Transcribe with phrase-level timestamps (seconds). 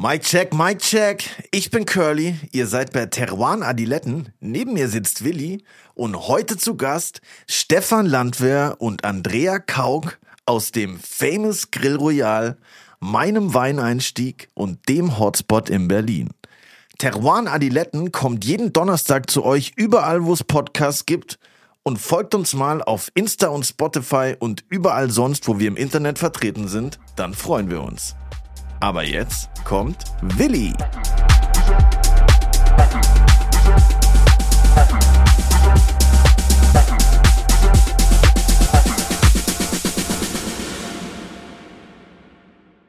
[0.00, 1.24] Mic check, Mic check.
[1.50, 2.36] Ich bin Curly.
[2.52, 4.32] Ihr seid bei Teruan Adiletten.
[4.38, 5.64] Neben mir sitzt Willi.
[5.94, 12.58] Und heute zu Gast Stefan Landwehr und Andrea Kauk aus dem Famous Grill Royal,
[13.00, 16.28] meinem Weineinstieg und dem Hotspot in Berlin.
[16.98, 21.40] Teruan Adiletten kommt jeden Donnerstag zu euch überall, wo es Podcasts gibt.
[21.82, 26.20] Und folgt uns mal auf Insta und Spotify und überall sonst, wo wir im Internet
[26.20, 27.00] vertreten sind.
[27.16, 28.14] Dann freuen wir uns.
[28.80, 30.72] Aber jetzt kommt Willi.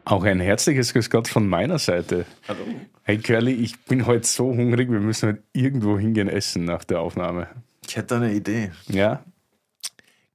[0.06, 2.26] Auch ein herzliches Grüß Gott von meiner Seite.
[2.48, 2.60] Hallo.
[3.04, 7.00] Hey Curly, ich bin heute so hungrig, wir müssen heute irgendwo hingehen essen nach der
[7.00, 7.48] Aufnahme.
[7.88, 8.72] Ich hätte eine Idee.
[8.88, 9.24] Ja?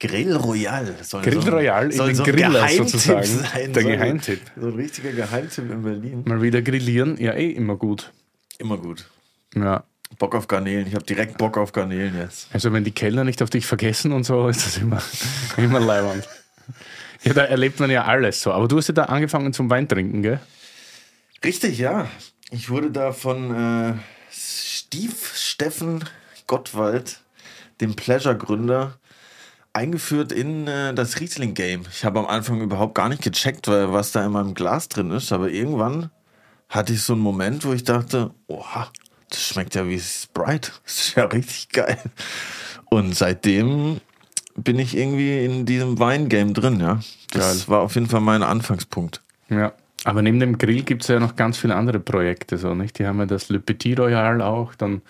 [0.01, 0.95] Grill Royal.
[1.03, 3.25] Soll Grill so Royal soll so ein Griller sozusagen.
[3.53, 3.73] Sein.
[3.73, 4.41] Der so ein- Geheimtipp.
[4.61, 6.23] So ein richtiger Geheimtipp in Berlin.
[6.27, 8.13] Mal wieder grillieren, ja eh immer gut.
[8.59, 9.07] Immer gut.
[9.55, 9.85] Ja.
[10.19, 10.87] Bock auf Garnelen.
[10.87, 12.49] Ich habe direkt Bock auf Garnelen jetzt.
[12.53, 15.03] Also wenn die Kellner nicht auf dich vergessen und so, ist das immer,
[15.57, 16.29] immer leibend.
[17.23, 18.53] Ja, da erlebt man ja alles so.
[18.53, 20.41] Aber du hast ja da angefangen zum Wein trinken, gell?
[21.45, 22.09] Richtig, ja.
[22.51, 23.95] Ich wurde da von äh,
[24.31, 26.05] Stief Steffen
[26.47, 27.21] Gottwald,
[27.81, 28.99] dem Pleasure-Gründer,
[29.75, 31.83] eingeführt in äh, das Riesling-Game.
[31.91, 35.33] Ich habe am Anfang überhaupt gar nicht gecheckt, was da in meinem Glas drin ist,
[35.33, 36.11] aber irgendwann
[36.69, 38.91] hatte ich so einen Moment, wo ich dachte, oha,
[39.29, 40.71] das schmeckt ja wie Sprite.
[40.85, 41.99] Das ist ja richtig geil.
[42.89, 44.01] Und seitdem
[44.57, 47.01] bin ich irgendwie in diesem Weingame drin, ja.
[47.33, 49.21] Das war auf jeden Fall mein Anfangspunkt.
[49.49, 49.73] Ja.
[50.05, 52.99] Aber neben dem Grill gibt es ja noch ganz viele andere Projekte, so, nicht?
[52.99, 55.03] Die haben ja das Le Petit Royal auch, dann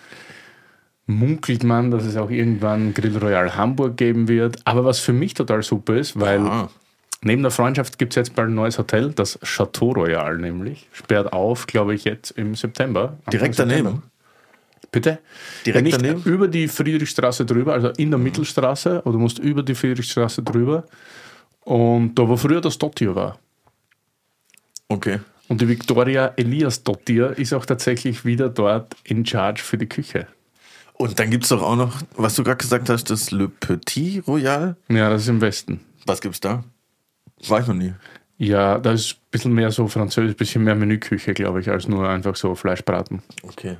[1.07, 4.57] munkelt man, dass es auch irgendwann Grill Royal Hamburg geben wird.
[4.65, 6.69] Aber was für mich total super ist, weil Ah.
[7.21, 10.87] neben der Freundschaft gibt es jetzt bald ein neues Hotel, das Chateau Royal nämlich.
[10.91, 13.17] Sperrt auf, glaube ich, jetzt im September.
[13.25, 13.83] Anfang Direkt September.
[13.91, 14.03] daneben.
[14.91, 15.19] Bitte?
[15.65, 16.23] Direkt ja, daneben?
[16.23, 20.85] über die Friedrichstraße drüber, also in der Mittelstraße, oder du musst über die Friedrichstraße drüber.
[21.61, 23.37] Und da, wo früher das Dottir war.
[24.87, 25.19] Okay.
[25.47, 30.27] Und die Victoria Elias Dottir ist auch tatsächlich wieder dort in Charge für die Küche.
[30.97, 34.25] Und dann gibt es doch auch noch, was du gerade gesagt hast, das Le Petit
[34.27, 34.77] Royal.
[34.87, 35.81] Ja, das ist im Westen.
[36.05, 36.63] Was gibt's da?
[37.47, 37.93] War ich noch nie.
[38.37, 41.87] Ja, da ist ein bisschen mehr so französisch, ein bisschen mehr Menüküche, glaube ich, als
[41.87, 43.21] nur einfach so Fleischbraten.
[43.43, 43.77] Okay.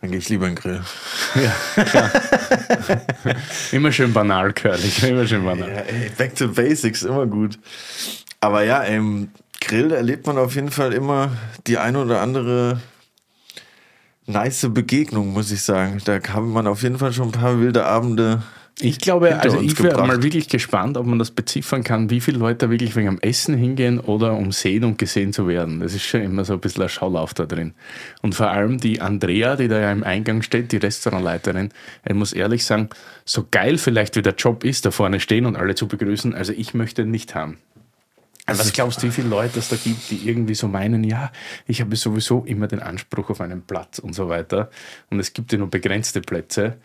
[0.00, 0.80] Dann gehe ich lieber in den Grill.
[1.36, 2.10] Ja, klar.
[3.72, 4.90] immer schön banal, Curly.
[5.08, 5.68] Immer schön banal.
[5.68, 7.58] Ja, ey, back to basics, immer gut.
[8.40, 11.32] Aber ja, im Grill erlebt man auf jeden Fall immer
[11.66, 12.80] die eine oder andere
[14.26, 15.98] nice Begegnung, muss ich sagen.
[16.04, 18.42] Da haben man auf jeden Fall schon ein paar wilde Abende.
[18.78, 22.36] Ich glaube, also ich wäre mal wirklich gespannt, ob man das beziffern kann, wie viele
[22.36, 25.80] Leute wirklich wegen am Essen hingehen oder um sehen und gesehen zu werden.
[25.80, 27.72] Das ist schon immer so ein bisschen ein Schaulauf da drin.
[28.20, 31.70] Und vor allem die Andrea, die da ja im Eingang steht, die Restaurantleiterin,
[32.06, 32.90] ich muss ehrlich sagen,
[33.24, 36.52] so geil vielleicht wie der Job ist, da vorne stehen und alle zu begrüßen, also
[36.52, 37.56] ich möchte ihn nicht haben.
[38.46, 41.32] Also was glaubst du, wie viele Leute es da gibt, die irgendwie so meinen, ja,
[41.66, 44.70] ich habe sowieso immer den Anspruch auf einen Platz und so weiter.
[45.10, 46.76] Und es gibt ja nur begrenzte Plätze.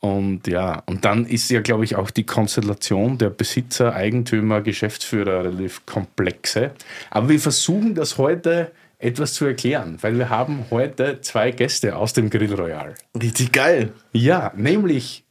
[0.00, 5.44] Und ja, und dann ist ja, glaube ich, auch die Konstellation der Besitzer, Eigentümer, Geschäftsführer
[5.44, 6.72] relativ komplexe.
[7.10, 12.12] Aber wir versuchen das heute etwas zu erklären, weil wir haben heute zwei Gäste aus
[12.12, 12.94] dem Grill Royal.
[13.20, 13.92] Richtig geil.
[14.12, 15.25] Ja, nämlich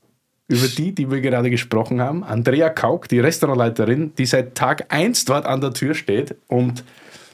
[0.47, 2.23] über die, die wir gerade gesprochen haben.
[2.23, 6.83] Andrea Kauk, die Restaurantleiterin, die seit Tag 1 dort an der Tür steht und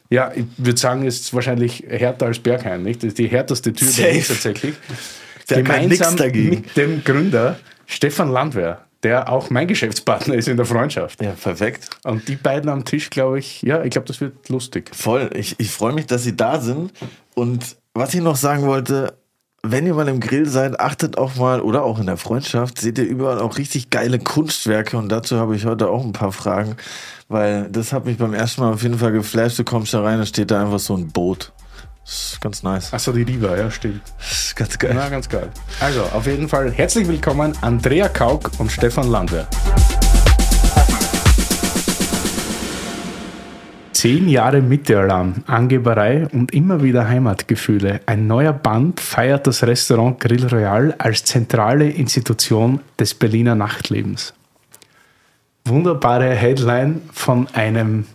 [0.09, 3.01] ja, ich würde sagen, ist wahrscheinlich härter als Berghain, nicht?
[3.01, 4.03] Das ist die härteste Tür Safe.
[4.03, 4.75] Berlins tatsächlich.
[5.49, 6.49] Der dagegen.
[6.49, 11.21] mit dem Gründer Stefan Landwehr, der auch mein Geschäftspartner ist in der Freundschaft.
[11.21, 11.89] Ja, perfekt.
[12.03, 14.91] Und die beiden am Tisch, glaube ich, ja, ich glaube, das wird lustig.
[14.95, 15.29] Voll.
[15.33, 16.93] Ich, ich freue mich, dass Sie da sind.
[17.35, 19.13] Und was ich noch sagen wollte,
[19.63, 22.97] wenn ihr mal im Grill seid, achtet auch mal, oder auch in der Freundschaft, seht
[22.97, 24.97] ihr überall auch richtig geile Kunstwerke.
[24.97, 26.77] Und dazu habe ich heute auch ein paar Fragen,
[27.27, 29.59] weil das hat mich beim ersten Mal auf jeden Fall geflasht.
[29.59, 31.51] Du kommst da rein, da steht da einfach so ein Boot.
[32.03, 32.91] Das ist ganz nice.
[32.91, 34.01] Achso, die Riva, ja, stimmt.
[34.17, 34.93] Das ist ganz geil.
[34.95, 35.49] Na, ganz geil.
[35.79, 39.47] Also, auf jeden Fall herzlich willkommen, Andrea Kauk und Stefan Landwehr.
[44.01, 48.01] Zehn Jahre Mittealarm, Angeberei und immer wieder Heimatgefühle.
[48.07, 54.33] Ein neuer Band feiert das Restaurant Grill Royal als zentrale Institution des Berliner Nachtlebens.
[55.65, 58.07] Wunderbare Headline von einem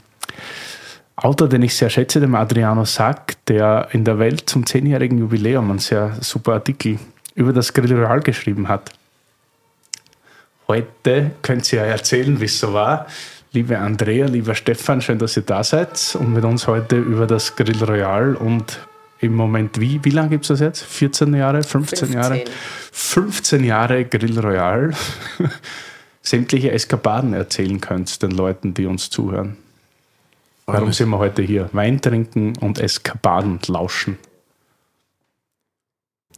[1.14, 5.70] Autor, den ich sehr schätze, dem Adriano Sack, der in der Welt zum zehnjährigen Jubiläum
[5.70, 6.98] einen sehr super Artikel
[7.36, 8.90] über das Grill Royal geschrieben hat.
[10.66, 13.06] Heute könnt ihr ja erzählen, wie es so war.
[13.56, 17.56] Liebe Andrea, lieber Stefan, schön, dass ihr da seid und mit uns heute über das
[17.56, 18.86] Grill Royal und
[19.20, 20.82] im Moment, wie, wie lange gibt es das jetzt?
[20.82, 22.44] 14 Jahre, 15, 15, Jahre?
[22.92, 24.92] 15 Jahre Grill Royal.
[26.20, 29.56] Sämtliche Eskapaden erzählen könnt den Leuten, die uns zuhören.
[30.66, 31.70] Warum sind wir heute hier?
[31.72, 34.18] Wein trinken und Eskapaden lauschen.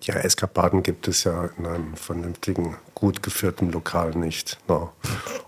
[0.03, 4.59] Ja, Eskapaden gibt es ja in einem vernünftigen, gut geführten Lokal nicht.
[4.67, 4.91] No.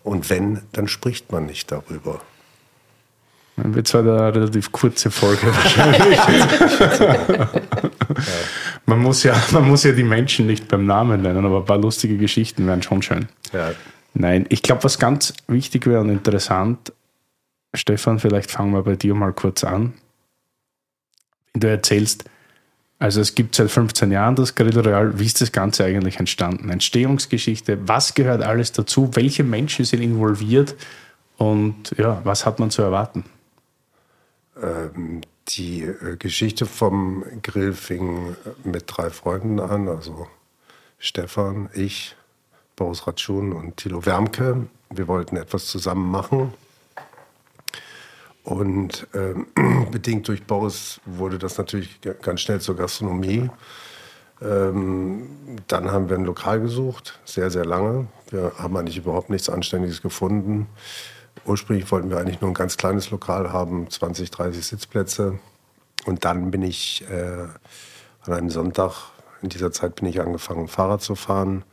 [0.04, 2.20] Und wenn, dann spricht man nicht darüber.
[3.56, 6.18] Dann wird es halt eine relativ kurze Folge wahrscheinlich.
[8.86, 11.78] man, muss ja, man muss ja die Menschen nicht beim Namen nennen, aber ein paar
[11.78, 13.28] lustige Geschichten wären schon schön.
[13.52, 13.72] Ja.
[14.14, 16.92] Nein, ich glaube, was ganz wichtig wäre und interessant,
[17.74, 19.94] Stefan, vielleicht fangen wir bei dir mal kurz an.
[21.52, 22.24] Wenn du erzählst,
[23.00, 25.18] also es gibt seit 15 Jahren das Grill Royal.
[25.18, 26.68] Wie ist das Ganze eigentlich entstanden?
[26.68, 29.10] Entstehungsgeschichte, was gehört alles dazu?
[29.14, 30.76] Welche Menschen sind involviert?
[31.38, 33.24] Und ja, was hat man zu erwarten?
[34.62, 40.28] Ähm, die äh, Geschichte vom Grill fing mit drei Freunden an, also
[40.98, 42.14] Stefan, ich,
[42.76, 44.66] Boris Ratschun und Thilo Wermke.
[44.90, 46.52] Wir wollten etwas zusammen machen.
[48.44, 49.34] Und äh,
[49.90, 53.50] bedingt durch Boris wurde das natürlich ganz schnell zur Gastronomie.
[54.42, 55.28] Ähm,
[55.66, 58.06] dann haben wir ein Lokal gesucht, sehr, sehr lange.
[58.30, 60.66] Wir haben eigentlich überhaupt nichts Anständiges gefunden.
[61.44, 65.38] Ursprünglich wollten wir eigentlich nur ein ganz kleines Lokal haben, 20, 30 Sitzplätze.
[66.06, 67.46] Und dann bin ich äh,
[68.22, 69.10] an einem Sonntag,
[69.42, 71.64] in dieser Zeit bin ich angefangen, Fahrrad zu fahren,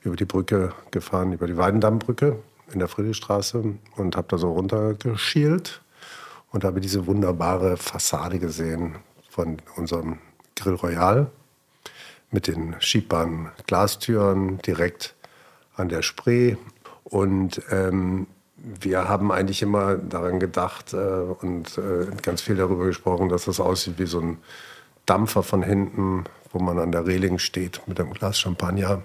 [0.00, 2.38] über die Brücke gefahren, über die Weidendammbrücke
[2.72, 5.80] in der Friedrichstraße und habe da so runtergeschielt
[6.56, 8.94] und habe diese wunderbare Fassade gesehen
[9.28, 10.20] von unserem
[10.54, 11.30] Grill Royal
[12.30, 15.14] mit den schiebbaren Glastüren direkt
[15.76, 16.56] an der Spree.
[17.04, 18.26] Und ähm,
[18.56, 23.60] wir haben eigentlich immer daran gedacht äh, und äh, ganz viel darüber gesprochen, dass das
[23.60, 24.38] aussieht wie so ein
[25.04, 26.24] Dampfer von hinten,
[26.54, 29.02] wo man an der Reling steht mit einem Glas Champagner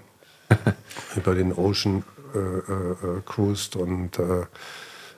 [1.16, 2.02] über den Ocean
[2.34, 4.46] äh, äh, äh cruist und äh,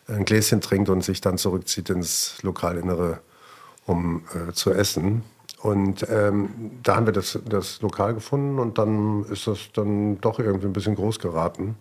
[0.08, 3.20] ein Gläschen trinkt und sich dann zurückzieht ins Lokalinnere,
[3.86, 5.22] um äh, zu essen.
[5.62, 10.38] Und ähm, da haben wir das, das Lokal gefunden und dann ist das dann doch
[10.38, 11.76] irgendwie ein bisschen groß geraten,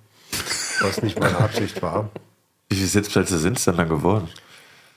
[0.80, 2.10] was nicht meine Absicht war.
[2.70, 4.30] Wie viele Sitzplätze sind es denn dann geworden?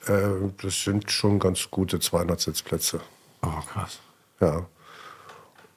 [0.06, 3.00] Äh, das sind schon ganz gute 200 Sitzplätze.
[3.42, 3.98] Oh, krass.
[4.40, 4.66] Ja.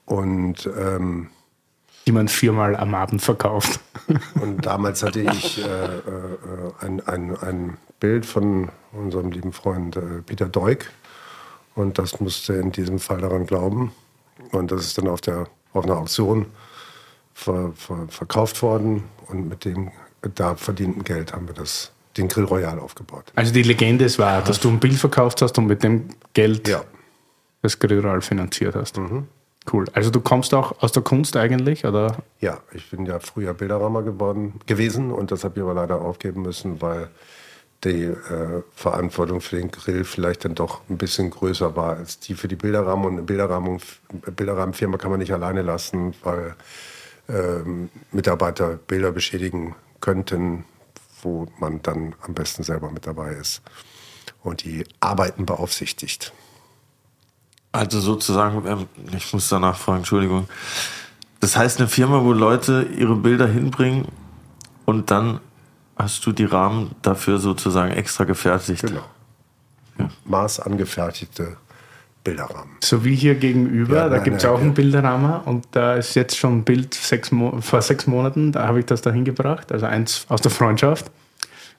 [0.04, 1.30] Und ähm,
[2.06, 3.80] die man viermal am Abend verkauft.
[4.40, 6.00] Und damals hatte ich äh, äh,
[6.80, 10.86] ein, ein, ein Bild von unserem lieben Freund äh, Peter Deuk.
[11.74, 13.92] Und das musste in diesem Fall daran glauben.
[14.52, 16.46] Und das ist dann auf, der, auf einer Auktion
[17.34, 19.04] ver, ver, verkauft worden.
[19.28, 19.90] Und mit dem
[20.34, 23.32] da verdienten Geld haben wir das, den Grill Royal aufgebaut.
[23.36, 26.68] Also die Legende ist wahr, dass du ein Bild verkauft hast und mit dem Geld
[26.68, 26.82] ja.
[27.62, 28.98] das Grill Royal finanziert hast.
[28.98, 29.28] Mhm.
[29.70, 29.86] Cool.
[29.92, 32.16] Also du kommst auch aus der Kunst eigentlich, oder?
[32.40, 36.42] Ja, ich bin ja früher Bilderrahmen geworden, gewesen und das habe ich aber leider aufgeben
[36.42, 37.08] müssen, weil
[37.84, 42.34] die äh, Verantwortung für den Grill vielleicht dann doch ein bisschen größer war als die
[42.34, 43.06] für die Bilderrahmen.
[43.06, 43.80] Und eine Bilderrahmen,
[44.36, 46.54] Bilderrahmenfirma kann man nicht alleine lassen, weil
[47.28, 50.64] ähm, Mitarbeiter Bilder beschädigen könnten,
[51.22, 53.62] wo man dann am besten selber mit dabei ist
[54.42, 56.32] und die Arbeiten beaufsichtigt.
[57.72, 58.86] Also sozusagen, ähm,
[59.16, 60.48] ich muss danach fragen, Entschuldigung.
[61.40, 64.08] Das heißt, eine Firma, wo Leute ihre Bilder hinbringen
[64.84, 65.40] und dann
[65.96, 68.82] hast du die Rahmen dafür sozusagen extra gefertigt.
[68.82, 69.04] Genau.
[69.98, 70.08] Ja.
[70.24, 71.56] Maßangefertigte
[72.24, 72.76] Bilderrahmen.
[72.82, 76.36] So wie hier gegenüber, ja, da gibt es auch einen Bilderrahmen und da ist jetzt
[76.36, 77.30] schon ein Bild sechs
[77.60, 81.10] vor sechs Monaten, da habe ich das da hingebracht, also eins aus der Freundschaft.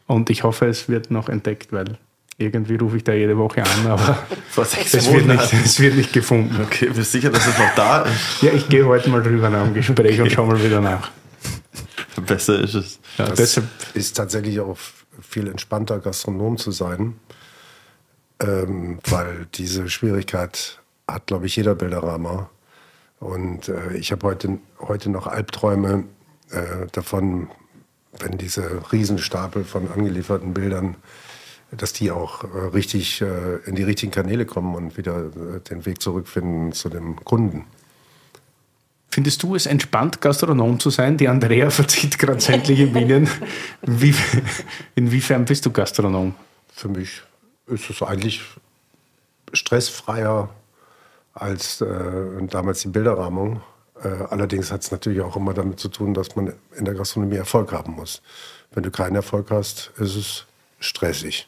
[0.07, 1.97] Und ich hoffe, es wird noch entdeckt, weil
[2.41, 4.17] irgendwie rufe ich da jede Woche an, aber
[4.57, 6.59] es, wird nicht, es wird nicht gefunden.
[6.61, 8.41] Okay, bist du sicher, dass es noch da ist?
[8.41, 10.21] Ja, ich gehe heute mal drüber nach dem Gespräch okay.
[10.21, 11.11] und schaue mal wieder nach.
[12.25, 12.99] Besser ist es.
[13.17, 14.77] Ja, das deshalb ist tatsächlich auch
[15.21, 17.15] viel entspannter, Gastronom zu sein,
[18.39, 22.47] ähm, weil diese Schwierigkeit hat, glaube ich, jeder Bilderrahmen.
[23.19, 26.05] Und äh, ich habe heute, heute noch Albträume
[26.49, 27.49] äh, davon,
[28.19, 30.95] wenn diese Riesenstapel von angelieferten Bildern
[31.71, 35.85] dass die auch äh, richtig äh, in die richtigen Kanäle kommen und wieder äh, den
[35.85, 37.65] Weg zurückfinden zu dem Kunden.
[39.09, 41.17] Findest du es entspannt, Gastronom zu sein?
[41.17, 43.29] Die Andrea verzieht gerade sämtliche Minen.
[43.81, 44.15] Wie,
[44.95, 46.33] inwiefern bist du Gastronom?
[46.73, 47.21] Für mich
[47.67, 48.41] ist es eigentlich
[49.53, 50.49] stressfreier
[51.33, 53.61] als äh, damals die Bilderrahmung.
[54.01, 57.35] Äh, allerdings hat es natürlich auch immer damit zu tun, dass man in der Gastronomie
[57.35, 58.21] Erfolg haben muss.
[58.71, 60.45] Wenn du keinen Erfolg hast, ist es
[60.79, 61.47] stressig.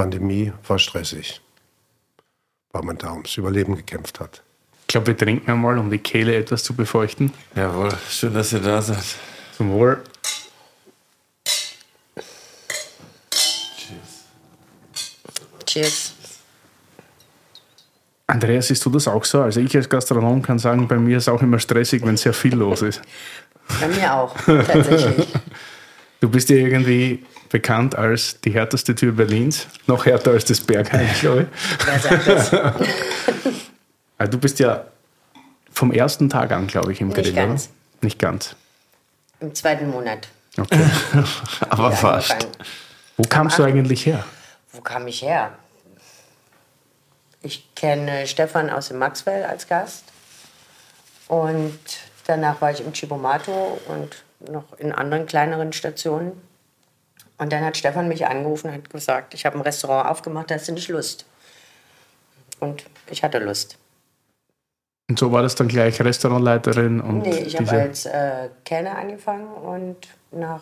[0.00, 1.42] Pandemie war stressig,
[2.72, 4.42] weil man da ums Überleben gekämpft hat.
[4.80, 7.34] Ich glaube, wir trinken einmal, um die Kehle etwas zu befeuchten.
[7.54, 9.04] Jawohl, schön, dass ihr da seid.
[9.58, 10.02] Zum Wohl.
[15.66, 16.14] Cheers.
[18.26, 19.42] Andreas, siehst du das auch so?
[19.42, 22.54] Also ich als Gastronom kann sagen, bei mir ist auch immer stressig, wenn sehr viel
[22.54, 23.02] los ist.
[23.78, 25.28] Bei mir auch, tatsächlich.
[26.22, 29.66] Du bist ja irgendwie bekannt als die härteste Tür Berlins.
[29.86, 31.86] Noch härter als das Bergheim, glaube ich.
[31.86, 32.52] Wer sagt das?
[34.16, 34.86] Also du bist ja
[35.70, 37.56] vom ersten Tag an, glaube ich, im Grill, oder?
[38.00, 38.56] Nicht ganz.
[39.40, 40.28] Im zweiten Monat.
[40.58, 40.84] Okay.
[41.70, 42.32] Aber fast.
[42.32, 42.54] angefangen.
[43.16, 44.24] Wo kamst du eigentlich her?
[44.72, 45.52] Wo kam ich her?
[47.42, 50.04] Ich kenne Stefan aus dem Maxwell als Gast.
[51.28, 51.78] Und
[52.26, 56.32] danach war ich im Chibomato und noch in anderen kleineren Stationen.
[57.40, 60.68] Und dann hat Stefan mich angerufen und hat gesagt, ich habe ein Restaurant aufgemacht, hast
[60.68, 61.24] du nicht Lust?
[62.60, 63.78] Und ich hatte Lust.
[65.08, 69.48] Und so war das dann gleich Restaurantleiterin und Nee, ich habe als äh, Kellner angefangen
[69.54, 69.96] und
[70.30, 70.60] nach,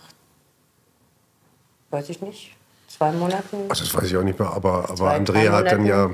[1.90, 2.54] weiß ich nicht,
[2.86, 3.56] zwei Monaten.
[3.68, 6.10] Also das weiß ich auch nicht mehr, aber, aber Zwei, Andrea hat dann ja,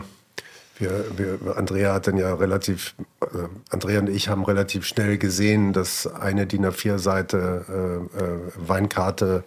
[0.78, 3.26] wir, wir, Andrea hat dann ja relativ, äh,
[3.68, 9.44] Andrea und ich haben relativ schnell gesehen, dass eine DIN A4-Seite äh, äh, Weinkarte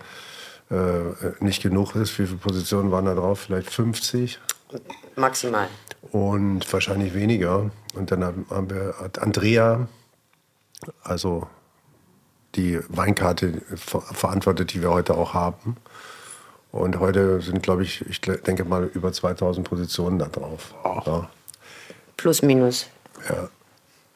[0.70, 2.18] äh, nicht genug ist.
[2.20, 3.42] Wie viele Positionen waren da drauf?
[3.42, 4.40] Vielleicht 50
[5.16, 5.68] Maximal.
[6.12, 7.72] und wahrscheinlich weniger.
[7.94, 9.88] Und dann haben, wir, hat Andrea,
[11.04, 11.48] also
[12.56, 15.78] die Weinkarte ver verantwortet, die wir heute auch haben.
[16.72, 20.76] Und heute sind, glaube ich, ich denke mal über 2000 Positionen da drauf.
[21.06, 21.30] Ja,
[22.18, 22.88] Plus, minus.
[23.30, 23.50] ja.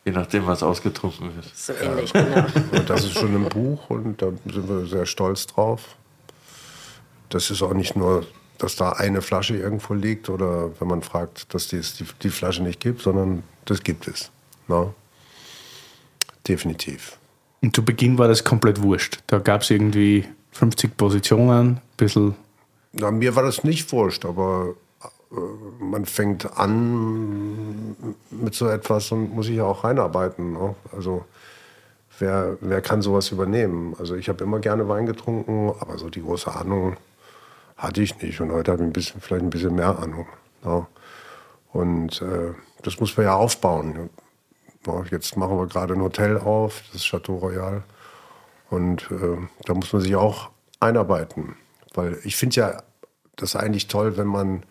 [0.03, 1.45] Je nachdem, was ausgetrunken wird.
[1.55, 2.45] So ähnlich, genau.
[2.71, 5.95] Und das ist schon ein Buch und da sind wir sehr stolz drauf.
[7.31, 8.25] Das ist auch nicht nur,
[8.57, 12.29] dass da eine Flasche irgendwo liegt oder wenn man fragt, dass die, es die, die
[12.29, 14.29] Flasche nicht gibt, sondern das gibt es.
[14.67, 14.93] Ja.
[16.47, 17.17] Definitiv.
[17.61, 19.19] Und zu Beginn war das komplett wurscht.
[19.27, 22.35] Da gab es irgendwie 50 Positionen, ein bisschen.
[22.93, 24.75] Na, mir war das nicht wurscht, aber
[25.31, 27.95] äh, man fängt an
[28.29, 30.53] mit so etwas und muss sich ja auch reinarbeiten.
[30.53, 30.75] Ne?
[30.91, 31.23] Also
[32.19, 33.95] wer, wer kann sowas übernehmen?
[33.97, 36.97] Also ich habe immer gerne Wein getrunken, aber so die große Ahnung
[37.81, 38.39] hatte ich nicht.
[38.39, 40.27] Und heute habe ich ein bisschen, vielleicht ein bisschen mehr Ahnung.
[40.63, 40.85] Ne?
[41.73, 44.09] Und äh, das muss man ja aufbauen.
[44.85, 47.83] Ja, jetzt machen wir gerade ein Hotel auf, das Chateau Royal.
[48.69, 51.55] Und äh, da muss man sich auch einarbeiten.
[51.93, 52.83] Weil ich finde ja
[53.35, 54.63] das eigentlich toll, wenn man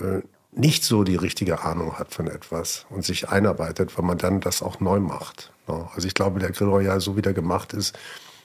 [0.00, 4.40] äh, nicht so die richtige Ahnung hat von etwas und sich einarbeitet, weil man dann
[4.40, 5.52] das auch neu macht.
[5.68, 7.98] Ja, also ich glaube, der Grill Royal, so wie der gemacht ist,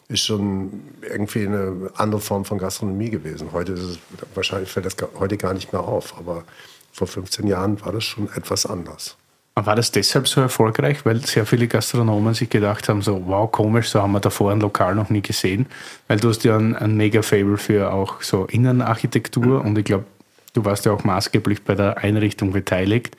[0.10, 3.52] ist schon irgendwie eine andere Form von Gastronomie gewesen.
[3.54, 4.00] Heute ist es,
[4.34, 6.44] wahrscheinlich fällt das heute gar nicht mehr auf, aber
[6.92, 9.16] vor 15 Jahren war das schon etwas anders.
[9.56, 13.90] War das deshalb so erfolgreich, weil sehr viele Gastronomen sich gedacht haben, so wow, komisch,
[13.90, 15.68] so haben wir davor ein Lokal noch nie gesehen.
[16.08, 20.06] Weil du hast ja ein, ein mega Fable für auch so Innenarchitektur und ich glaube,
[20.54, 23.18] du warst ja auch maßgeblich bei der Einrichtung beteiligt.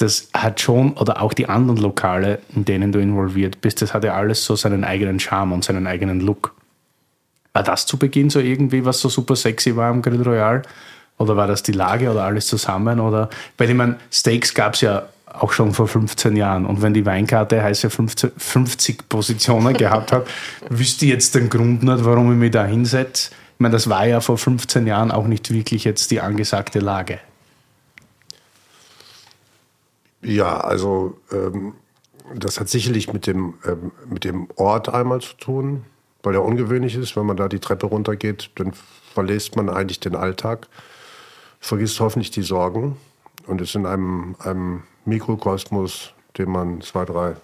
[0.00, 4.02] Das hat schon, oder auch die anderen Lokale, in denen du involviert bist, das hat
[4.02, 6.54] ja alles so seinen eigenen Charme und seinen eigenen Look.
[7.52, 10.62] War das zu Beginn so irgendwie, was so super sexy war am Grill Royal?
[11.18, 12.98] Oder war das die Lage oder alles zusammen?
[12.98, 13.28] Oder,
[13.58, 16.64] weil ich meine, Steaks gab es ja auch schon vor 15 Jahren.
[16.64, 20.26] Und wenn die Weinkarte heiße 50, 50 Positionen gehabt hat,
[20.70, 23.32] wüsste ich jetzt den Grund nicht, warum ich mich da hinsetze.
[23.32, 27.18] Ich meine, das war ja vor 15 Jahren auch nicht wirklich jetzt die angesagte Lage.
[30.22, 31.74] Ja, also ähm,
[32.34, 35.84] das hat sicherlich mit dem, ähm, mit dem Ort einmal zu tun,
[36.22, 37.16] weil er ungewöhnlich ist.
[37.16, 38.72] Wenn man da die Treppe runtergeht, dann
[39.14, 40.68] verlässt man eigentlich den Alltag,
[41.58, 42.96] vergisst hoffentlich die Sorgen
[43.46, 47.36] und ist in einem, einem Mikrokosmos, den man zwei, drei,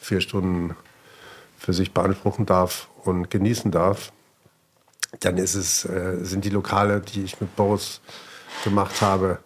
[0.00, 0.76] vier Stunden
[1.56, 4.12] für sich beanspruchen darf und genießen darf.
[5.20, 8.00] Dann ist es, äh, sind die Lokale, die ich mit Boris
[8.62, 9.38] gemacht habe,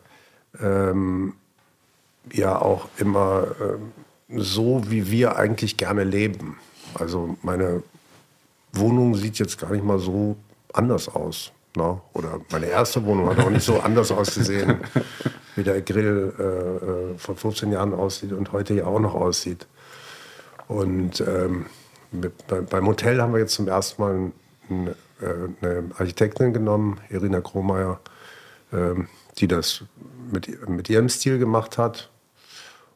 [0.60, 1.34] ähm,
[2.32, 3.92] ja auch immer ähm,
[4.40, 6.58] so, wie wir eigentlich gerne leben.
[6.94, 7.82] Also meine
[8.72, 10.36] Wohnung sieht jetzt gar nicht mal so
[10.72, 11.52] anders aus.
[11.76, 12.00] Ne?
[12.12, 14.78] Oder meine erste Wohnung hat auch nicht so anders ausgesehen,
[15.56, 19.66] wie der Grill äh, äh, vor 15 Jahren aussieht und heute ja auch noch aussieht.
[20.68, 21.66] Und ähm,
[22.10, 24.32] mit, bei, beim Hotel haben wir jetzt zum ersten Mal
[24.70, 28.00] ein, äh, eine Architektin genommen, Irina Krohmeier,
[28.72, 29.84] ähm, die das
[30.30, 32.10] mit, mit ihrem Stil gemacht hat.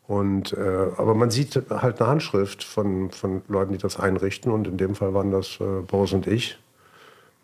[0.07, 4.53] Und, äh, aber man sieht halt eine Handschrift von, von Leuten, die das einrichten.
[4.53, 6.59] Und in dem Fall waren das äh, Boris und ich.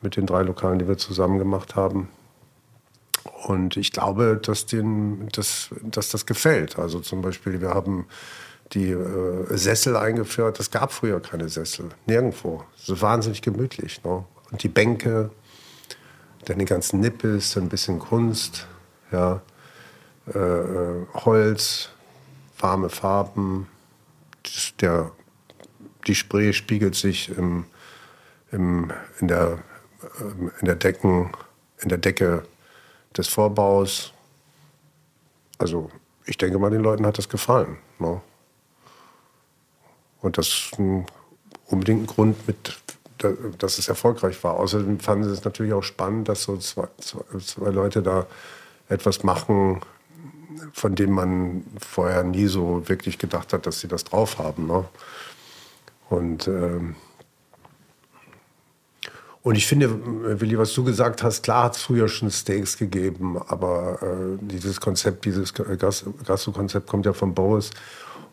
[0.01, 2.09] mit den drei Lokalen, die wir zusammen gemacht haben.
[3.47, 6.79] Und ich glaube, dass, den, dass, dass das gefällt.
[6.79, 8.07] Also zum Beispiel, wir haben
[8.73, 10.59] die äh, Sessel eingeführt.
[10.61, 12.65] Es gab früher keine Sessel, nirgendwo.
[12.77, 14.03] Ist wahnsinnig gemütlich.
[14.05, 14.25] Ne?
[14.51, 15.31] Und die Bänke,
[16.47, 18.67] dann die ganzen Nippes, ein bisschen Kunst,
[19.11, 19.43] ja,
[20.33, 21.91] äh, äh Holz,
[22.63, 23.69] warme Farben.
[24.81, 25.11] Der,
[26.07, 27.65] die Spree spiegelt sich im,
[28.51, 28.91] im,
[29.21, 29.59] in, der,
[30.21, 31.33] ähm, in, der Decken,
[31.81, 32.45] in der Decke
[33.17, 34.13] des Vorbaus.
[35.59, 35.91] Also
[36.25, 37.79] ich denke mal, den Leuten hat das gefallen.
[37.99, 38.21] Ne?
[40.21, 41.07] Und das ist ein,
[41.67, 42.81] unbedingt ein Grund, mit,
[43.59, 44.55] dass es erfolgreich war.
[44.55, 48.27] Außerdem fanden sie es natürlich auch spannend, dass so zwei, zwei, zwei Leute da
[48.89, 49.81] etwas machen,
[50.73, 54.67] von dem man vorher nie so wirklich gedacht hat, dass sie das drauf haben.
[54.67, 54.85] Ne?
[56.11, 56.95] Und, ähm,
[59.43, 63.41] und ich finde, Willi, was du gesagt hast, klar hat es früher schon Steaks gegeben,
[63.49, 67.71] aber äh, dieses Konzept, dieses Gastro-Konzept kommt ja von Boris.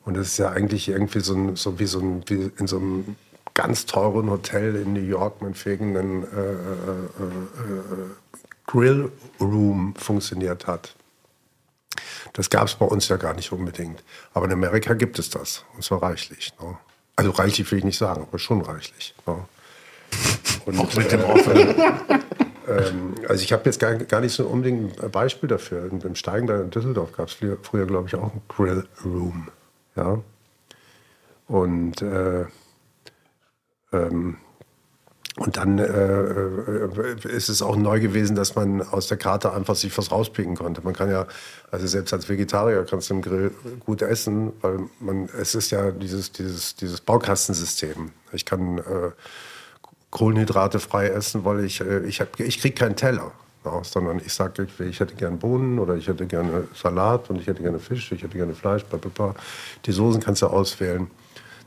[0.05, 2.77] Und das ist ja eigentlich irgendwie so, ein, so wie so ein, wie in so
[2.77, 3.15] einem
[3.53, 7.29] ganz teuren Hotel in New York meinetwegen ein äh, äh, äh,
[7.75, 8.09] äh
[8.65, 9.11] Grill
[9.41, 10.95] Room funktioniert hat.
[12.33, 14.03] Das gab es bei uns ja gar nicht unbedingt.
[14.33, 15.63] Aber in Amerika gibt es das.
[15.75, 16.53] Und zwar reichlich.
[16.61, 16.77] Ne?
[17.15, 19.13] Also reichlich will ich nicht sagen, aber schon reichlich.
[19.25, 19.35] Ne?
[20.65, 21.75] Und, Auch mit dem offenen.
[22.67, 25.89] ähm, also ich habe jetzt gar, gar, nicht so unbedingt ein Beispiel dafür.
[25.91, 29.49] Im Steigen da in Düsseldorf gab es früher, früher glaube ich, auch einen Grill Room.
[29.95, 30.19] Ja?
[31.47, 32.45] Und, äh,
[33.91, 34.37] ähm,
[35.39, 39.75] und dann äh, äh, ist es auch neu gewesen, dass man aus der Karte einfach
[39.75, 40.81] sich was rauspicken konnte.
[40.83, 41.27] Man kann ja,
[41.71, 43.51] also selbst als Vegetarier kannst du im Grill
[43.85, 48.11] gut essen, weil man, es ist ja dieses, dieses, dieses Baukastensystem.
[48.33, 49.11] Ich kann äh,
[50.09, 53.31] Kohlenhydrate frei essen, weil ich, äh, ich, ich kriege keinen Teller
[53.63, 57.39] aus, sondern ich sage, ich, ich hätte gerne Bohnen oder ich hätte gerne Salat und
[57.39, 59.35] ich hätte gerne Fisch, ich hätte gerne Fleisch, bla, bla, bla.
[59.85, 61.09] Die Soßen kannst du auswählen.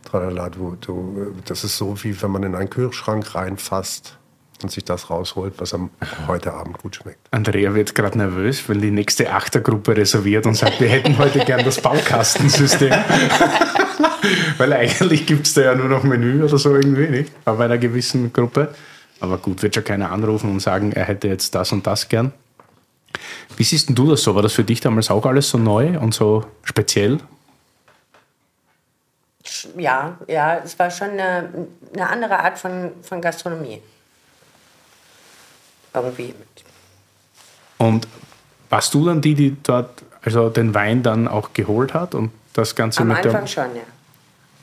[0.05, 4.19] Tralala, du, du, das ist so, wie wenn man in einen Kühlschrank reinfasst
[4.63, 5.91] und sich das rausholt, was am
[6.27, 7.21] heute Abend gut schmeckt.
[7.31, 11.65] Andrea wird gerade nervös, weil die nächste Achtergruppe reserviert und sagt, wir hätten heute gern
[11.65, 12.93] das Baukastensystem.
[14.59, 17.33] weil eigentlich gibt es da ja nur noch Menü oder so irgendwie, nicht?
[17.45, 18.75] Aber bei einer gewissen Gruppe.
[19.21, 22.33] Aber gut, wird schon keiner anrufen und sagen, er hätte jetzt das und das gern.
[23.57, 24.35] Wie siehst du das so?
[24.35, 27.19] War das für dich damals auch alles so neu und so speziell?
[29.77, 33.83] Ja, ja, es war schon eine, eine andere Art von, von Gastronomie.
[35.95, 36.35] Irgendwie.
[37.79, 38.07] Und
[38.71, 42.75] warst du dann die, die dort also den Wein dann auch geholt hat und das
[42.75, 43.83] Ganze Am mit Anfang schon, ja.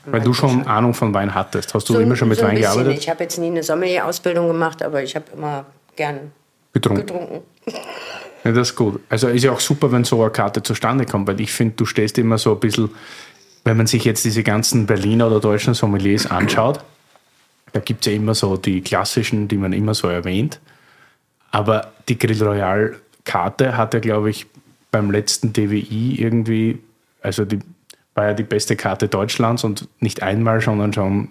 [0.06, 1.74] Weil du schon Ahnung von Wein hattest.
[1.74, 2.98] Hast du so, immer schon mit so Wein gearbeitet?
[2.98, 6.32] Ich habe jetzt nie eine Sommelier-Ausbildung gemacht, aber ich habe immer gern
[6.72, 7.06] getrunken.
[7.06, 7.40] getrunken.
[8.44, 9.00] Ja, das ist gut.
[9.10, 11.84] Also ist ja auch super, wenn so eine Karte zustande kommt, weil ich finde, du
[11.84, 12.88] stehst immer so ein bisschen,
[13.64, 16.80] wenn man sich jetzt diese ganzen Berliner oder deutschen Sommeliers anschaut,
[17.72, 20.60] da gibt es ja immer so die klassischen, die man immer so erwähnt.
[21.50, 24.46] Aber die Grill Royal Karte hat ja, glaube ich,
[24.90, 26.78] beim letzten DWI irgendwie,
[27.22, 27.60] also die
[28.14, 31.28] war ja die beste Karte Deutschlands und nicht einmal, sondern schon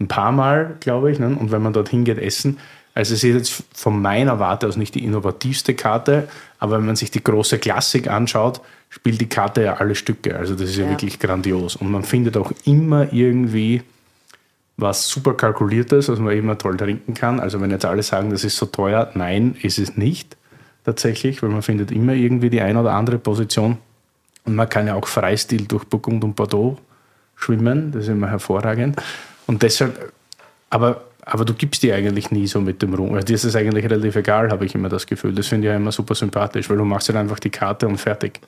[0.00, 1.18] ein paar Mal, glaube ich.
[1.18, 1.36] Ne?
[1.38, 2.58] Und wenn man dorthin geht, essen.
[2.94, 6.96] Also es ist jetzt von meiner Warte aus nicht die innovativste Karte, aber wenn man
[6.96, 8.60] sich die große Klassik anschaut,
[8.92, 10.36] spielt die Karte ja alle Stücke.
[10.36, 11.76] Also das ist ja, ja wirklich grandios.
[11.76, 13.82] Und man findet auch immer irgendwie
[14.76, 17.40] was super kalkuliertes, was man immer toll trinken kann.
[17.40, 20.36] Also wenn jetzt alle sagen, das ist so teuer, nein, ist es nicht
[20.84, 23.78] tatsächlich, weil man findet immer irgendwie die eine oder andere Position
[24.44, 26.76] und man kann ja auch Freistil durch Burgund und Bordeaux
[27.34, 29.00] schwimmen, das ist immer hervorragend.
[29.46, 30.12] Und deshalb,
[30.68, 33.14] aber, aber du gibst die eigentlich nie so mit dem Rum.
[33.14, 35.34] Also dir ist es eigentlich relativ egal, habe ich immer das Gefühl.
[35.34, 37.96] Das finde ich ja immer super sympathisch, weil du machst halt einfach die Karte und
[37.96, 38.40] fertig.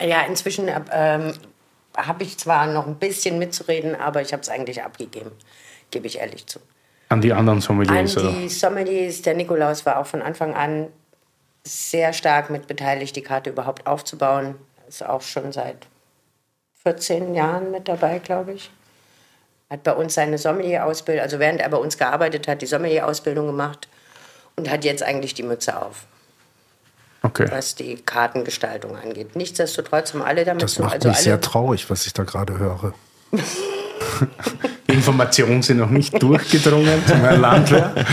[0.00, 1.34] Ja, inzwischen ähm,
[1.96, 5.32] habe ich zwar noch ein bisschen mitzureden, aber ich habe es eigentlich abgegeben,
[5.90, 6.60] gebe ich ehrlich zu.
[7.08, 8.16] An die anderen Sommeliers?
[8.16, 10.86] An die Sommeliers, der Nikolaus war auch von Anfang an
[11.64, 14.54] sehr stark mit beteiligt, die Karte überhaupt aufzubauen
[14.90, 15.86] ist auch schon seit
[16.82, 18.70] 14 Jahren mit dabei, glaube ich.
[19.70, 23.88] Hat bei uns seine Sommelier-Ausbildung, also während er bei uns gearbeitet hat, die Sommelier-Ausbildung gemacht
[24.56, 26.06] und hat jetzt eigentlich die Mütze auf.
[27.22, 27.46] Okay.
[27.50, 29.36] Was die Kartengestaltung angeht.
[29.36, 30.82] Nichtsdestotrotz haben alle damit das zu.
[30.82, 32.94] Das macht also mich sehr traurig, was ich da gerade höre.
[34.86, 37.94] Informationen sind noch nicht durchgedrungen zum Herrn Landwehr.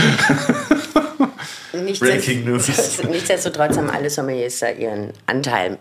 [1.98, 2.68] Breaking News.
[3.08, 5.78] Nichtsdestotrotz haben alle Sommeliers ihren Anteil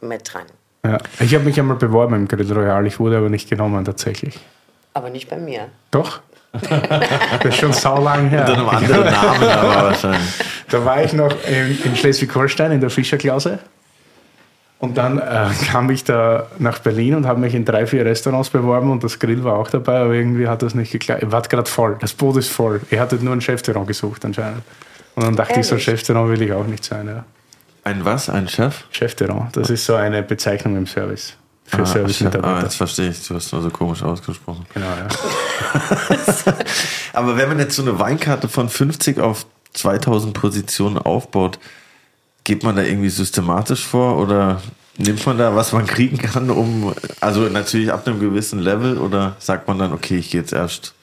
[0.00, 0.46] mit dran.
[0.84, 4.38] Ja, ich habe mich einmal beworben im Grill Royal, ich wurde aber nicht genommen tatsächlich.
[4.94, 5.68] Aber nicht bei mir.
[5.90, 6.20] Doch?
[6.52, 8.40] Das ist schon saulang her.
[8.40, 10.30] Unter einem anderen Namen aber wahrscheinlich.
[10.68, 13.58] Da war ich noch in, in Schleswig-Holstein in der Fischerklause.
[14.78, 18.50] Und dann äh, kam ich da nach Berlin und habe mich in drei, vier Restaurants
[18.50, 21.22] beworben und das Grill war auch dabei, aber irgendwie hat das nicht geklappt.
[21.22, 22.80] Ich war gerade voll, das Boot ist voll.
[22.90, 24.62] Ihr hattet nur ein Chefterrain gesucht anscheinend.
[25.14, 25.84] Und dann dachte ich, so Ehrlich?
[25.84, 27.06] Chefterrain will ich auch nicht sein.
[27.06, 27.24] Ja.
[27.84, 28.28] Ein was?
[28.28, 28.84] Ein Chef?
[28.90, 31.36] Chefterrain, das ist so eine Bezeichnung im Service.
[31.64, 31.86] Für Ah, Chef.
[31.86, 32.62] ah, Service-Mitarbeiter.
[32.64, 33.26] jetzt verstehe ich.
[33.26, 34.66] Du hast nur so komisch ausgesprochen.
[34.74, 35.08] genau, ja.
[37.12, 41.58] Aber wenn man jetzt so eine Weinkarte von 50 auf 2000 Positionen aufbaut,
[42.44, 44.60] geht man da irgendwie systematisch vor oder
[44.98, 49.36] nimmt man da, was man kriegen kann, um, also natürlich ab einem gewissen Level oder
[49.38, 50.94] sagt man dann, okay, ich gehe jetzt erst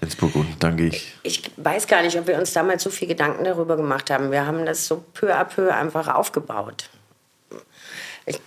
[0.00, 1.14] ins Burgund, dann gehe ich.
[1.22, 4.32] Ich weiß gar nicht, ob wir uns damals so viel Gedanken darüber gemacht haben.
[4.32, 6.88] Wir haben das so peu à peu einfach aufgebaut.
[8.26, 8.40] Ich,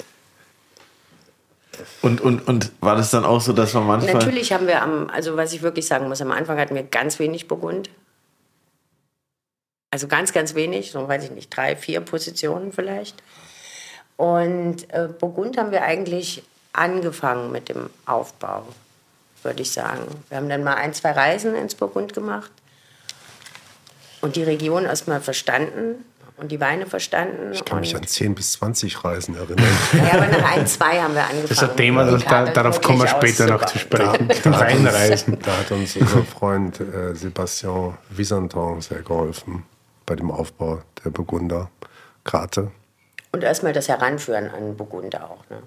[2.01, 4.13] Und, und, und war das dann auch so, dass man manchmal.
[4.15, 7.19] natürlich haben wir am, also was ich wirklich sagen muss, am Anfang hatten wir ganz
[7.19, 7.89] wenig Burgund.
[9.91, 13.21] Also ganz, ganz wenig, so weiß ich nicht, drei, vier Positionen vielleicht.
[14.17, 18.65] Und äh, Burgund haben wir eigentlich angefangen mit dem Aufbau,
[19.43, 20.03] würde ich sagen.
[20.29, 22.51] Wir haben dann mal ein, zwei Reisen ins Burgund gemacht
[24.21, 26.03] und die Region erstmal verstanden
[26.38, 27.52] und die Weine verstanden.
[27.54, 29.65] Ich kann mich an 10 bis 20 Reisen erinnern.
[29.93, 31.48] ja, aber nach ein, zwei haben wir angefangen.
[31.48, 34.28] Das ist ein Thema, das, da, darauf kommen wir später noch zu sprechen.
[34.28, 35.38] Da uns, Weinreisen.
[35.41, 39.63] da hat uns unser Freund äh, Sébastien Visanton sehr geholfen
[40.06, 41.69] bei dem Aufbau der Burgunder
[42.24, 42.71] Karte.
[43.32, 45.50] Und erstmal das Heranführen an Burgunder auch.
[45.50, 45.62] Ne?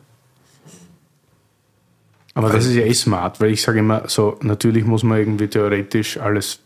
[2.34, 5.48] Aber das ist ja eh smart, weil ich sage immer so, natürlich muss man irgendwie
[5.48, 6.60] theoretisch alles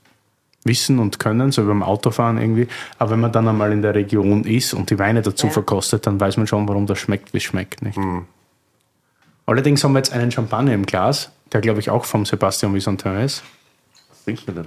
[0.64, 2.68] wissen und können, so wie beim Autofahren irgendwie.
[2.98, 5.53] Aber wenn man dann einmal in der Region ist und die Weine dazu Ja.
[5.53, 7.83] verkostet, dann weiß man schon, warum das schmeckt, wie es schmeckt.
[7.83, 7.98] Nicht?
[9.46, 13.16] Allerdings haben wir jetzt einen Champagner im Glas, der glaube ich auch vom Sebastian Visantin
[13.20, 13.42] ist.
[14.09, 14.66] Was trinkst du denn?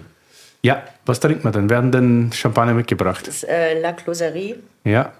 [0.61, 1.69] Ja, was trinkt man denn?
[1.69, 3.27] Werden denn Champagner mitgebracht?
[3.27, 4.57] Das ist äh, La Closerie.
[4.83, 5.13] Ja.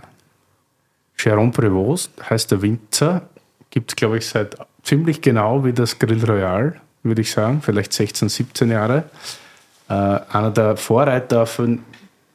[1.18, 3.22] Jérôme Prévost heißt der Winzer.
[3.70, 7.62] Gibt es, glaube ich, seit ziemlich genau wie das Grill Royal, würde ich sagen.
[7.62, 9.04] Vielleicht 16, 17 Jahre.
[9.90, 11.84] Äh, einer der Vorreiter von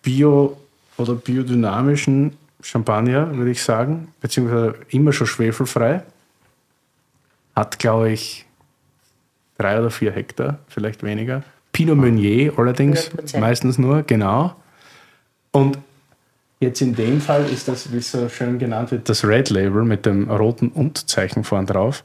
[0.03, 0.57] bio-
[0.97, 4.09] oder biodynamischen Champagner, würde ich sagen.
[4.21, 6.03] Beziehungsweise immer schon schwefelfrei.
[7.57, 8.47] Hat, glaube ich,
[9.59, 11.43] drei oder vier Hektar, vielleicht weniger.
[11.73, 13.39] Pinot Meunier allerdings, 100%.
[13.39, 14.55] meistens nur, genau.
[15.53, 15.79] Und
[16.61, 19.85] jetzt in dem Fall ist das, wie es so schön genannt wird, das Red Label
[19.85, 22.05] mit dem roten Und-Zeichen vorn drauf.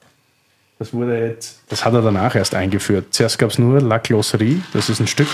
[0.77, 3.07] Das wurde jetzt, das hat er danach erst eingeführt.
[3.11, 5.29] Zuerst gab es nur La Closerie, das ist ein Stück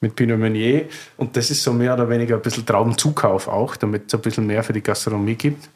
[0.00, 0.86] mit Pinot Meunier.
[1.16, 4.46] Und das ist so mehr oder weniger ein bisschen Traubenzukauf auch, damit es ein bisschen
[4.46, 5.68] mehr für die Gastronomie gibt.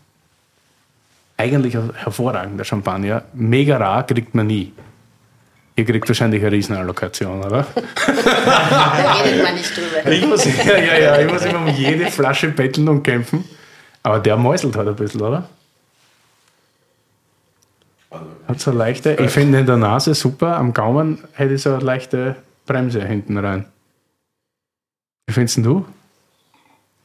[1.37, 3.25] Eigentlich ein hervorragender Champagner.
[3.33, 4.73] Mega rar kriegt man nie.
[5.75, 7.67] Ihr kriegt wahrscheinlich eine Riesenallokation, oder?
[8.45, 10.11] Da redet man nicht drüber.
[10.11, 13.45] Ich muss, ja, ja, ja, ich muss immer um jede Flasche betteln und kämpfen.
[14.03, 15.49] Aber der mäuselt halt ein bisschen, oder?
[18.47, 21.75] Hat so eine leichte, ich finde in der Nase super, am Gaumen hätte ich so
[21.75, 23.67] eine leichte Bremse hinten rein.
[25.27, 25.87] Wie findest du?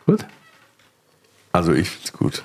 [0.05, 0.25] Gut?
[1.51, 2.43] Also ich find's gut.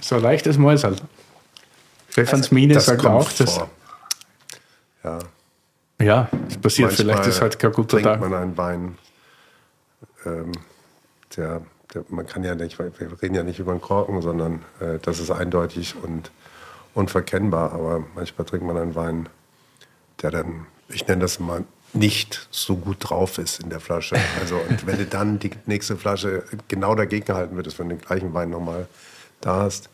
[0.00, 0.96] So ein leichtes Mäusel.
[2.10, 3.70] Stefans Mine Das sagt kommt auch, dass, vor.
[5.04, 5.18] Ja,
[6.00, 8.20] ja, das passiert, vielleicht ist halt kein guter trinkt Tag.
[8.20, 8.98] man einen Wein,
[10.24, 10.52] ähm,
[11.36, 11.62] der,
[12.08, 15.30] man kann ja nicht, wir reden ja nicht über einen Korken, sondern äh, das ist
[15.30, 16.30] eindeutig und
[16.94, 17.72] unverkennbar.
[17.72, 19.28] Aber manchmal trinkt man einen Wein,
[20.22, 24.16] der dann, ich nenne das mal, nicht so gut drauf ist in der Flasche.
[24.40, 28.04] Also und wenn du dann die nächste Flasche genau dagegen halten würdest, wenn du den
[28.04, 28.86] gleichen Wein nochmal
[29.40, 29.88] da hast,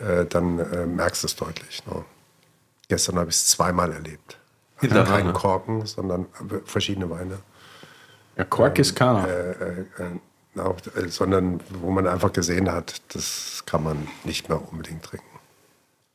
[0.00, 1.84] äh, dann äh, merkst du es deutlich.
[1.86, 2.04] Ne?
[2.88, 4.38] Gestern habe ich es zweimal erlebt.
[4.80, 5.18] Hintereinander.
[5.18, 7.38] keinen Korken, sondern äh, verschiedene Weine.
[8.36, 9.26] Ja, Kork ist keiner.
[9.26, 10.20] Äh, äh, äh,
[10.60, 15.26] auch, äh, sondern wo man einfach gesehen hat, das kann man nicht mehr unbedingt trinken.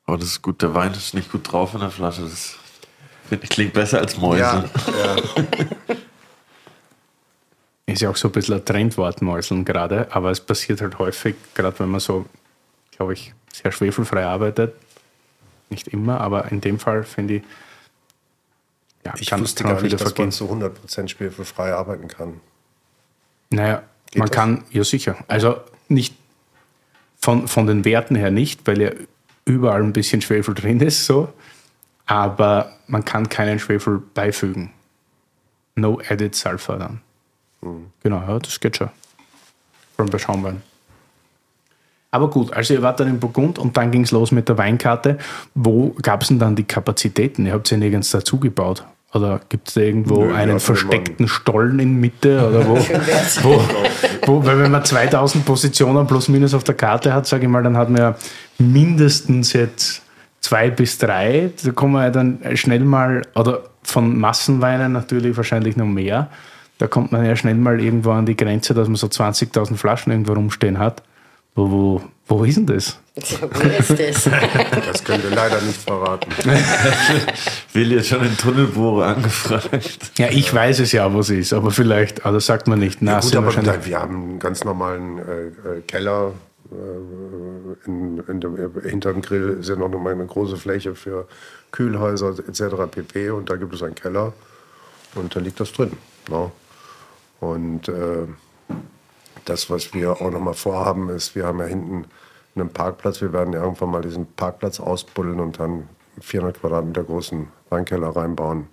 [0.06, 2.24] Aber das ist gut, der Wein ist nicht gut drauf in der Flasche.
[2.24, 2.56] Das
[3.50, 4.70] klingt besser als Mäuse.
[7.86, 11.36] Ist ja auch so ein bisschen ein Trendwort, Mäuseln gerade, aber es passiert halt häufig,
[11.54, 12.26] gerade wenn man so,
[12.96, 14.74] glaube ich, sehr schwefelfrei arbeitet.
[15.70, 17.44] Nicht immer, aber in dem Fall finde ich,
[19.06, 20.32] ja, Ich kann, wusste kann gar nicht, dass man vergehen.
[20.32, 22.40] zu 100% schwefelfrei arbeiten kann.
[23.50, 23.84] Naja,
[24.16, 24.36] man das?
[24.36, 25.18] kann, ja sicher.
[25.28, 26.16] Also nicht
[27.20, 28.92] von, von den Werten her nicht, weil ja
[29.46, 31.32] überall ein bisschen Schwefel drin ist, so.
[32.06, 34.72] Aber man kann keinen Schwefel beifügen.
[35.76, 37.02] No added sulfur dann.
[38.04, 38.90] Genau, ja, das geht schon.
[39.96, 40.62] Vor allem bei Schaumwein.
[42.12, 44.58] Aber gut, also ihr wart dann in Burgund und dann ging es los mit der
[44.58, 45.18] Weinkarte.
[45.56, 47.48] Wo gab es denn dann die Kapazitäten?
[47.48, 48.86] Ihr habt sie nirgends dazugebaut.
[49.14, 52.48] Oder gibt es da irgendwo Nö, einen versteckten Stollen in Mitte?
[52.48, 52.78] Oder wo,
[53.44, 53.64] wo,
[54.26, 57.62] wo, weil wenn man 2000 Positionen plus minus auf der Karte hat, sage ich mal,
[57.62, 58.16] dann hat man ja
[58.58, 60.02] mindestens jetzt
[60.42, 61.52] zwei bis drei.
[61.64, 66.30] Da kommen wir ja dann schnell mal, oder von Massenweinen natürlich wahrscheinlich noch mehr.
[66.80, 70.12] Da kommt man ja schnell mal irgendwo an die Grenze, dass man so 20.000 Flaschen
[70.12, 71.04] irgendwo rumstehen hat.
[71.54, 73.00] Wo, wo, wo ist denn das?
[73.16, 74.30] Wo ist das?
[74.86, 76.32] Das können wir leider nicht verraten.
[77.74, 80.12] Will jetzt schon den Tunnelbohrer angefragt.
[80.18, 83.02] Ja, ich weiß es ja, wo es ist, aber vielleicht, aber das sagt man nicht.
[83.02, 85.48] Na, Ja, gut, aber wahrscheinlich- nein, wir haben einen ganz normalen äh,
[85.78, 86.34] äh, Keller.
[86.72, 91.28] Äh, in, in dem, hinter dem Grill ist ja noch eine große Fläche für
[91.72, 92.64] Kühlhäuser etc.
[92.90, 93.30] pp.
[93.32, 94.34] Und da gibt es einen Keller
[95.16, 95.92] und da liegt das drin.
[96.30, 96.52] Ne?
[97.40, 98.28] Und äh,
[99.46, 102.06] das, was wir auch noch mal vorhaben, ist, wir haben ja hinten
[102.56, 103.22] einen Parkplatz.
[103.22, 105.90] Wir werden irgendwann mal diesen Parkplatz ausbuddeln und dann
[106.22, 108.68] 400 Quadratmeter großen Weinkeller reinbauen,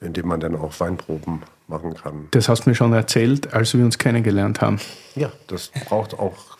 [0.00, 2.28] in dem man dann auch Weinproben machen kann.
[2.32, 4.80] Das hast du mir schon erzählt, als wir uns kennengelernt haben.
[5.14, 6.56] Ja, das braucht auch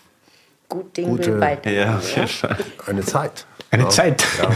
[0.69, 1.67] Gut Ding Gute- bald.
[1.67, 2.57] Ja, Fall.
[2.87, 3.47] eine Zeit.
[3.71, 3.89] Eine ja.
[3.91, 4.25] Zeit.
[4.43, 4.51] Ja.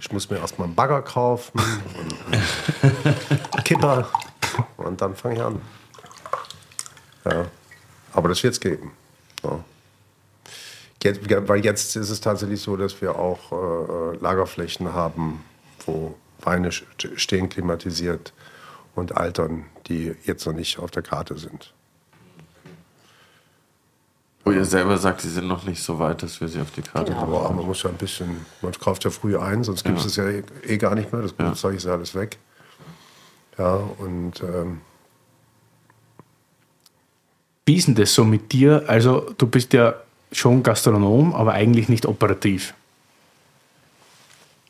[0.00, 2.14] Ich muss mir erstmal einen Bagger kaufen und
[2.82, 4.08] einen Kipper
[4.76, 5.60] und dann fange ich an.
[7.24, 7.46] Ja.
[8.12, 8.92] Aber das wird es geben.
[9.42, 9.58] Ja.
[11.02, 13.50] Jetzt, weil jetzt ist es tatsächlich so, dass wir auch
[14.12, 15.44] äh, Lagerflächen haben,
[15.86, 18.32] wo Weine st- stehen klimatisiert
[18.94, 21.72] und altern, die jetzt noch nicht auf der Karte sind.
[24.44, 26.82] Wo ihr selber sagt, die sind noch nicht so weit, dass wir sie auf die
[26.82, 27.26] Karte Genau.
[27.26, 27.44] bekommen.
[27.46, 30.24] Aber man muss ja ein bisschen, man kauft ja früh ein, sonst gibt es Ja.
[30.24, 31.22] es ja eh, eh gar nicht mehr.
[31.22, 31.54] Das Ja.
[31.54, 32.38] Zeug ist ja alles weg.
[33.58, 34.80] Ja, und ähm,
[37.66, 38.82] Wie ist denn das so mit dir?
[38.88, 39.94] Also, du bist ja
[40.32, 42.74] schon Gastronom, aber eigentlich nicht operativ.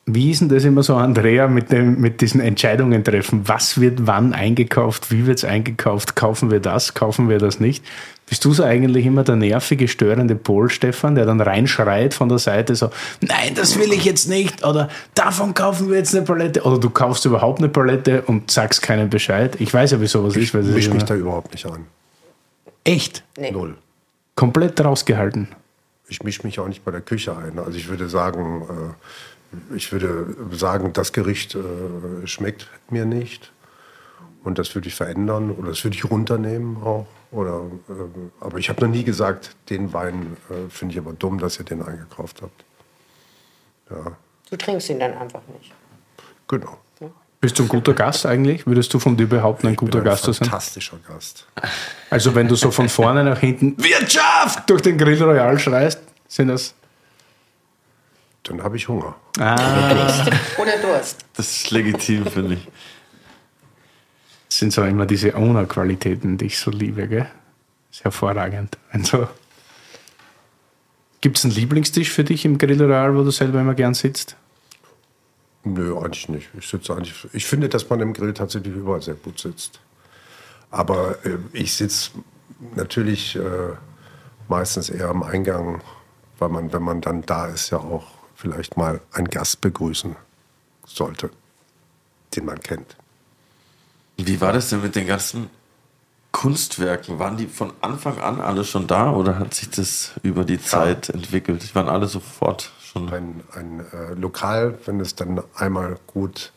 [0.04, 3.42] Wie ist denn das immer so, Andrea, mit, dem, mit diesen Entscheidungen treffen?
[3.46, 5.12] Was wird wann eingekauft?
[5.12, 6.16] Wie wird es eingekauft?
[6.16, 6.94] Kaufen wir das?
[6.94, 7.84] Kaufen wir das nicht?
[8.28, 12.38] Bist du so eigentlich immer der nervige, störende Pol, Stefan, der dann reinschreit von der
[12.38, 16.62] Seite so, nein, das will ich jetzt nicht oder davon kaufen wir jetzt eine Palette
[16.62, 19.56] oder du kaufst überhaupt eine Palette und sagst keinen Bescheid?
[19.60, 20.52] Ich weiß ja, wie sowas ist.
[20.52, 21.86] Weil das misch mich da überhaupt nicht an.
[22.84, 23.22] Echt?
[23.38, 23.52] Nee.
[23.52, 23.76] Null.
[24.34, 25.48] Komplett rausgehalten.
[26.08, 27.58] Ich mische mich auch nicht bei der Küche ein.
[27.58, 28.94] Also ich würde sagen,
[29.70, 33.52] äh, ich würde sagen, das Gericht äh, schmeckt mir nicht.
[34.44, 37.06] Und das würde ich verändern oder das würde ich runternehmen auch.
[37.30, 37.92] Oder, äh,
[38.40, 40.36] aber ich habe noch nie gesagt, den Wein
[40.68, 42.64] finde ich aber dumm, dass ihr den eingekauft habt.
[43.90, 44.16] Ja,
[44.50, 45.72] Du trinkst ihn dann einfach nicht.
[46.46, 46.76] genau.
[47.42, 48.68] Bist du ein guter Gast eigentlich?
[48.68, 50.48] Würdest du von dir behaupten, ein guter bin ein Gast zu sein?
[50.48, 51.44] fantastischer Gast.
[52.08, 56.48] Also wenn du so von vorne nach hinten Wirtschaft durch den Grill Royal schreist, sind
[56.48, 56.72] das...
[58.44, 59.16] Dann habe ich Hunger.
[59.40, 60.24] Ah,
[60.56, 61.24] Oder Durst.
[61.36, 62.68] Das ist legitim, finde ich.
[64.48, 67.26] sind so immer diese Owner-Qualitäten, die ich so liebe, gell?
[67.90, 68.78] Ist hervorragend.
[68.92, 69.26] Also,
[71.20, 74.36] Gibt es einen Lieblingstisch für dich im Grill Royal, wo du selber immer gern sitzt?
[75.64, 76.48] Nö, eigentlich nicht.
[76.58, 77.26] Ich sitze eigentlich.
[77.32, 79.80] Ich finde, dass man im Grill tatsächlich überall sehr gut sitzt.
[80.70, 82.10] Aber äh, ich sitze
[82.74, 83.72] natürlich äh,
[84.48, 85.82] meistens eher am Eingang,
[86.38, 90.16] weil man, wenn man dann da ist, ja auch vielleicht mal einen Gast begrüßen
[90.84, 91.30] sollte,
[92.34, 92.96] den man kennt.
[94.16, 95.48] Wie war das denn mit den ganzen
[96.32, 97.18] Kunstwerken?
[97.18, 101.08] Waren die von Anfang an alle schon da oder hat sich das über die Zeit
[101.08, 101.62] entwickelt?
[101.62, 103.12] Die waren alle sofort schon.
[103.12, 106.52] Ein, ein äh, Lokal, wenn es dann einmal gut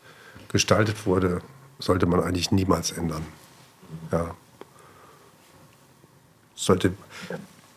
[0.48, 1.40] gestaltet wurde,
[1.78, 3.26] sollte man eigentlich niemals ändern.
[4.12, 4.34] Ja.
[6.54, 6.92] Sollte,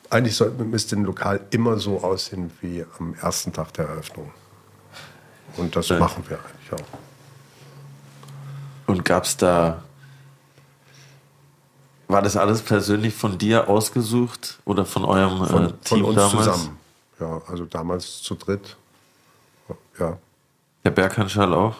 [0.09, 4.31] eigentlich sollte, müsste ein Lokal immer so aussehen wie am ersten Tag der Eröffnung.
[5.57, 5.99] Und das Ja.
[5.99, 6.97] machen wir eigentlich auch.
[8.87, 9.83] Und gab es da.
[12.07, 16.15] War das alles persönlich von dir ausgesucht oder von eurem Von, äh, von Team uns
[16.15, 16.45] damals?
[16.45, 16.78] zusammen.
[17.19, 18.75] Ja, also damals zu dritt.
[19.99, 20.17] Ja,
[20.83, 21.75] Der Berghandschall auch?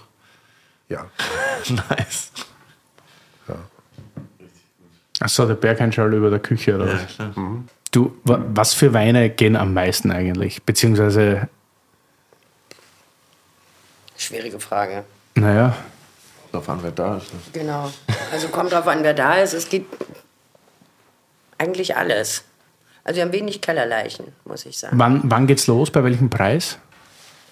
[0.90, 1.10] ja.
[1.70, 2.32] nice.
[5.22, 7.08] Achso, der Bergeinschall über der Küche oder was?
[7.16, 7.34] klar.
[7.92, 10.64] Du, wa- was für Weine gehen am meisten eigentlich?
[10.64, 11.50] Beziehungsweise,
[14.18, 15.04] Schwierige Frage.
[15.36, 15.76] naja,
[16.52, 17.32] Darauf an, wer da ist.
[17.34, 17.40] Ne?
[17.54, 17.92] Genau.
[18.32, 19.54] Also kommt drauf an, wer da ist.
[19.54, 19.86] Es geht
[21.60, 22.44] eigentlich alles.
[23.10, 25.00] Also wir haben wenig Kellerleichen, muss ich sagen.
[25.00, 25.90] wann, wann geht's los?
[25.90, 26.78] Bei welchem Preis?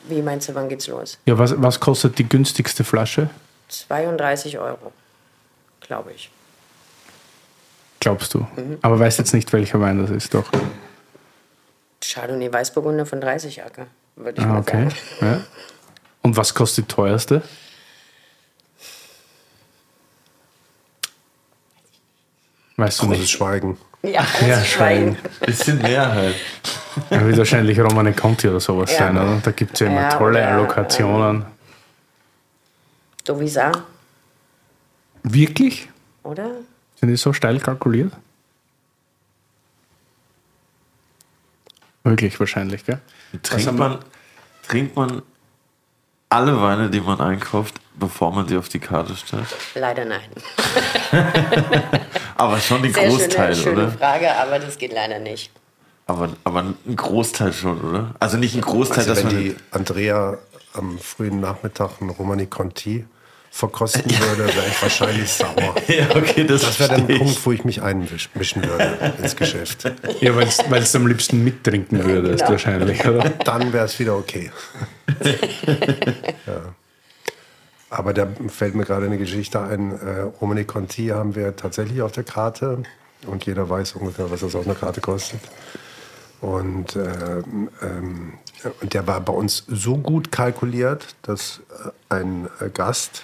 [0.08, 1.18] Wie meinst du, wann geht's los?
[1.26, 3.32] Ja, was, was kostet die günstigste Flasche?
[3.70, 4.94] 32 Euro,
[5.80, 6.30] glaube ich.
[8.00, 8.46] Glaubst du?
[8.84, 10.46] Aber weißt jetzt nicht, welcher Wein das ist, doch.
[12.04, 14.90] Chardonnay Weißburgunder von 30 Acker, würde ich Ah, mal okay.
[14.90, 14.96] sagen.
[15.22, 15.42] Ja.
[16.22, 17.42] Und was kostet die teuerste?
[22.78, 23.30] Weißt du nicht?
[23.30, 23.78] Schweigen.
[24.04, 25.18] Ja, großes Schwein.
[25.46, 26.36] Bisschen mehr halt.
[27.10, 29.00] Ja, wird wahrscheinlich Romane Conti oder sowas Ja.
[29.00, 29.40] sein, oder?
[29.44, 31.46] Da gibt es ja immer Ja, tolle oder, Allokationen.
[33.26, 33.72] Dovisa,
[35.24, 35.90] Wirklich?
[36.24, 36.52] oder?
[36.96, 38.14] Sind die so steil kalkuliert?
[42.04, 43.00] Möglich wahrscheinlich, gell?
[43.44, 44.00] Trinkt man,
[44.68, 45.22] trinkt man
[46.30, 49.48] alle Weine, die man einkauft, bevor man sie auf die Karte stellt?
[49.76, 50.30] Leider nein.
[52.38, 53.92] Aber schon die Sehr Großteil, schöne, schöne oder?
[53.98, 55.52] Frage, aber das geht leider nicht.
[56.06, 58.16] Aber, aber ein Großteil schon, oder?
[58.20, 59.44] Also nicht ein Großteil, Also dass wenn man.
[59.44, 60.38] die Andrea
[60.74, 63.06] am frühen Nachmittag einen Romani Conti
[63.50, 65.76] verkosten würde, wäre ich wahrscheinlich sauer.
[65.88, 67.18] ja, okay, das, Das wäre dann ein.
[67.18, 69.92] Punkt, wo ich mich einmischen würde ins Geschäft.
[70.22, 70.46] Ja, weil
[70.84, 72.52] du am liebsten mittrinken würdest, Genau.
[72.52, 73.30] wahrscheinlich, oder?
[73.44, 74.52] Dann wäre es wieder okay.
[76.46, 76.74] ja.
[77.90, 79.92] Aber da fällt mir gerade eine Geschichte ein.
[80.00, 82.84] Äh, Romani Conti haben wir tatsächlich auf der Karte
[83.26, 85.40] und jeder weiß ungefähr, was das auf einer Karte kostet.
[86.42, 87.38] Und, äh,
[87.82, 88.34] ähm,
[88.82, 93.24] und der war bei uns so gut kalkuliert, dass äh, ein äh, Gast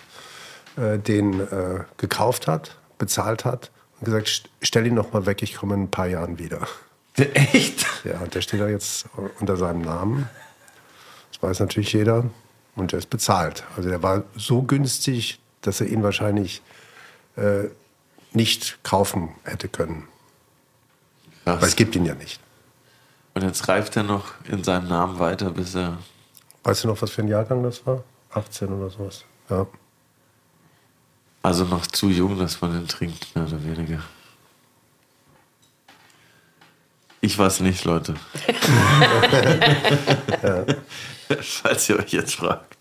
[0.78, 5.43] äh, den äh, gekauft hat, bezahlt hat und gesagt, "St- stell ihn noch mal weg,
[5.43, 6.60] ich komme in ein paar Jahren wieder.
[7.15, 7.86] Echt?
[8.06, 9.06] Ja, und der steht da jetzt
[9.39, 10.28] unter seinem Namen.
[11.32, 12.23] Das weiß natürlich jeder.
[12.76, 13.64] Und der ist bezahlt.
[13.76, 16.62] Also der war so günstig, dass er ihn wahrscheinlich
[17.36, 17.66] äh,
[18.32, 20.08] nicht kaufen hätte können.
[21.46, 21.76] Weil es Krass.
[21.76, 22.40] gibt ihn ja nicht.
[23.34, 25.98] Und jetzt reift er noch in seinem Namen weiter, bis er.
[26.64, 28.04] Weißt du noch, was für ein Jahrgang das war?
[28.32, 29.26] 18 oder sowas.
[29.50, 29.68] Ja.
[31.42, 34.02] Also noch zu jung, dass man den trinkt, mehr oder weniger.
[37.24, 38.16] Ich weiß nicht, Leute.
[41.40, 42.76] Falls ihr euch jetzt fragt.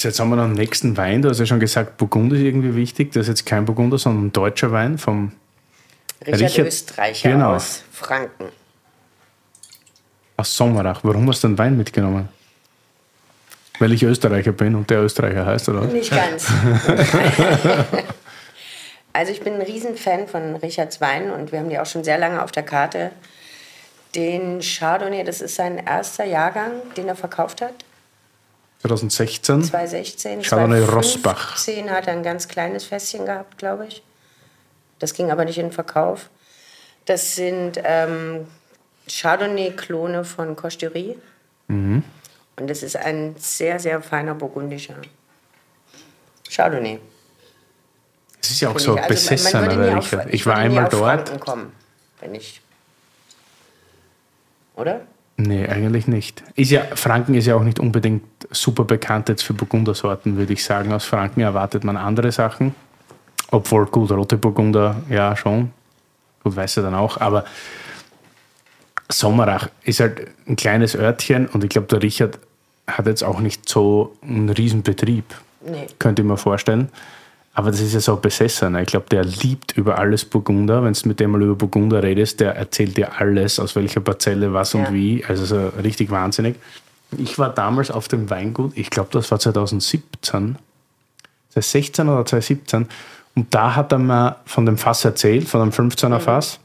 [0.00, 1.22] Jetzt haben wir noch den nächsten Wein.
[1.22, 3.12] Du hast ja schon gesagt, Burgund ist irgendwie wichtig.
[3.12, 5.30] Das ist jetzt kein Burgunder, sondern ein deutscher Wein vom
[6.26, 7.54] Richard, Richard- Österreicher genau.
[7.54, 8.46] aus Franken.
[10.36, 10.98] aus Sommerach.
[11.04, 12.28] Warum hast du den Wein mitgenommen?
[13.78, 15.82] Weil ich Österreicher bin und der Österreicher heißt, oder?
[15.82, 16.48] Nicht ganz.
[19.12, 22.18] also ich bin ein Riesenfan von Richards Wein und wir haben die auch schon sehr
[22.18, 23.12] lange auf der Karte.
[24.14, 27.72] Den Chardonnay, das ist sein erster Jahrgang, den er verkauft hat.
[28.82, 29.62] 2016.
[29.64, 30.42] 2016.
[30.42, 31.56] Chardonnay Rossbach.
[31.56, 34.02] 2015 hat er ein ganz kleines Fässchen gehabt, glaube ich.
[34.98, 36.28] Das ging aber nicht in den Verkauf.
[37.06, 38.46] Das sind ähm,
[39.08, 41.16] Chardonnay-Klone von Costerie.
[41.68, 42.02] Mhm.
[42.56, 44.96] Und das ist ein sehr, sehr feiner burgundischer
[46.50, 46.98] Chardonnay.
[48.42, 49.02] Es ist ja auch finde so ich.
[49.02, 50.34] Also man- besessener, Richard.
[50.34, 51.40] Ich war einmal dort.
[51.40, 51.72] Kommen,
[52.20, 52.61] wenn ich.
[54.76, 55.02] Oder?
[55.36, 56.42] Nee, eigentlich nicht.
[56.54, 60.62] Ist ja, Franken ist ja auch nicht unbedingt super bekannt jetzt für Burgundersorten, würde ich
[60.62, 60.92] sagen.
[60.92, 62.74] Aus Franken erwartet man andere Sachen.
[63.50, 65.72] Obwohl, gut, rote Burgunder, ja schon.
[66.42, 67.20] Gut, weiß er dann auch.
[67.20, 67.44] Aber
[69.10, 72.38] Sommerach ist halt ein kleines Örtchen und ich glaube, der Richard
[72.86, 75.24] hat jetzt auch nicht so einen riesen Betrieb.
[75.64, 75.86] Nee.
[75.98, 76.88] Könnte ich mir vorstellen.
[77.54, 78.74] Aber das ist ja so besessen.
[78.76, 80.82] Ich glaube, der liebt über alles Burgunder.
[80.84, 84.54] Wenn du mit dem mal über Burgunder redest, der erzählt dir alles, aus welcher Parzelle,
[84.54, 84.92] was und Ja.
[84.92, 85.24] wie.
[85.26, 86.56] Also so richtig wahnsinnig.
[87.18, 90.56] Ich war damals auf dem Weingut, ich glaube, das war 2017,
[91.50, 92.88] 2016 oder 2017.
[93.34, 96.58] Und da hat er mir von dem Fass erzählt, von einem 15er Fass.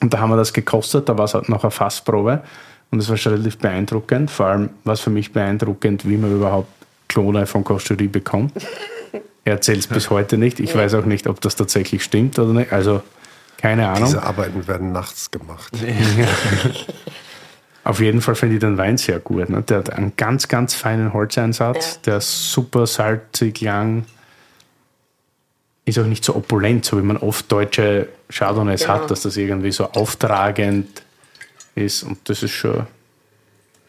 [0.00, 2.42] Und da haben wir das gekostet, da war es halt noch eine Fassprobe.
[2.90, 4.30] Und das war schon relativ beeindruckend.
[4.30, 6.68] Vor allem war es für mich beeindruckend, wie man überhaupt
[7.08, 8.52] Klone von Costerie bekommt.
[9.44, 10.60] Er erzählt es bis heute nicht.
[10.60, 12.72] Ich weiß auch nicht, ob das tatsächlich stimmt oder nicht.
[12.72, 13.02] Also
[13.58, 14.04] keine Ahnung.
[14.04, 15.72] Diese Arbeiten werden nachts gemacht.
[17.84, 19.50] Auf jeden Fall finde ich den Wein sehr gut.
[19.50, 19.62] Ne?
[19.62, 21.94] Der hat einen ganz, ganz feinen Holzeinsatz.
[21.96, 22.00] Ja.
[22.06, 24.06] Der ist super salzig, lang.
[25.84, 28.94] Ist auch nicht so opulent, so wie man oft deutsche Chardonnays Genau.
[28.94, 31.02] hat, dass das irgendwie so auftragend
[31.74, 32.04] ist.
[32.04, 32.86] Und das ist schon,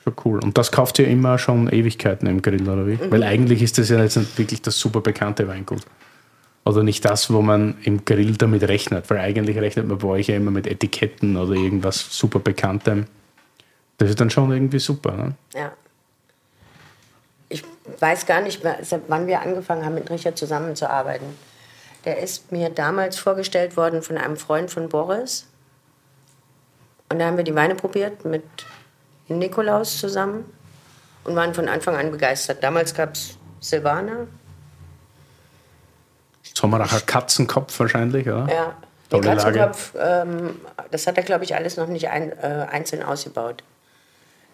[0.06, 0.40] schon cool.
[0.44, 3.00] Und das kauft ihr immer schon Ewigkeiten im Grill, oder wie?
[3.12, 5.82] Weil eigentlich ist das ja jetzt nicht wirklich das super bekannte Weingut.
[6.64, 9.10] Oder nicht das, wo man im Grill damit rechnet.
[9.10, 13.06] Weil eigentlich rechnet man bei euch ja immer mit Etiketten oder irgendwas super Bekanntem.
[13.98, 15.12] Das ist dann schon irgendwie super.
[15.12, 15.34] Ne?
[15.54, 15.72] Ja.
[17.50, 17.64] Ich
[18.00, 21.28] weiß gar nicht, seit wann wir angefangen haben, mit Richard zusammenzuarbeiten.
[22.04, 25.48] Der ist mir damals vorgestellt worden von einem Freund von Boris.
[27.10, 28.44] Und da haben wir die Weine probiert mit
[29.28, 30.46] Nikolaus zusammen
[31.24, 32.64] und waren von Anfang an begeistert.
[32.64, 34.28] Damals gab es Silvaner.
[36.54, 38.48] Sommeracher Katzenkopf wahrscheinlich, oder?
[38.52, 38.78] Ja.
[39.12, 39.22] Der.
[39.22, 40.60] Katzenkopf, ähm,
[40.90, 43.64] das hat er, glaube ich, alles noch nicht ein, äh, einzeln ausgebaut.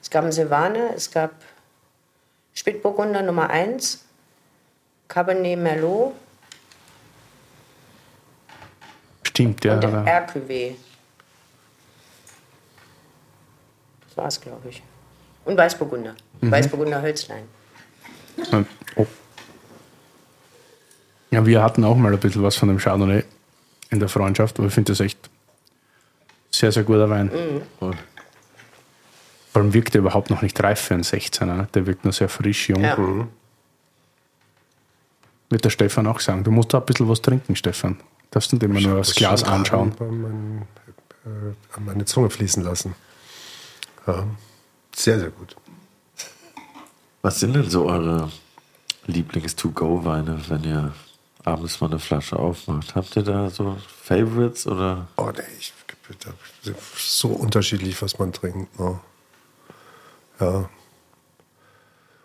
[0.01, 1.31] Es gab einen Silvaner, es gab
[2.53, 4.03] Spätburgunder Nummer 1,
[5.07, 6.13] Cabernet Merlot
[9.23, 9.75] Stimmt, ja.
[9.75, 10.75] und RQW.
[14.21, 14.83] Das war's, glaube ich.
[15.45, 16.15] Und Weißburgunder.
[16.41, 17.43] Weißburgunder Hölzlein.
[18.95, 19.05] Oh.
[21.31, 23.23] Ja, wir hatten auch mal ein bisschen was von dem Chardonnay
[23.89, 25.17] in der Freundschaft, aber ich finde das echt
[26.51, 27.31] sehr, sehr guter Wein.
[27.79, 27.93] Vor
[29.55, 31.65] allem wirkt er überhaupt noch nicht reif für einen 16er.
[31.71, 32.83] Der wirkt noch sehr frisch, jung.
[32.83, 32.97] Ja.
[35.49, 36.43] Wird der Stefan auch sagen.
[36.43, 37.99] Du musst da ein bisschen was trinken, Stefan.
[38.29, 39.93] Darfst du dir immer nur das Glas anschauen.
[41.25, 41.29] äh,
[41.75, 42.95] an meine Zunge fließen lassen.
[44.07, 44.25] Ja.
[44.95, 45.55] Sehr, sehr gut.
[47.21, 48.31] Was sind denn so eure
[49.07, 50.93] Lieblings-to-go-Weine, wenn ihr
[51.43, 52.95] abends mal eine Flasche aufmacht?
[52.95, 55.07] Habt ihr da so Favorites oder?
[55.17, 55.73] Oh, nee, ich,
[56.97, 58.77] so unterschiedlich, was man trinkt.
[58.79, 58.99] Ne?
[60.39, 60.69] Ja,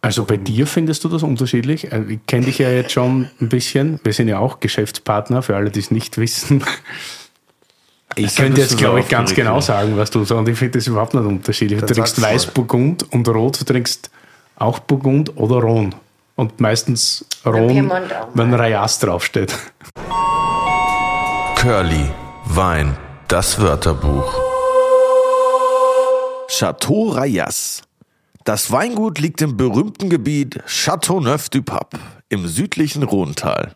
[0.01, 1.93] Also bei dir findest du das unterschiedlich?
[1.93, 4.01] Äh, Ich kenne dich ja jetzt schon ein bisschen.
[4.03, 6.65] Wir sind ja auch Geschäftspartner, für alle, die es nicht wissen.
[8.19, 9.61] Ich sag, könnte jetzt, du glaube ich, ganz genau ja.
[9.61, 10.33] sagen, was du sagst.
[10.39, 11.81] Und ich finde das überhaupt nicht unterschiedlich.
[11.81, 12.35] Du Dann trinkst sag's mal.
[12.35, 14.11] Weißburgund und Rot, du trinkst
[14.57, 15.91] auch Burgund oder Rhone.
[16.35, 17.91] Und meistens Rhone,
[18.35, 18.55] wenn.
[18.55, 19.55] Rayas draufsteht.
[21.57, 22.11] Curly,
[22.47, 22.97] Wein,
[23.29, 24.35] das Wörterbuch.
[26.49, 27.83] Chateau Rayas.
[28.45, 31.99] Das Weingut liegt im berühmten Gebiet Châteauneuf-du-Pape
[32.29, 33.75] im südlichen Rhontal.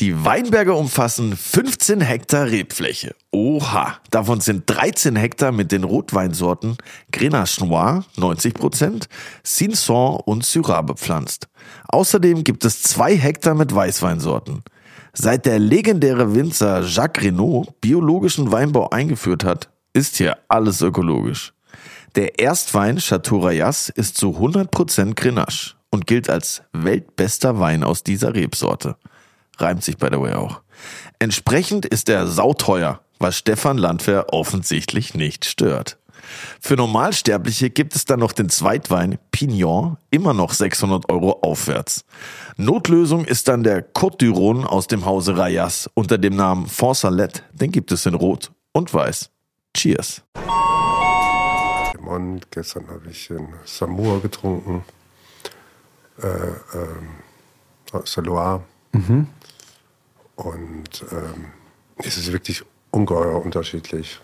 [0.00, 3.14] Die Weinberge umfassen 15 Hektar Rebfläche.
[3.30, 6.76] Oha, davon sind 13 Hektar mit den Rotweinsorten
[7.12, 9.04] Grenache Noir 90%,
[9.44, 11.46] Cinsault und Syrah bepflanzt.
[11.86, 14.64] Außerdem gibt es zwei Hektar mit Weißweinsorten.
[15.12, 21.54] Seit der legendäre Winzer Jacques Renaud biologischen Weinbau eingeführt hat, ist hier alles ökologisch.
[22.16, 28.34] Der Erstwein Chateau Rayas ist zu 100% Grenache und gilt als weltbester Wein aus dieser
[28.34, 28.96] Rebsorte.
[29.58, 30.60] Reimt sich by the way auch.
[31.18, 35.98] Entsprechend ist er sauteuer, was Stefan Landwehr offensichtlich nicht stört.
[36.60, 42.04] Für Normalsterbliche gibt es dann noch den Zweitwein Pignon, immer noch 600 Euro aufwärts.
[42.56, 46.96] Notlösung ist dann der Côte du Rhône aus dem Hause Rayas unter dem Namen Font
[46.96, 47.42] Salette.
[47.52, 49.30] Den gibt es in Rot und Weiß.
[49.76, 50.22] Cheers.
[52.06, 54.84] Und gestern habe ich in Samoa getrunken.
[56.22, 57.08] Äh, ähm,
[57.92, 58.62] aus der Loire.
[60.36, 61.46] Und ähm,
[61.98, 64.20] es ist wirklich ungeheuer unterschiedlich.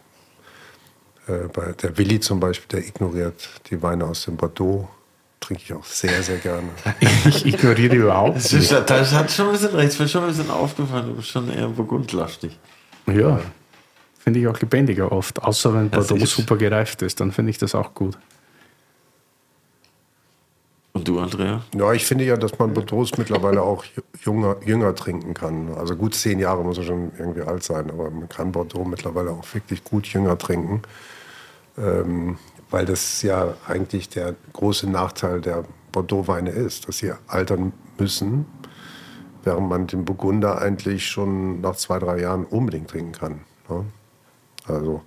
[1.27, 4.89] Äh, bei der Willi zum Beispiel, der ignoriert die Weine aus dem Bordeaux.
[5.41, 6.69] Trinke ich auch sehr, sehr gerne.
[7.27, 8.73] Ich ignoriere die überhaupt nicht.
[8.73, 11.51] Das hat schon ein bisschen recht, ist mir schon ein bisschen aufgefallen, du bist schon
[11.51, 12.59] eher burgundlastig.
[13.07, 13.41] Ja,
[14.19, 15.43] finde ich auch lebendiger oft.
[15.43, 18.19] Außer wenn Das Bordeaux super gereift ist, dann finde ich das auch gut.
[21.01, 21.63] Und du, Andrea?
[21.75, 23.87] Ja, ich finde ja, dass man Bordeaux mittlerweile auch
[24.23, 25.73] jünger, jünger trinken kann.
[25.75, 29.31] Also gut zehn Jahre muss er schon irgendwie alt sein, aber man kann Bordeaux mittlerweile
[29.31, 30.83] auch wirklich gut jünger trinken.
[31.79, 32.37] Ähm,
[32.71, 38.45] weil das ja eigentlich der große Nachteil der Bordeaux-Weine ist, dass sie altern müssen,
[39.43, 43.41] während man den Burgunder eigentlich schon nach zwei, drei Jahren unbedingt trinken kann.
[43.71, 43.87] Ne?
[44.67, 45.01] Also,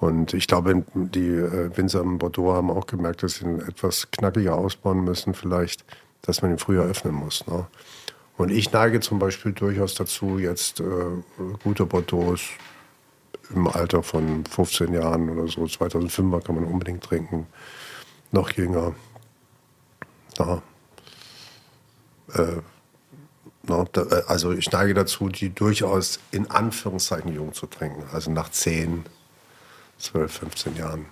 [0.00, 4.10] und ich glaube, die äh, Winzer in Bordeaux haben auch gemerkt, dass sie ihn etwas
[4.10, 5.84] knackiger ausbauen müssen, vielleicht,
[6.22, 7.46] dass man ihn früher öffnen muss.
[7.46, 7.66] Ne?
[8.36, 10.84] Und ich neige zum Beispiel durchaus dazu, jetzt äh,
[11.62, 12.36] gute Bordeaux
[13.54, 17.46] im Alter von 15 Jahren oder so, 2005er kann man unbedingt trinken,
[18.32, 18.94] noch jünger.
[20.38, 20.62] Ja.
[22.34, 22.60] Äh,
[23.62, 28.30] na, da, äh, also ich neige dazu, die durchaus in Anführungszeichen jung zu trinken, also
[28.30, 29.04] nach 10,
[30.04, 31.06] 12, 15 Jahren.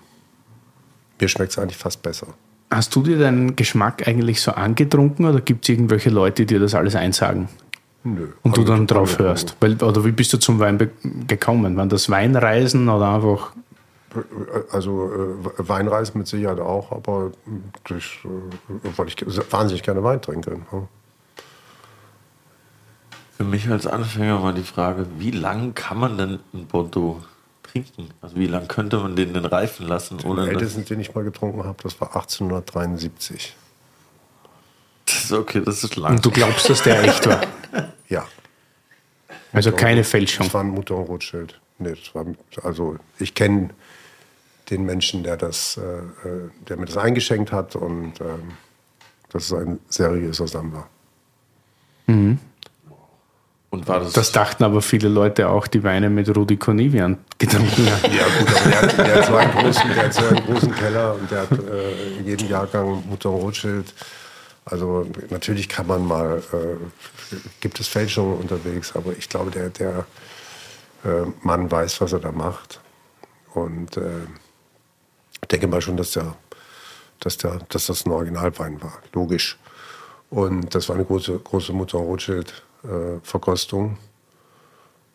[1.21, 2.29] Mir schmeckt es eigentlich fast besser.
[2.71, 6.61] Hast du dir deinen Geschmack eigentlich so angetrunken oder gibt es irgendwelche Leute, die dir
[6.61, 7.49] das alles einsagen?
[8.05, 8.29] Nö.
[8.43, 9.57] Und du dann drauf hörst?
[9.61, 10.91] Weil, oder wie bist du zum Wein
[11.29, 11.77] gekommen?
[11.77, 13.53] Waren das Weinreisen oder einfach.
[14.73, 17.33] Also äh, Weinreisen mit Sicherheit auch, aber
[17.89, 19.17] das, äh, weil ich
[19.51, 20.51] wahnsinnig gerne Wein trinke.
[20.51, 20.89] Ne?
[23.37, 27.23] Für mich als Anfänger war die Frage, wie lange kann man denn ein Bordeaux
[27.73, 28.11] trinken?
[28.21, 30.19] Also wie lange könnte man den denn reifen lassen?
[30.19, 33.57] Den Ohne ältesten, den ich mal getrunken habe, das war 1873.
[35.07, 36.17] das ist okay, das ist lang.
[36.17, 37.41] Und du glaubst, dass der echt war?
[38.09, 38.27] Ja.
[39.55, 40.45] Also keine Fälschung.
[40.45, 41.59] Das war ein Mutter und Rothschild.
[41.79, 42.27] Nee, das war,
[42.63, 43.71] also ich kenne
[44.69, 48.53] den Menschen, der, das, äh, äh, der mir das eingeschenkt hat und ähm,
[49.31, 50.89] das ist ein seriöser Sammler.
[52.07, 52.52] Und
[53.73, 57.87] Und war das, das dachten aber viele Leute auch, die Weine mit Rudi Cornivian getrunken
[57.91, 58.13] haben.
[58.13, 60.75] Ja gut, aber der hat, der hat, so, einen großen, der hat so einen großen
[60.75, 63.95] Keller und der hat äh, jeden Jahrgang Mutter Rothschild.
[64.67, 70.05] Also natürlich kann man mal, äh, gibt es Fälschungen unterwegs, aber ich glaube, der, der
[71.07, 72.79] äh, Mann weiß, was er da macht.
[73.55, 74.27] Und äh,
[75.41, 76.37] ich denke mal schon, dass, der,
[77.21, 79.57] dass, der, dass das ein Originalwein war, logisch.
[80.29, 82.72] Und das war eine große, große Mutter Rothschild-Verkostung.
[82.85, 83.21] Äh,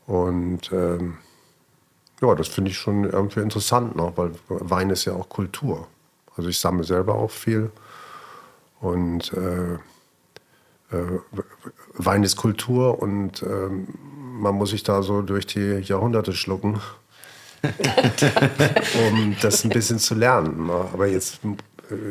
[0.06, 1.18] und ähm,
[2.22, 5.88] ja, das finde ich schon irgendwie interessant noch, weil Wein ist ja auch Kultur.
[6.36, 7.72] Also ich sammle selber auch viel.
[8.80, 9.74] Und äh,
[10.96, 11.20] äh,
[11.94, 16.80] Wein ist Kultur und äh, man muss sich da so durch die Jahrhunderte schlucken,
[19.10, 20.68] um das ein bisschen zu lernen.
[20.68, 20.86] Ne?
[20.94, 21.40] Aber jetzt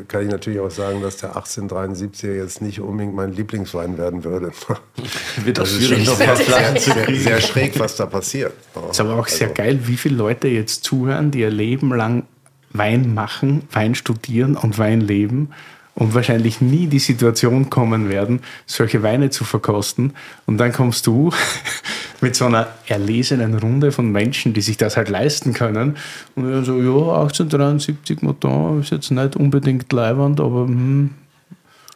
[0.08, 4.52] kann ich natürlich auch sagen, dass der 1873er jetzt nicht unbedingt mein Lieblingswein werden würde.
[5.44, 8.52] Wird das ist schwierig, sehr, sehr, sehr, sehr, schräg, was da passiert.
[8.74, 9.36] Es ist aber auch also.
[9.36, 12.24] sehr geil, wie viele Leute jetzt zuhören, die ihr Leben lang
[12.70, 15.50] Wein machen, Wein studieren und Wein leben
[15.96, 20.12] und wahrscheinlich nie die Situation kommen werden, solche Weine zu verkosten.
[20.44, 21.32] Und dann kommst du
[22.20, 25.96] mit so einer erlesenen Runde von Menschen, die sich das halt leisten können.
[26.34, 31.14] Und dann so, ja, 1873 Mouton ist jetzt nicht unbedingt leiwand, aber hm,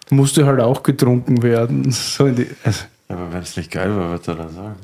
[0.09, 1.93] musste halt auch getrunken werden.
[2.01, 2.85] So die, also.
[3.09, 4.77] Aber wenn es nicht geil war, wird er da sagen.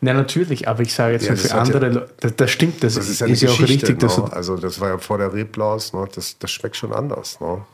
[0.00, 3.08] Ja, natürlich, aber ich sage jetzt ja, für andere, ja, das, das, stimmt, das, das
[3.08, 4.02] ist, ja, ist ja auch richtig.
[4.02, 4.24] No?
[4.24, 6.06] also das war ja vor der Reblaus, no?
[6.06, 7.38] das, das schmeckt schon anders.
[7.40, 7.64] No?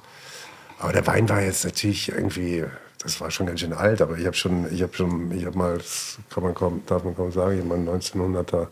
[0.80, 2.64] Aber der Wein war jetzt natürlich irgendwie,
[3.02, 5.56] das war schon ganz schön alt, aber ich habe schon, ich habe schon, ich habe
[5.56, 8.66] mal, das kann man kaum, darf man kaum sagen, ich habe mal 1900er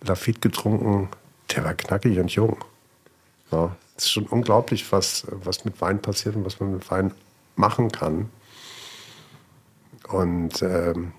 [0.00, 1.10] Lafitte getrunken,
[1.54, 2.56] der war knackig und jung.
[3.52, 7.12] Ja, es ist schon unglaublich, was, was mit Wein passiert und was man mit Wein
[7.56, 8.30] machen kann.
[10.08, 11.12] Und ähm,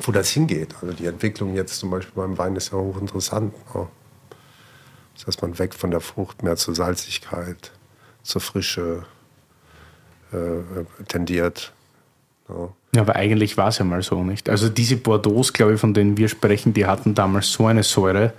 [0.00, 0.76] wo das hingeht.
[0.80, 3.52] Also die Entwicklung jetzt zum Beispiel beim Wein ist ja hochinteressant.
[3.74, 3.88] Ja.
[5.14, 7.72] Das heißt, man weg von der Frucht mehr zur Salzigkeit,
[8.22, 9.06] zur Frische,
[10.34, 11.72] äh, tendiert.
[12.48, 12.68] Ja.
[12.94, 13.00] ja.
[13.00, 14.48] aber eigentlich war es ja mal so, nicht?
[14.48, 18.32] Also diese Bordeaux, glaube ich, von denen wir sprechen, die hatten damals so eine Säure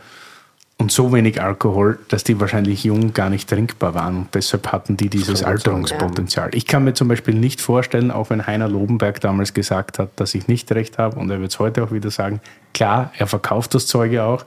[0.77, 4.17] und so wenig Alkohol, dass die wahrscheinlich jung gar nicht trinkbar waren.
[4.17, 6.49] Und deshalb hatten die dieses Alterungspotenzial.
[6.53, 10.35] Ich kann mir zum Beispiel nicht vorstellen, auch wenn Heiner Lobenberg damals gesagt hat, dass
[10.35, 12.41] ich nicht recht habe, und er wird es heute auch wieder sagen,
[12.73, 14.45] klar, er verkauft das Zeug ja auch,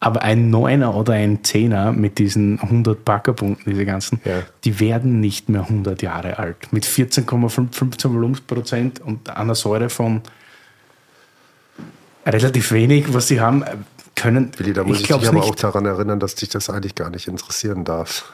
[0.00, 4.42] aber ein Neuner oder ein Zehner mit diesen 100 Packerpunkten, diese ganzen, ja.
[4.64, 6.72] die werden nicht mehr 100 Jahre alt.
[6.72, 10.22] Mit 14,15 Volumensprozent und einer Säure von
[12.24, 13.62] relativ wenig, was sie haben,
[14.14, 14.52] können.
[14.56, 15.50] Willi, da muss ich, ich dich aber nicht.
[15.50, 18.32] auch daran erinnern, dass dich das eigentlich gar nicht interessieren darf.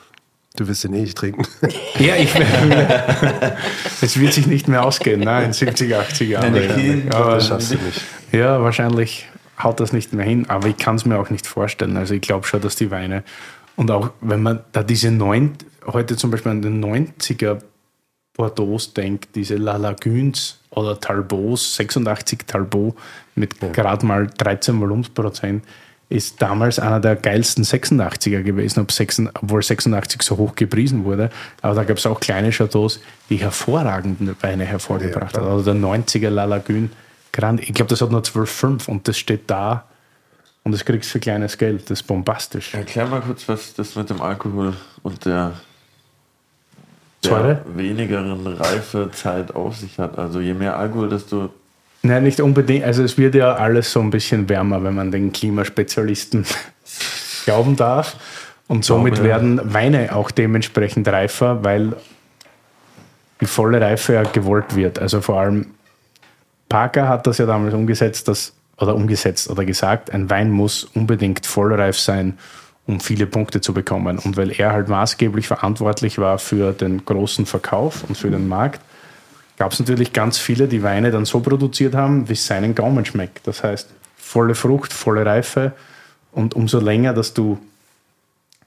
[0.55, 1.47] Du wirst ihn eh nicht trinken.
[1.99, 2.33] Ja, ich
[4.03, 6.53] Es wird sich nicht mehr ausgehen, nein, in 70, 80 Jahren.
[6.53, 8.03] Nein, das schaffst du nicht.
[8.33, 9.27] Ja, wahrscheinlich
[9.63, 11.97] haut das nicht mehr hin, aber ich kann es mir auch nicht vorstellen.
[11.97, 13.25] Also ich glaube schon, dass die Weine
[13.77, 15.53] und auch wenn man da diese neun,
[15.87, 17.59] heute zum Beispiel an den 90er
[18.35, 22.97] Bordeaux denkt, diese La Lagunes oder Talbots, 86 Talbot
[23.35, 23.69] mit ja.
[23.69, 25.65] gerade mal 13 Volumensprozent,
[26.09, 28.87] ist damals einer der geilsten 86er gewesen,
[29.35, 31.31] obwohl 86 so hoch gepriesen wurde.
[31.63, 35.51] Aber da gab es auch kleine Chateaus, die hervorragende Weine hervorgebracht ja, haben.
[35.51, 36.91] Also der 90er La Lagune
[37.33, 39.85] Grand, ich glaube, das hat nur 12,5 und das steht da
[40.65, 41.83] und das kriegst du für kleines Geld.
[41.85, 42.75] Das ist bombastisch.
[42.75, 45.53] Erklär mal kurz, was das mit dem Alkohol und der,
[47.25, 50.19] der wenigeren Reifezeit auf sich hat.
[50.19, 51.51] Also je mehr Alkohol, desto
[52.03, 52.85] Nein, nicht unbedingt.
[52.85, 56.45] Also es wird ja alles so ein bisschen wärmer, wenn man den Klimaspezialisten
[57.45, 58.17] glauben darf.
[58.69, 61.95] Und somit werden Weine auch dementsprechend reifer, weil
[63.41, 64.99] die volle Reife ja gewollt wird.
[64.99, 65.67] Also vor allem
[66.69, 71.47] Parker hat das ja damals umgesetzt, dass, oder umgesetzt oder gesagt, ein Wein muss unbedingt
[71.47, 72.39] vollreif sein,
[72.87, 74.19] um viele Punkte zu bekommen.
[74.19, 78.81] Und weil er halt maßgeblich verantwortlich war für den großen Verkauf und für den Markt,
[79.57, 83.05] gab es natürlich ganz viele, die Weine dann so produziert haben, wie es seinen Gaumen
[83.05, 83.47] schmeckt.
[83.47, 85.73] Das heißt, volle Frucht, volle Reife
[86.33, 87.59] und umso länger, dass du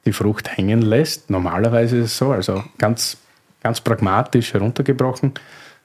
[0.05, 3.17] die Frucht hängen lässt, normalerweise ist es so, also ganz,
[3.61, 5.33] ganz pragmatisch heruntergebrochen,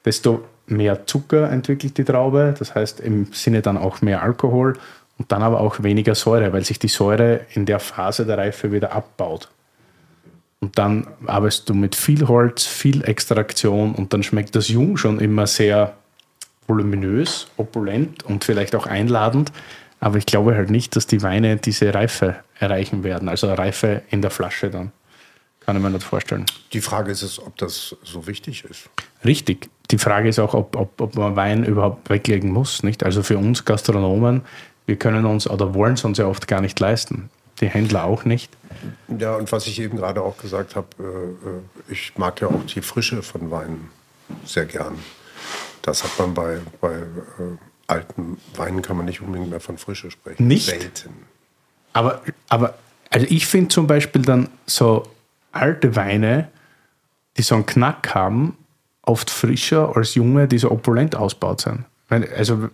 [0.03, 4.77] desto mehr Zucker entwickelt die Traube, das heißt im Sinne dann auch mehr Alkohol
[5.17, 8.71] und dann aber auch weniger Säure, weil sich die Säure in der Phase der Reife
[8.71, 9.49] wieder abbaut.
[10.59, 15.19] Und dann arbeitest du mit viel Holz, viel Extraktion und dann schmeckt das Jung schon
[15.19, 15.93] immer sehr
[16.67, 19.51] voluminös, opulent und vielleicht auch einladend.
[19.99, 24.21] Aber ich glaube halt nicht, dass die Weine diese Reife erreichen werden, also Reife in
[24.21, 24.91] der Flasche dann.
[25.61, 26.45] Kann ich mir nicht vorstellen.
[26.73, 28.89] Die Frage ist es, ob das so wichtig ist.
[29.23, 29.69] Richtig.
[29.95, 32.83] Die Frage ist auch, ob, ob, ob man Wein überhaupt weglegen muss.
[32.83, 33.05] Nicht?
[33.05, 34.41] Also für uns Gastronomen,
[34.87, 37.29] wir können uns oder wollen es uns ja oft gar nicht leisten.
[37.61, 38.51] Die Händler auch nicht.
[39.07, 42.65] Ja, und was ich eben gerade auch gesagt habe, äh, äh, ich mag ja auch
[42.65, 43.89] die Frische von Weinen
[44.43, 44.99] sehr gern.
[45.81, 50.11] Das hat man bei, bei äh, alten Weinen kann man nicht unbedingt mehr von Frische
[50.11, 50.45] sprechen.
[50.45, 50.65] Nicht?
[50.65, 51.11] Selten.
[51.93, 52.73] Aber, aber
[53.11, 55.07] also ich finde zum Beispiel dann so
[55.53, 56.49] alte Weine,
[57.37, 58.57] die so einen Knack haben,
[59.05, 61.85] oft frischer als junge, die so opulent ausgebaut sind.
[62.09, 62.69] Also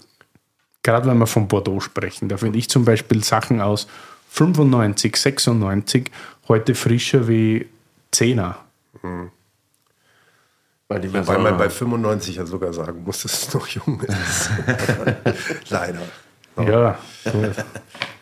[0.84, 3.88] gerade wenn wir von Bordeaux sprechen, da finde ich zum Beispiel Sachen aus
[4.30, 6.12] 95, 96
[6.48, 7.68] heute frischer wie
[8.14, 8.56] 10er.
[10.88, 11.72] Weil die Weil man bei haben.
[11.72, 14.50] 95 ja sogar sagen muss, dass es noch jung ist.
[15.70, 16.02] Leider.
[16.58, 17.00] Ja,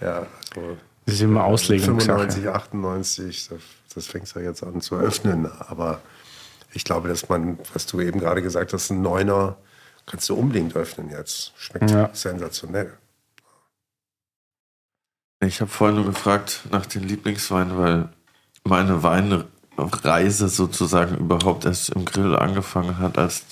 [0.02, 2.30] Ja, so das ist immer Auslegungssache.
[2.30, 3.60] 95, 98, das,
[3.96, 5.50] das fängt ja jetzt an zu öffnen.
[5.68, 6.02] Aber
[6.74, 9.58] ich glaube, dass man, was du eben gerade gesagt hast, ein Neuner
[10.06, 11.54] kannst du unbedingt öffnen jetzt.
[11.58, 12.10] Schmeckt Ja.
[12.14, 12.94] sensationell.
[15.42, 18.10] Ich habe vorhin nur gefragt nach den Lieblingsweinen, weil
[18.66, 23.44] meine Weinreise sozusagen überhaupt erst im Grill angefangen hat, als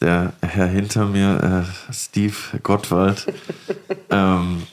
[0.00, 3.26] der Herr hinter mir, äh, Steve Gottwald,
[4.10, 4.66] ähm,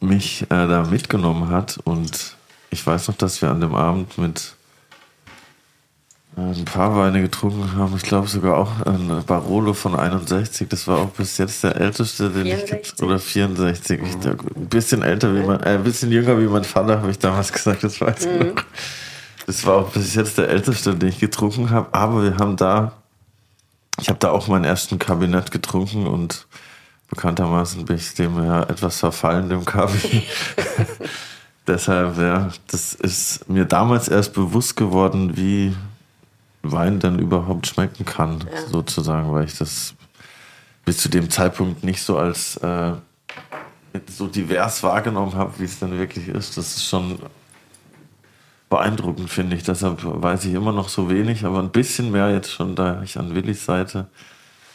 [0.00, 1.78] mich äh, da mitgenommen hat.
[1.84, 2.36] Und
[2.70, 4.54] ich weiß noch, dass wir an dem Abend mit
[6.38, 7.94] ein paar Weine getrunken haben.
[7.96, 10.68] Ich glaube sogar auch ein Barolo von 61.
[10.68, 12.96] Das war auch bis jetzt der älteste, den ich 64?
[12.96, 14.00] get- oder 64.
[14.02, 17.10] Ich, glaub, ein bisschen älter wie mein, äh, ein bisschen jünger wie mein Vater, habe
[17.10, 17.82] ich damals gesagt.
[17.84, 18.62] Das weiß ich noch.
[19.46, 21.88] Das war auch bis jetzt der älteste, den ich getrunken habe.
[21.92, 22.92] Aber wir haben da,
[24.00, 26.46] ich habe da auch meinen ersten Kabinett getrunken und
[27.08, 30.22] bekanntermaßen bin ich dem ja etwas verfallen, dem Kabi.
[31.66, 35.74] Deshalb, ja, das ist mir damals erst bewusst geworden, wie
[36.62, 39.94] Wein dann überhaupt schmecken kann, sozusagen, weil ich das
[40.84, 42.92] bis zu dem Zeitpunkt nicht so als äh,
[44.06, 46.56] so divers wahrgenommen habe, wie es dann wirklich ist.
[46.56, 47.18] Das ist schon
[48.68, 49.62] beeindruckend, finde ich.
[49.62, 53.18] Deshalb weiß ich immer noch so wenig, aber ein bisschen mehr jetzt schon, da ich
[53.18, 54.08] an Willis Seite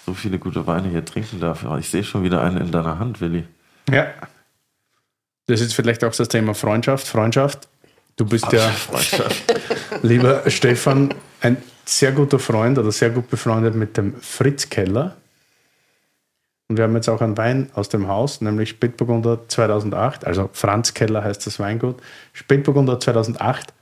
[0.05, 1.65] so viele gute Weine hier trinken darf.
[1.65, 3.45] Aber ich sehe schon wieder einen in deiner Hand, Willi.
[3.89, 4.07] Ja.
[5.47, 7.07] Das ist vielleicht auch das Thema Freundschaft.
[7.07, 7.67] Freundschaft.
[8.15, 8.71] Du bist ja,
[10.03, 15.17] lieber Stefan, ein sehr guter Freund oder sehr gut befreundet mit dem Fritz Keller.
[16.67, 20.25] Und wir haben jetzt auch einen Wein aus dem Haus, nämlich Spätburgunder 2008.
[20.25, 22.01] Also Franz Keller heißt das Weingut.
[22.33, 23.73] Spätburgunder 2008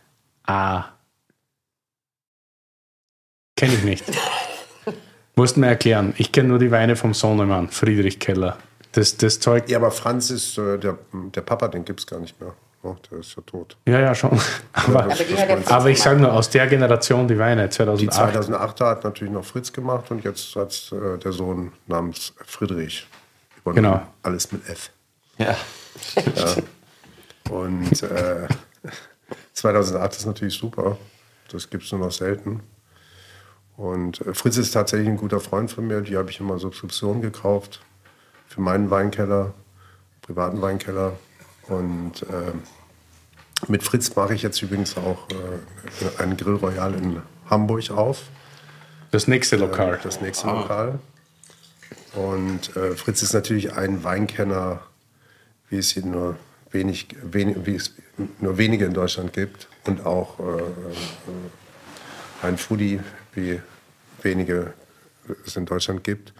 [0.43, 0.85] A.
[3.55, 4.05] Kenne ich nicht.
[5.35, 6.13] Musst mir erklären.
[6.17, 8.57] Ich kenne nur die Weine vom Sohnemann, Friedrich Keller.
[8.93, 12.19] Das, das Zeug Ja, aber Franz ist äh, der, der Papa, den gibt es gar
[12.19, 12.53] nicht mehr.
[12.83, 13.77] Oh, der ist ja tot.
[13.87, 14.31] Ja, ja, schon.
[14.73, 18.79] Aber, das- Aber er aber ich sage nur, aus der Generation die Weine, Die 2008.
[18.81, 23.07] 2008er hat natürlich noch Fritz gemacht und jetzt hat äh, der Sohn namens Friedrich.
[23.63, 23.93] übernommen.
[23.93, 24.07] Genau.
[24.23, 24.89] Alles mit F.
[25.37, 25.55] Ja.
[27.49, 28.47] Und äh,
[29.53, 30.97] 2008 ist natürlich super.
[31.51, 32.61] Das gibt es nur noch selten.
[33.77, 36.01] Und äh, Fritz ist tatsächlich ein guter Freund von mir.
[36.01, 37.81] Die habe ich immer Subskription gekauft
[38.47, 39.53] für meinen Weinkeller,
[40.21, 41.13] privaten Weinkeller.
[41.71, 42.51] Und äh,
[43.67, 48.23] mit Fritz mache ich jetzt übrigens auch äh, einen Grill Royal in Hamburg auf.
[49.11, 49.99] Das nächste Lokal.
[50.03, 50.99] Das nächste Lokal.
[52.13, 54.81] Und äh, Fritz ist natürlich ein Weinkenner,
[55.69, 56.35] wie es ihn nur
[56.71, 57.93] wenig, wenig, wie es
[58.39, 59.69] nur wenige in Deutschland gibt.
[59.85, 60.63] Und auch äh, äh,
[62.41, 62.99] ein Foodie,
[63.33, 63.61] wie
[64.21, 64.73] wenige
[65.45, 66.33] es in Deutschland gibt.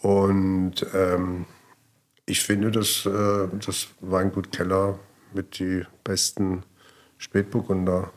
[0.00, 1.46] Und ähm,
[2.32, 4.98] ich finde, dass äh, das Weingut Keller
[5.34, 6.62] mit die besten
[7.18, 8.10] Spätburgunder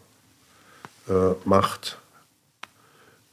[1.09, 1.99] äh, macht.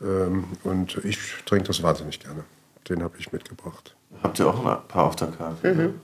[0.01, 2.43] Ähm, und ich trinke das wahnsinnig gerne.
[2.89, 3.95] Den habe ich mitgebracht.
[4.25, 5.75] Habt ihr auch ein paar auf der Karte?
[5.75, 5.95] ne?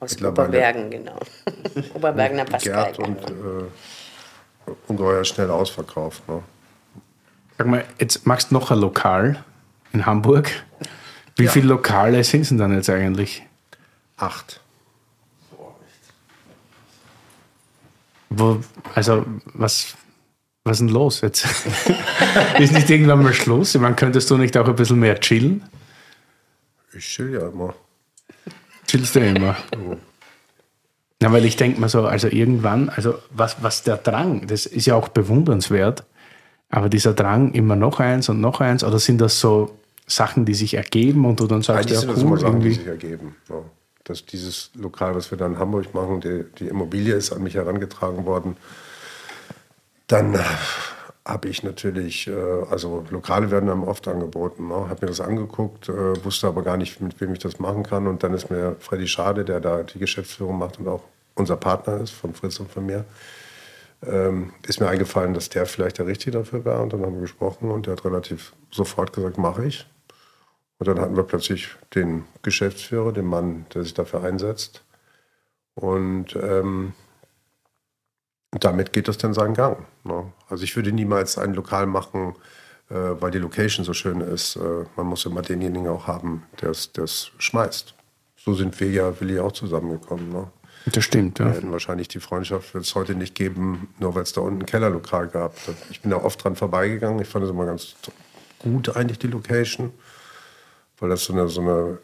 [0.00, 1.18] Aus Oberbergen, genau.
[1.94, 2.84] Oberbergener Pascal.
[2.84, 6.26] Gerd und äh, ungeheuer schnell ausverkauft.
[6.26, 6.42] Ne?
[7.58, 9.44] Sag mal, jetzt machst du noch ein Lokal
[9.92, 10.50] in Hamburg.
[11.36, 13.42] Wie viele Lokale sind es denn dann jetzt eigentlich?
[14.16, 14.60] Acht.
[18.30, 18.60] Wo,
[18.94, 19.24] also,
[19.54, 19.94] was,
[20.64, 21.46] was ist denn los jetzt?
[22.58, 23.74] ist nicht irgendwann mal Schluss?
[23.74, 25.62] Ich meine, könntest du nicht auch ein bisschen mehr chillen?
[26.92, 27.74] Ich chill ja immer.
[28.86, 29.56] Chillst du immer?
[31.20, 34.86] Na, weil ich denke mal so, also irgendwann, also was, was der Drang, das ist
[34.86, 36.04] ja auch bewundernswert,
[36.70, 40.54] aber dieser Drang immer noch eins und noch eins, oder sind das so Sachen, die
[40.54, 43.36] sich ergeben und du dann sagst, Eigentlich ja sind das cool, Sachen, die sich ergeben.
[43.48, 43.56] Ja.
[44.04, 47.54] Dass dieses Lokal, was wir da in Hamburg machen, die, die Immobilie ist an mich
[47.54, 48.56] herangetragen worden.
[50.06, 50.38] Dann äh,
[51.24, 52.32] habe ich natürlich, äh,
[52.70, 54.68] also Lokale werden einem oft angeboten.
[54.68, 54.74] Ne?
[54.74, 58.06] Habe mir das angeguckt, äh, wusste aber gar nicht, mit wem ich das machen kann.
[58.06, 61.02] Und dann ist mir Freddy Schade, der da die Geschäftsführung macht und auch
[61.34, 63.04] unser Partner ist, von Fritz und von mir,
[64.06, 66.80] ähm, ist mir eingefallen, dass der vielleicht der Richtige dafür wäre.
[66.80, 69.86] Und dann haben wir gesprochen und der hat relativ sofort gesagt, mache ich.
[70.78, 74.84] Und dann hatten wir plötzlich den Geschäftsführer, den Mann, der sich dafür einsetzt.
[75.74, 76.92] Und ähm,
[78.50, 79.86] damit geht das dann seinen Gang.
[80.04, 80.32] Ne?
[80.48, 82.34] Also ich würde niemals ein Lokal machen,
[82.90, 84.56] äh, weil die Location so schön ist.
[84.56, 87.94] Äh, man muss immer denjenigen auch haben, der es schmeißt.
[88.36, 90.30] So sind wir ja, Willi, auch zusammengekommen.
[90.30, 90.50] Ne?
[90.92, 91.46] Das stimmt, ja.
[91.46, 94.60] Wir hätten wahrscheinlich die Freundschaft wird es heute nicht geben, nur weil es da unten
[94.60, 95.56] ein Kellerlokal gab.
[95.90, 97.20] Ich bin da oft dran vorbeigegangen.
[97.20, 97.96] Ich fand es immer ganz
[98.60, 99.92] gut eigentlich, die Location.
[100.98, 101.98] Weil das so eine, so eine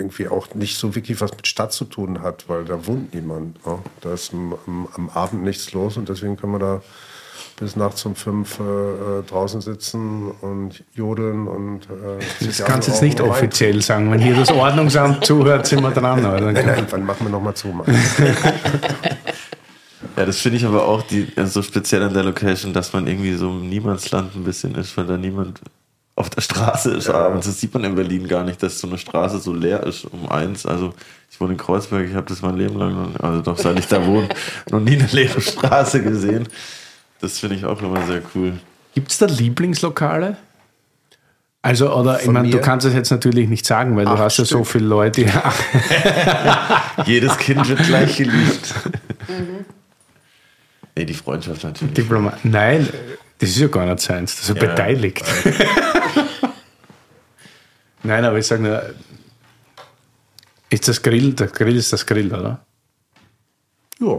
[0.00, 3.64] irgendwie auch nicht so wirklich was mit Stadt zu tun hat, weil da wohnt niemand.
[3.66, 3.78] Ne?
[4.00, 6.82] Da ist am, am, am, Abend nichts los und deswegen können wir da
[7.58, 12.92] bis nachts um fünf äh, äh draußen sitzen und jodeln und äh, Das kannst du
[12.92, 13.82] jetzt nicht offiziell rein.
[13.82, 14.10] sagen.
[14.10, 16.20] Wenn hier das Ordnungsamt zuhört, sind wir dran.
[16.20, 16.52] Oder?
[16.52, 17.68] Nein, nein, dann machen wir nochmal zu.
[20.16, 23.34] ja, das finde ich aber auch die, so speziell an der Location, dass man irgendwie
[23.34, 25.60] so im Niemandsland ein bisschen ist, weil da niemand
[26.20, 27.14] auf der Straße ist ja.
[27.14, 27.46] abends.
[27.46, 30.28] Das sieht man in Berlin gar nicht, dass so eine Straße so leer ist um
[30.28, 30.66] eins.
[30.66, 30.92] Also
[31.30, 34.04] ich wohne in Kreuzberg, ich habe das mein Leben lang, also doch seit ich da
[34.06, 34.28] wohne,
[34.70, 36.46] noch nie eine leere Straße gesehen.
[37.20, 38.52] Das finde ich auch immer sehr cool.
[38.94, 40.36] Gibt es da Lieblingslokale?
[41.62, 44.22] Also, oder Von ich meine, du kannst es jetzt natürlich nicht sagen, weil Acht du
[44.22, 45.22] hast ja so viele Leute.
[45.22, 45.52] Ja.
[47.06, 48.74] Jedes Kind wird gleich geliebt.
[49.28, 49.64] Mhm.
[50.96, 51.94] Nee, die Freundschaft natürlich.
[51.94, 52.88] Diploma Nein,
[53.40, 55.24] das ist ja gar nicht seins, das ist ja, ja beteiligt.
[58.02, 58.94] Nein, aber ich sage nur,
[60.68, 62.64] ist das Grill, der Grill ist das Grill, oder?
[63.98, 64.18] Ja,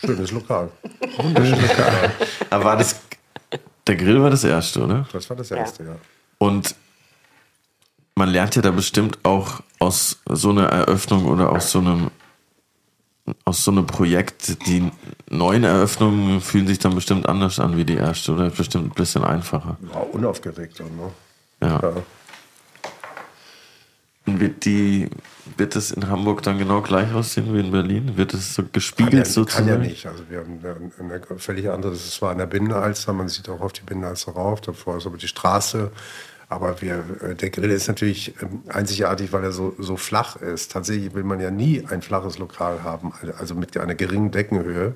[0.00, 0.70] schönes Lokal.
[1.16, 2.12] Wunderschönes Lokal.
[2.50, 3.00] aber war das,
[3.86, 5.06] der Grill war das erste, oder?
[5.12, 5.90] Das war das erste, ja.
[5.90, 5.96] ja.
[6.38, 6.74] Und
[8.14, 12.10] man lernt ja da bestimmt auch aus so einer Eröffnung oder aus so einem
[13.44, 14.90] aus so einem Projekt, die
[15.30, 19.24] neuen Eröffnungen fühlen sich dann bestimmt anders an wie die erste oder bestimmt ein bisschen
[19.24, 19.76] einfacher.
[19.92, 21.10] Ja, unaufgeregter, ne?
[21.60, 21.80] Ja.
[21.82, 21.92] ja.
[24.28, 25.08] Wird, die,
[25.56, 28.16] wird es in Hamburg dann genau gleich aussehen wie in Berlin?
[28.16, 29.68] Wird es so gespiegelt kann ja, sozusagen?
[29.68, 30.06] Kann ja nicht.
[30.06, 33.72] Also wir haben eine völlig andere, das war an der Bindenalster, man sieht auch auf
[33.72, 35.92] die Bindenalster rauf, davor ist aber die Straße.
[36.48, 40.72] Aber wir, äh, der Grill ist natürlich ähm, einzigartig, weil er so, so flach ist.
[40.72, 44.94] Tatsächlich will man ja nie ein flaches Lokal haben, also mit einer geringen Deckenhöhe.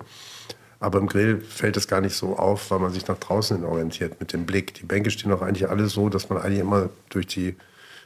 [0.78, 3.66] Aber im Grill fällt es gar nicht so auf, weil man sich nach draußen hin
[3.66, 4.74] orientiert mit dem Blick.
[4.74, 7.56] Die Bänke stehen auch eigentlich alle so, dass man eigentlich immer durch, die,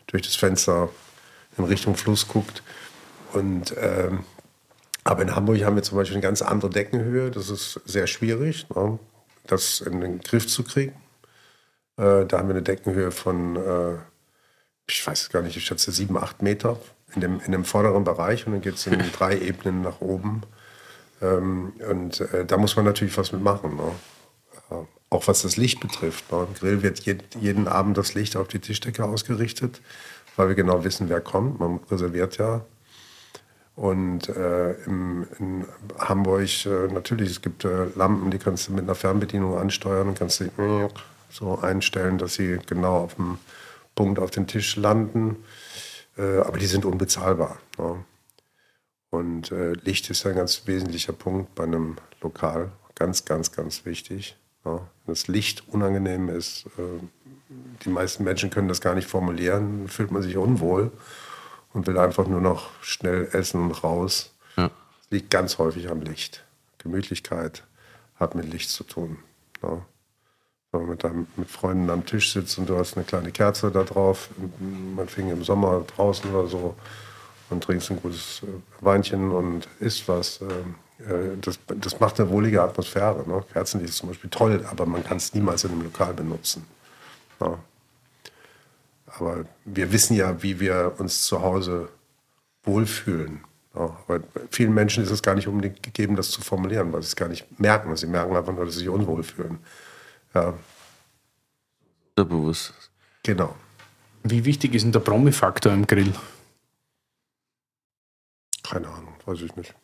[0.09, 0.89] durch das Fenster
[1.57, 2.63] in Richtung Fluss guckt.
[3.33, 4.25] Und, ähm,
[5.05, 7.31] aber in Hamburg haben wir zum Beispiel eine ganz andere Deckenhöhe.
[7.31, 8.99] Das ist sehr schwierig, ne,
[9.47, 10.95] das in den Griff zu kriegen.
[11.97, 13.97] Äh, da haben wir eine Deckenhöhe von, äh,
[14.87, 16.79] ich weiß gar nicht, ich schätze sieben, acht Meter
[17.15, 20.43] in dem, in dem vorderen Bereich und dann geht es in drei Ebenen nach oben.
[21.23, 23.77] Ähm, und äh, da muss man natürlich was mitmachen.
[23.77, 23.93] Ne?
[24.71, 24.75] Äh,
[25.11, 26.31] auch was das Licht betrifft.
[26.33, 26.47] Ne?
[26.49, 29.81] Im Grill wird je, jeden Abend das Licht auf die Tischdecke ausgerichtet,
[30.37, 31.61] weil wir genau wissen, wer kommt.
[31.61, 32.65] Man reserviert ja.
[33.77, 35.65] Und äh, im, in
[35.99, 40.19] Hamburg äh, natürlich, es gibt äh, Lampen, die kannst du mit einer Fernbedienung ansteuern und
[40.19, 40.45] kannst du
[41.35, 43.39] so einstellen, dass sie genau auf dem
[43.95, 45.45] Punkt auf den Tisch landen.
[46.17, 47.59] Äh, aber die sind unbezahlbar.
[47.79, 48.05] Ne?
[49.11, 52.73] Und äh, Licht ist ein ganz wesentlicher Punkt bei einem Lokal.
[52.95, 54.37] Ganz, ganz, ganz wichtig.
[54.65, 54.81] Ne?
[55.05, 57.03] Wenn das Licht unangenehm ist, äh,
[57.85, 60.93] die meisten Menschen können das gar nicht formulieren, fühlt man sich unwohl
[61.73, 64.35] und will einfach nur noch schnell essen und raus.
[64.57, 64.69] Ja.
[64.69, 66.45] Das liegt ganz häufig am Licht.
[66.79, 67.65] Gemütlichkeit
[68.17, 69.19] hat mit Licht zu tun.
[69.63, 69.83] Ne?
[70.75, 73.71] Wenn man mit, deinem, mit Freunden am Tisch sitzt und du hast eine kleine Kerze
[73.71, 74.29] da drauf,
[74.97, 76.75] man fing im Sommer draußen oder so
[77.51, 80.41] und trinkst ein gutes äh, Weinchen und isst was.
[80.41, 83.25] Äh, äh, das, das macht eine wohlige Atmosphäre.
[83.27, 83.45] Ne?
[83.53, 86.67] Kerzenlicht ist zum Beispiel toll, aber man kann es niemals in einem Lokal benutzen.
[87.41, 87.59] Ja.
[89.07, 91.89] Aber wir wissen ja, wie wir uns zu Hause
[92.65, 93.41] wohlfühlen.
[93.75, 94.21] Ja, aber
[94.51, 97.29] vielen Menschen ist es gar nicht unbedingt gegeben, das zu formulieren, weil sie es gar
[97.29, 97.95] nicht merken.
[97.97, 99.59] Sie merken einfach nur, dass sie sich unwohl fühlen.
[100.35, 100.55] Ja.
[102.17, 102.73] Bewusst.
[103.23, 103.55] Genau.
[104.23, 106.13] Wie wichtig ist denn der Promi-Faktor im Grill?
[108.63, 109.75] Keine Ahnung, weiß ich nicht.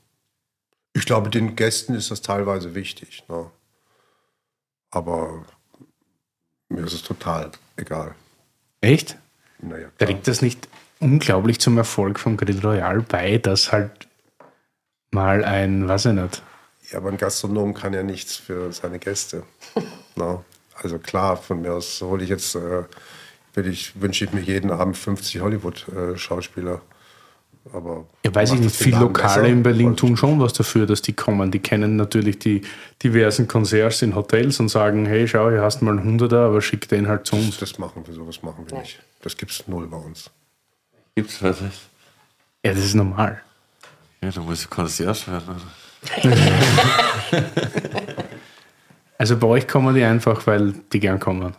[0.93, 3.25] Ich glaube, den Gästen ist das teilweise wichtig.
[3.29, 3.51] Ne?
[4.91, 5.45] Aber
[6.69, 8.15] mir ist es total egal.
[8.81, 9.19] Echt?
[9.59, 10.69] Naja, Trägt das nicht
[11.01, 14.09] unglaublich zum Erfolg von Grill Royal bei, dass halt
[15.11, 16.43] mal ein, weiß ich nicht,
[16.91, 19.45] Ja, aber ein Gastronom kann ja nichts für seine Gäste.
[20.17, 20.43] Na,
[20.75, 22.85] also klar, von mir aus hole ich jetzt, äh,
[23.55, 26.81] will ich, wünsche ich mir jeden Abend 50 Hollywood-Schauspieler.
[27.75, 29.53] Aber Ja, weiß ich nicht, viele Lokale besser?
[29.53, 31.51] in Berlin tun ich schon was dafür, dass die kommen.
[31.51, 32.63] Die kennen natürlich die
[33.03, 36.63] diversen Concierges in Hotels und sagen, hey, schau, hier hast du mal einen Hunderter, aber
[36.63, 37.59] schick den halt zu uns.
[37.59, 38.99] Das machen wir, sowas machen wir nicht.
[39.21, 40.31] Das gibt es null bei uns.
[41.15, 41.79] Gibt's was nicht?
[42.65, 43.43] Ja, das ist normal.
[44.23, 45.61] Ja, du musst Concierge werden.
[49.21, 51.55] Also bei euch kommen die einfach, weil die gern kommen.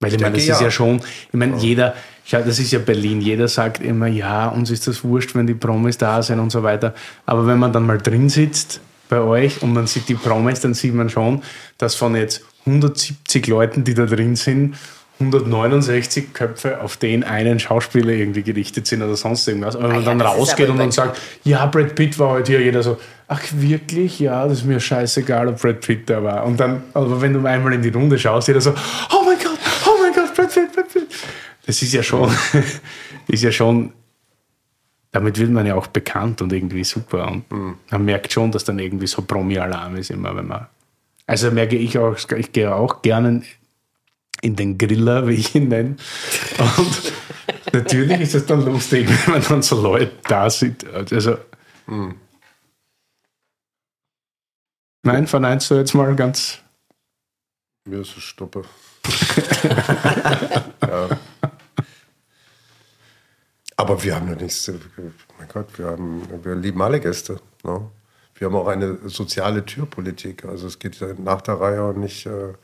[0.00, 0.66] Weil ich, meine, das denke, ist ja.
[0.66, 1.94] ja schon, ich meine, jeder,
[2.24, 5.52] schau, das ist ja Berlin, jeder sagt immer, ja, uns ist das wurscht, wenn die
[5.52, 6.94] Promis da sind und so weiter.
[7.26, 8.80] Aber wenn man dann mal drin sitzt
[9.10, 11.42] bei euch und man sieht die Promis, dann sieht man schon,
[11.76, 14.76] dass von jetzt 170 Leuten, die da drin sind,
[15.20, 19.74] 169 Köpfe auf den einen Schauspieler irgendwie gerichtet sind oder sonst irgendwas.
[19.74, 22.52] Aber wenn man Ah ja, dann rausgeht und dann sagt, ja, Brad Pitt war heute
[22.52, 24.20] hier, jeder so, ach wirklich?
[24.20, 26.44] Ja, das ist mir scheißegal, ob Brad Pitt da war.
[26.44, 29.58] Und dann, aber wenn du einmal in die Runde schaust, jeder so, oh mein Gott,
[29.86, 31.08] oh mein Gott, Brad Pitt, Brad Pitt.
[31.66, 32.30] Das ist ja schon,
[33.26, 33.92] ist ja schon,
[35.10, 37.28] damit wird man ja auch bekannt und irgendwie super.
[37.28, 40.66] Und man merkt schon, dass dann irgendwie so Promi-Alarm ist immer, wenn man,
[41.26, 43.42] also merke ich auch, ich gehe auch gerne
[44.40, 45.96] in den Griller, wie ich ihn nenne.
[46.76, 47.12] Und
[47.72, 50.86] natürlich ist es dann lustig, wenn man dann so Leute da sieht.
[50.86, 51.38] Also,
[55.02, 56.58] Nein, verneinst du jetzt mal ganz.
[57.86, 58.64] Mir ist es Stuppe.
[60.82, 61.08] ja.
[63.76, 64.70] Aber wir haben ja nichts.
[65.38, 67.40] Mein Gott, wir, haben, wir lieben alle Gäste.
[67.62, 67.88] Ne?
[68.34, 70.44] Wir haben auch eine soziale Türpolitik.
[70.44, 72.26] Also es geht ja nach der Reihe und nicht.
[72.26, 72.54] Äh,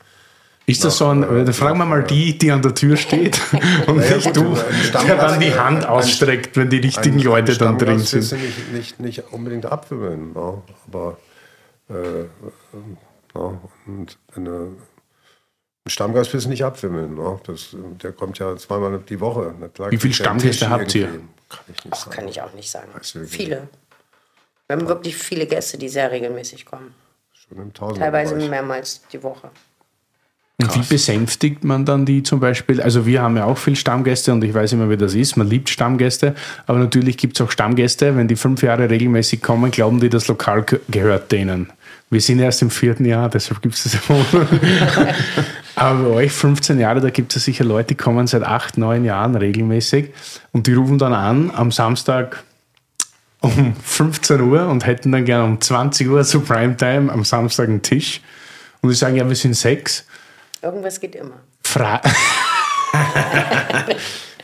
[0.66, 3.38] Ist das so ein, äh, da fragen wir mal die, die an der Tür steht
[3.86, 4.56] und Naja, nicht gut, du,
[5.06, 7.98] der dann die äh, Hand ein- ausstreckt, wenn die richtigen ein- Leute ein dann drin
[7.98, 8.30] sind.
[8.32, 10.32] du Nicht, nicht, nicht unbedingt abwimmeln.
[10.32, 10.62] Ne?
[10.90, 11.18] Aber
[11.90, 12.26] äh, äh,
[13.34, 13.60] ne?
[13.86, 14.50] und eine,
[15.84, 17.14] ein Stammgast willst du nicht abwimmeln.
[17.14, 17.38] Ne?
[17.46, 19.54] Das, der kommt ja zweimal die Woche.
[19.74, 21.08] Klar Wie viele Stammgäste habt ihr?
[21.50, 22.10] Kann ich nicht sagen.
[22.16, 22.88] Kann ich auch nicht sagen.
[23.26, 23.68] Viele.
[24.66, 26.94] Wir haben wirklich viele Gäste, die sehr regelmäßig kommen.
[27.34, 28.48] Schon im Tausender Teilweise Bereich.
[28.48, 29.50] mehrmals die Woche.
[30.64, 32.80] Und wie besänftigt man dann die zum Beispiel?
[32.80, 35.36] Also wir haben ja auch viel Stammgäste und ich weiß immer, wie das ist.
[35.36, 36.34] Man liebt Stammgäste,
[36.66, 38.16] aber natürlich gibt es auch Stammgäste.
[38.16, 41.70] Wenn die fünf Jahre regelmäßig kommen, glauben die, das Lokal ge- gehört denen.
[42.10, 44.24] Wir sind erst im vierten Jahr, deshalb gibt es das immer.
[45.76, 49.04] aber bei euch 15 Jahre, da gibt es sicher Leute, die kommen seit acht, neun
[49.04, 50.10] Jahren regelmäßig
[50.52, 52.44] und die rufen dann an am Samstag
[53.40, 57.82] um 15 Uhr und hätten dann gerne um 20 Uhr zu Primetime am Samstag einen
[57.82, 58.20] Tisch.
[58.80, 60.06] Und die sagen, ja, wir sind sechs.
[60.64, 61.40] Irgendwas geht immer.
[61.62, 62.00] Fra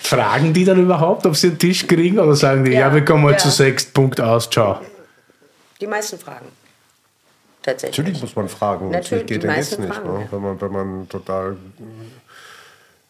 [0.00, 3.04] Fragen die dann überhaupt, ob sie einen Tisch kriegen oder sagen die, ja, Ja, wir
[3.04, 3.38] kommen heute ja.
[3.44, 4.80] zu sechs, Punkt aus, ciao.
[5.80, 6.46] Die meisten fragen.
[7.62, 7.98] Tatsächlich.
[7.98, 8.90] Natürlich muss man fragen.
[8.90, 9.94] Natürlich, nicht geht, geht's meisten nicht.
[9.94, 10.20] fragen, Ne?
[10.24, 10.32] ja.
[10.32, 11.56] Wenn, man, wenn man total.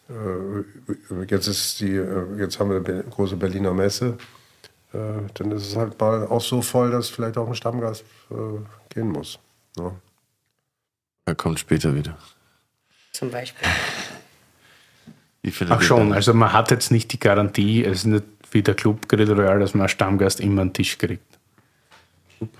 [0.09, 4.17] Äh, jetzt ist die, äh, jetzt haben wir eine große Berliner Messe.
[4.93, 4.97] Äh,
[5.33, 8.35] dann ist es halt mal auch so voll, dass vielleicht auch ein Stammgast äh,
[8.93, 9.39] gehen muss.
[9.77, 9.91] Ne?
[11.25, 12.17] Er kommt später wieder.
[13.11, 13.67] Zum Beispiel.
[15.69, 16.17] Ach schon, das?
[16.17, 19.59] also man hat jetzt nicht die Garantie, es ist nicht wie der Club Grill Royal,
[19.59, 21.23] dass man als Stammgast immer einen Tisch kriegt.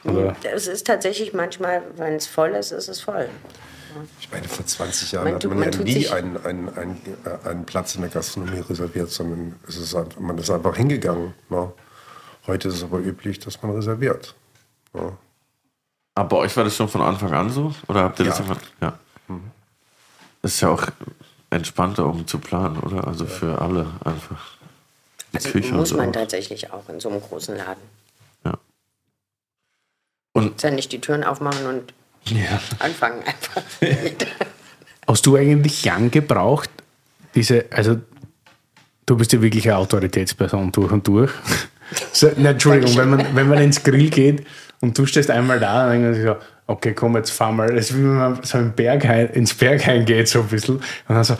[0.03, 0.35] Oder?
[0.43, 3.29] Es ist tatsächlich manchmal, wenn es voll ist, ist es voll.
[4.19, 7.01] Ich meine, vor 20 Jahren Man hat man, man ja nie einen, einen, einen,
[7.43, 11.33] einen Platz in der Gastronomie reserviert, sondern es ist einfach, man ist einfach hingegangen.
[11.49, 11.73] Ne?
[12.47, 14.33] Heute ist es aber üblich, dass man reserviert.
[14.93, 15.11] Ne?
[16.15, 17.73] Aber bei euch war das schon von Anfang an so?
[17.87, 18.45] Oder habt ihr das Ja.
[18.45, 18.61] einfach.
[18.81, 18.99] Ja.
[19.27, 19.37] Das
[20.43, 20.87] ist ja auch
[21.49, 23.07] entspannter, um zu planen, oder?
[23.07, 24.57] Also für alle einfach.
[25.33, 26.19] Die Also Küche muss man so.
[26.19, 27.83] tatsächlich auch in so einem großen Laden.
[28.45, 28.57] Ja.
[30.33, 31.93] Und Dann nicht die Türen aufmachen und
[32.25, 32.59] ja.
[32.79, 33.61] anfangen einfach.
[35.07, 36.69] Hast du eigentlich lang gebraucht,
[37.35, 37.97] diese, also
[39.05, 41.31] du bist ja wirklich eine Autoritätsperson durch und durch.
[42.13, 44.45] So, Entschuldigung, wenn man, wenn man ins Grill geht
[44.81, 47.67] und du stehst einmal da, man sich so, okay, komm, jetzt fahr mal.
[47.67, 50.75] Das ist wie wenn man so im Berg ein, ins Berg geht, so ein bisschen.
[50.75, 50.83] Und
[51.15, 51.35] dann so,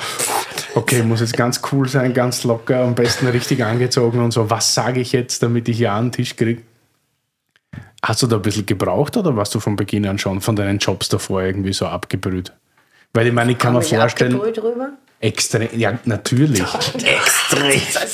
[0.75, 4.49] okay, muss jetzt ganz cool sein, ganz locker, am besten richtig angezogen und so.
[4.49, 6.61] Was sage ich jetzt, damit ich ja einen Tisch kriege?
[8.03, 10.79] Hast du da ein bisschen gebraucht oder warst du von Beginn an schon von deinen
[10.79, 12.51] Jobs davor irgendwie so abgebrüht?
[13.13, 14.93] Weil ich meine, ich kann mir Komm vorstellen, rüber?
[15.21, 16.61] Extrem, ja, natürlich.
[16.63, 17.53] Hast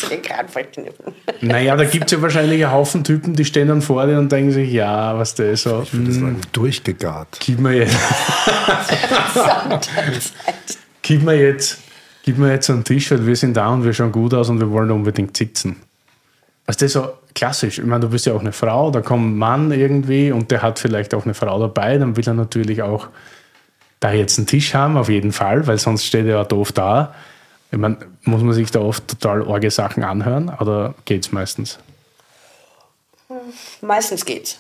[0.04, 1.14] du den Kran verkniffen.
[1.42, 4.32] Naja, da gibt es ja wahrscheinlich einen Haufen Typen, die stehen dann vor dir und
[4.32, 7.40] denken sich, ja, was der so, Das war durchgegart.
[7.42, 7.96] gib mir jetzt,
[11.02, 11.80] gib mir jetzt,
[12.24, 14.60] gib mir jetzt einen Tisch, weil wir sind da und wir schauen gut aus und
[14.60, 15.78] wir wollen unbedingt sitzen.
[16.66, 17.80] Weißt du, so, klassisch.
[17.80, 20.62] Ich meine, du bist ja auch eine Frau, da kommt ein Mann irgendwie und der
[20.62, 23.08] hat vielleicht auch eine Frau dabei, dann will er natürlich auch
[24.00, 27.16] da jetzt einen Tisch haben, auf jeden Fall, weil sonst steht er ja doof da.
[27.72, 31.80] Ich meine, muss man sich da oft total orge Sachen anhören oder geht's meistens?
[33.82, 34.60] Meistens geht's.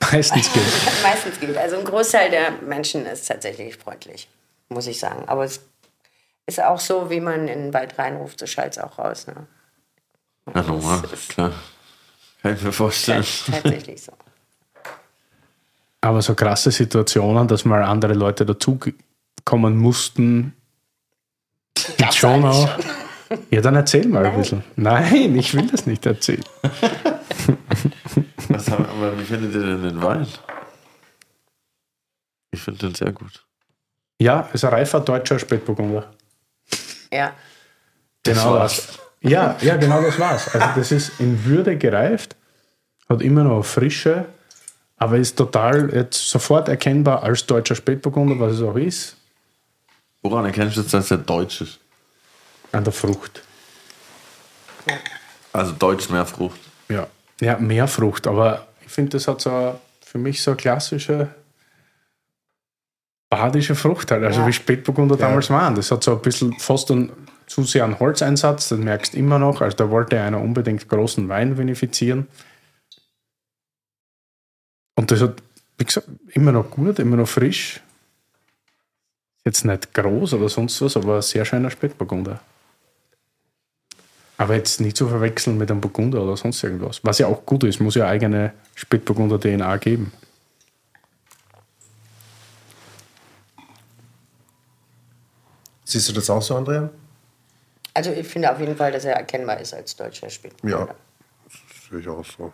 [0.12, 0.80] Meistens geht's.
[1.02, 1.56] Meistens geht.
[1.56, 4.28] Also ein Großteil der Menschen ist tatsächlich freundlich,
[4.68, 5.24] muss ich sagen.
[5.28, 5.60] Aber es
[6.46, 9.26] ist auch so, wie man in den Wald reinruft, so schallt es auch raus.
[9.26, 9.46] Ne?
[10.54, 11.52] Ja, normal, klar.
[12.42, 13.24] Kann ich mir vorstellen.
[13.50, 14.12] Tatsächlich so.
[16.00, 20.54] Aber so krasse Situationen, dass mal andere Leute dazukommen mussten,
[21.96, 22.68] gibt's schon auch.
[23.50, 24.64] Ja, dann erzähl mal ein bisschen.
[24.76, 26.44] Nein, ich will das nicht erzählen.
[28.48, 30.26] Was haben, aber wie findet ihr denn den Wein?
[32.50, 33.44] Ich finde den sehr gut.
[34.18, 36.10] Ja, ist ein reifer deutscher Spätburgunder.
[37.12, 37.32] Ja.
[38.24, 38.86] Genau war's.
[38.86, 38.98] das.
[39.20, 40.54] Ja, ja, genau das war's.
[40.54, 42.36] Also das ist in Würde gereift,
[43.08, 44.26] hat immer noch Frische,
[44.98, 49.16] aber ist total jetzt sofort erkennbar als deutscher Spätburgunder, was es auch ist,
[50.22, 51.78] Woran erkennst du jetzt, dass er deutsch ist?
[52.72, 53.42] an der Frucht.
[55.52, 56.58] Also deutsch mehr Frucht.
[56.88, 57.06] Ja,
[57.40, 61.28] ja mehr Frucht, aber ich finde, das hat so eine- für mich so eine klassische
[63.30, 64.46] badische Frucht halt, also Ja.
[64.46, 65.74] wie Spätburgunder damals waren.
[65.74, 67.12] Das hat so ein bisschen fast einen
[67.46, 69.60] zu sehr einen Holzeinsatz, das merkst du immer noch.
[69.62, 72.26] Also da wollte einer unbedingt großen Wein vinifizieren.
[74.98, 75.40] Und das hat,
[75.76, 77.80] wie gesagt, immer noch gut, immer noch frisch.
[79.44, 82.40] Jetzt nicht groß oder sonst was, aber ein sehr schöner Spätburgunder.
[84.38, 86.98] Aber jetzt nicht zu verwechseln mit einem Burgunder oder sonst irgendwas.
[87.04, 90.12] Was ja auch gut ist, muss ja eigene Spätburgunder DNA geben.
[95.84, 96.90] Siehst du das auch so, Andrea?
[97.94, 100.88] Also ich finde auf jeden Fall, dass er erkennbar ist als deutscher Spätburgunder.
[100.88, 100.94] Ja.
[101.44, 102.52] Das sehe ich auch so.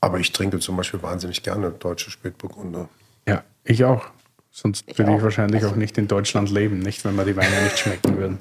[0.00, 2.88] Aber ich trinke zum Beispiel wahnsinnig gerne deutsche Spätburgunder.
[3.28, 4.06] Ja, ich auch.
[4.50, 5.22] Sonst Ich würde ich auch.
[5.22, 8.38] wahrscheinlich Also- auch nicht in Deutschland leben, nicht, wenn mir die Weine nicht schmecken würden.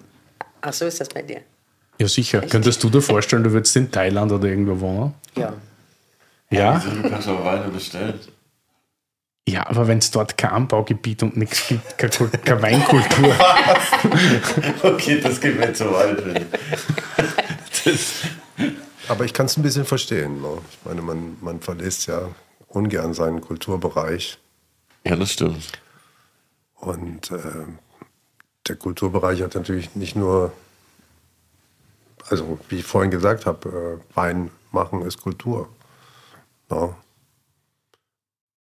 [0.62, 1.42] Ach so ist das bei dir.
[2.00, 2.42] Ja, sicher.
[2.42, 5.14] Könntest du dir vorstellen, du würdest in Thailand oder irgendwo wohnen?
[5.36, 5.54] Ja.
[6.50, 6.80] Ja?
[6.80, 8.20] Du kannst auch Weine bestellen.
[9.48, 13.34] Ja, aber wenn es dort kein Anbaugebiet und nichts gibt, keine, keine Weinkultur.
[14.84, 16.22] Okay, das geht mir zu weit.
[17.84, 18.14] Das,
[19.10, 20.42] Aber ich kann es ein bisschen verstehen.
[20.42, 20.60] Ne?
[20.72, 22.30] Ich meine, man, man verlässt ja
[22.68, 24.38] ungern seinen Kulturbereich.
[25.04, 25.68] ja, das stimmt.
[26.76, 27.66] Und äh,
[28.68, 30.54] der Kulturbereich hat natürlich nicht nur,
[32.30, 35.68] also wie ich vorhin gesagt habe, äh, Wein machen ist Kultur.
[36.70, 36.96] Ja.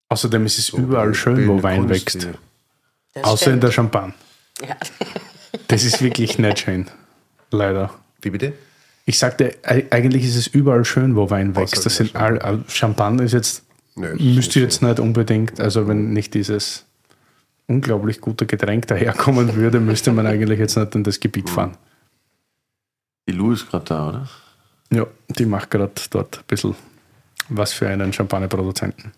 [0.08, 2.28] Außerdem ist es überall schön, wo Wein Kunst, wächst.
[3.12, 4.14] Das Außer in der Champagne.
[4.66, 4.76] Ja.
[5.66, 6.88] Das ist wirklich nicht schön.
[7.50, 7.92] Leider.
[8.20, 8.54] Wie bitte?
[9.08, 11.86] Ich sagte, eigentlich ist es überall schön, wo Wein wächst.
[11.86, 13.64] Das in sind all, all, Champagne ist jetzt,
[13.96, 16.84] das müsste jetzt nicht unbedingt, also wenn nicht dieses
[17.66, 21.78] unglaublich gute Getränk daherkommen würde, müsste man eigentlich jetzt nicht in das Gebiet fahren.
[23.26, 24.28] Die Lou ist gerade da, oder?
[24.92, 26.74] Ja, die macht gerade dort ein bisschen
[27.48, 29.12] was für einen Champagnerproduzenten.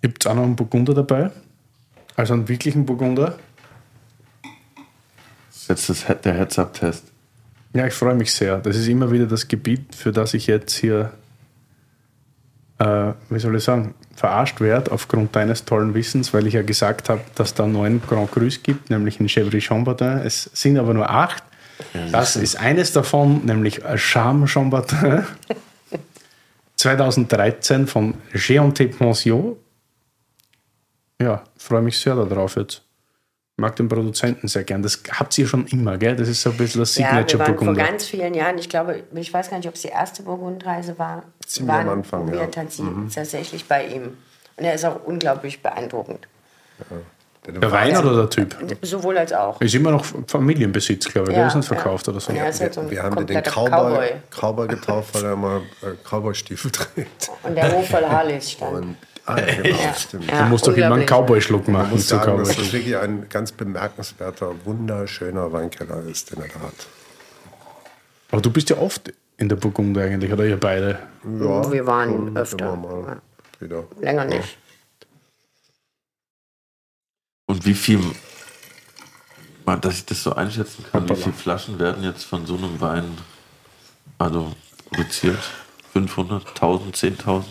[0.00, 1.32] Gibt es auch noch einen Burgunder dabei?
[2.14, 3.36] Also einen wirklichen Burgunder?
[5.68, 7.04] Jetzt das, der Heads-Up-Test.
[7.74, 8.58] Ja, ich freue mich sehr.
[8.58, 11.12] Das ist immer wieder das Gebiet, für das ich jetzt hier,
[12.78, 17.08] äh, wie soll ich sagen, verarscht werde aufgrund deines tollen Wissens, weil ich ja gesagt
[17.08, 20.18] habe, dass da neun Grand Crus gibt, nämlich in Chevry Chambertin.
[20.24, 21.44] Es sind aber nur acht.
[22.10, 25.24] Das ist eines davon, nämlich Charme Chambertin.
[26.76, 29.56] 2013 von Géante Pension.
[31.20, 32.82] Ja, freue mich sehr darauf jetzt.
[33.58, 34.82] Ich mag den Produzenten sehr gern.
[34.84, 36.14] Das habt ihr schon immer, gell?
[36.14, 39.02] Das ist so ein bisschen das Ja, wir waren vor ganz vielen Jahren, ich glaube,
[39.12, 41.24] ich weiß gar nicht, ob es die erste Burgundreise war.
[41.44, 42.46] Ziemlich waren am Anfang, wir ja.
[42.46, 43.10] tats- Mhm.
[43.12, 44.16] tatsächlich bei ihm.
[44.56, 46.28] Und er ist auch unglaublich beeindruckend.
[47.48, 48.54] Der Wein oder der Typ?
[48.82, 49.60] Sowohl als auch.
[49.60, 51.34] Ist immer noch Familienbesitz, glaube ich.
[51.34, 51.74] Der Ja, ist nicht ja.
[51.74, 52.32] verkauft oder so.
[52.32, 55.86] Ja, ist halt so ein Wir haben den Cowboy, Cowboy getauft, weil er immer äh,
[56.08, 57.28] Cowboy-Stiefel trägt.
[57.42, 58.72] Und der Hof voll Harleys stand.
[58.72, 58.96] Und,
[59.28, 60.30] ah, ja, genau, stimmt.
[60.30, 61.06] Ja, Du musst doch immer einen.
[61.06, 62.64] Cowboy-Schluck machen muss zu sagen, dass Cowboy.
[62.64, 66.86] das wirklich ein ganz bemerkenswerter, wunderschöner Weinkeller ist, den er da hat.
[68.30, 70.98] Aber du bist ja oft in der Burgunder eigentlich, oder ihr beide?
[71.24, 72.76] Ja, Wir waren öfter.
[72.76, 73.20] Mal
[73.60, 73.84] wieder.
[74.00, 74.58] Länger nicht.
[77.46, 78.00] Und wie viel,
[79.80, 83.04] dass ich das so einschätzen kann, wie viele Flaschen werden jetzt von so einem Wein
[84.18, 84.52] also
[84.90, 85.38] produziert?
[85.92, 87.44] 500, 1000, 10.000?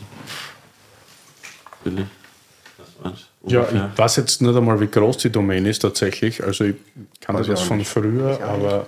[1.90, 2.08] Billig?
[3.46, 3.90] Ja, Ungefähr?
[3.94, 6.44] ich weiß jetzt nicht einmal, wie groß die Domain ist tatsächlich.
[6.44, 6.76] Also ich
[7.22, 7.90] kann das ich von nicht.
[7.90, 8.88] früher, aber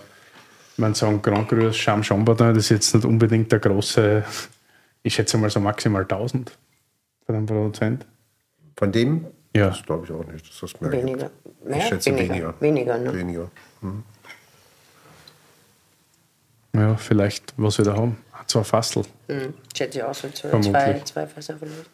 [0.77, 4.23] Man sagen, Grand Cru Cham Chambordin, das ist jetzt nicht unbedingt der große,
[5.03, 6.51] ich schätze mal so maximal 1000
[7.25, 8.05] für den Produzent.
[8.77, 9.27] Von dem?
[9.55, 9.67] Ja.
[9.69, 10.47] Das glaube ich auch nicht.
[10.49, 11.03] dass das mehr gibt.
[11.03, 11.29] Weniger.
[11.65, 11.77] Mehr?
[11.77, 12.53] Ich schätze weniger.
[12.59, 12.61] weniger.
[12.61, 13.13] Weniger, ne?
[13.13, 13.51] Weniger.
[16.73, 18.17] Ja, vielleicht, was wir da haben.
[18.47, 19.03] Zwei Fastel.
[19.27, 19.53] Hm.
[19.77, 21.89] Schätze ich auch so zwei, zwei, zwei Fässer vielleicht.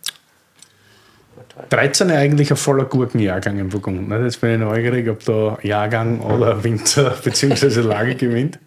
[1.36, 1.66] Na toll.
[1.70, 4.08] 13 eigentlich ein voller Gurkenjahrgang im Burgund.
[4.10, 4.24] ne?
[4.24, 7.82] Jetzt bin ich neugierig, ob da Jahrgang oder Winter bzw.
[7.82, 8.60] Lage gewinnt.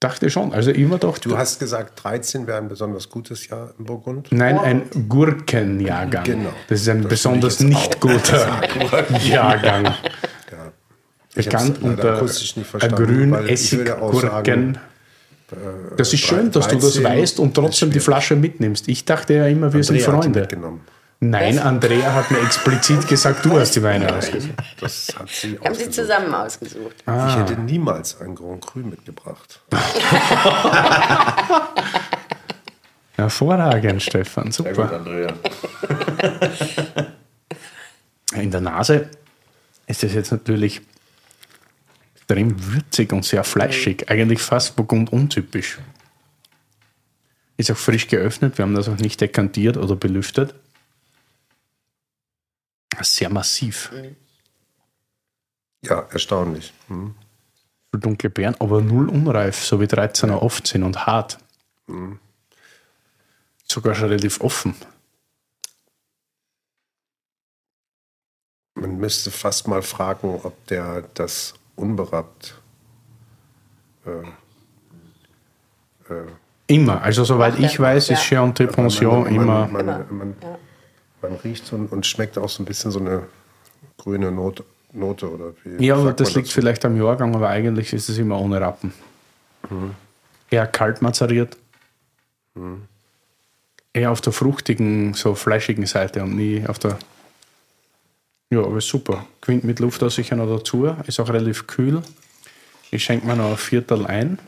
[0.00, 0.52] Dachte schon.
[0.52, 1.16] Also immer doch.
[1.16, 4.28] Du hast gesagt, 13 wäre ein besonders gutes Jahr im Burgund.
[4.32, 6.24] Nein, ein Gurkenjahrgang.
[6.24, 6.50] Genau.
[6.68, 8.60] Das ist ein Das besonders nicht guter
[9.24, 9.84] Jahrgang.
[9.84, 9.94] Ja.
[11.34, 12.20] Bekannt unter
[12.90, 13.70] grün weil ich
[15.96, 18.88] Das ist schön, dass du das 13 weißt und trotzdem die Flasche mitnimmst.
[18.88, 20.40] Ich dachte ja immer, wir sind Andrea hat die Freunde.
[20.40, 20.80] mitgenommen.
[21.20, 24.54] Nein, Andrea hat mir explizit gesagt, du hast die Weine ausgesucht.
[24.80, 26.96] Das hat sie Haben sie zusammen ausgesucht.
[27.06, 27.28] Ah.
[27.28, 29.60] Ich hätte niemals ein Grand Cru mitgebracht.
[33.16, 34.50] Hervorragend, Stefan.
[34.52, 34.96] Sehr gut, Super.
[34.96, 35.32] Andrea.
[38.34, 39.08] In der Nase
[39.86, 40.82] ist das jetzt natürlich
[42.24, 44.08] extrem würzig und sehr fleischig.
[44.10, 45.78] Eigentlich fast Burgund untypisch.
[47.56, 48.58] Ist auch frisch geöffnet.
[48.58, 50.54] Wir haben das auch nicht dekantiert oder belüftet.
[53.00, 53.92] Sehr massiv.
[55.82, 56.72] Ja, erstaunlich.
[56.88, 57.14] Hm.
[57.92, 61.38] Für dunkle Beeren, aber null unreif, so wie 13er oft sind und hart.
[63.68, 64.74] Sogar schon relativ offen.
[68.74, 72.54] Man müsste fast mal fragen, ob der das unberappt.
[76.66, 77.02] Immer.
[77.02, 78.16] Also soweit ich weiß, ist Ja.
[78.16, 79.66] Chianti Pension immer.
[79.68, 80.34] Man, man, man,
[81.22, 83.22] man riecht so und, und schmeckt auch so ein bisschen so eine
[83.98, 85.84] grüne Note, Note oder wie.
[85.84, 86.54] Ja, aber das liegt dazu?
[86.60, 88.92] vielleicht am Jahrgang, aber eigentlich ist es immer ohne Rappen.
[90.50, 91.56] Eher kalt mazeriert.
[93.92, 96.98] Eher auf der fruchtigen, so fleischigen Seite und nie auf der.
[98.50, 99.26] Ja, aber super.
[99.40, 100.86] Gewinnt mit Luft aus sicher noch dazu.
[101.06, 102.02] Ist auch relativ kühl.
[102.90, 104.38] Ich schenke mir noch ein Viertel ein.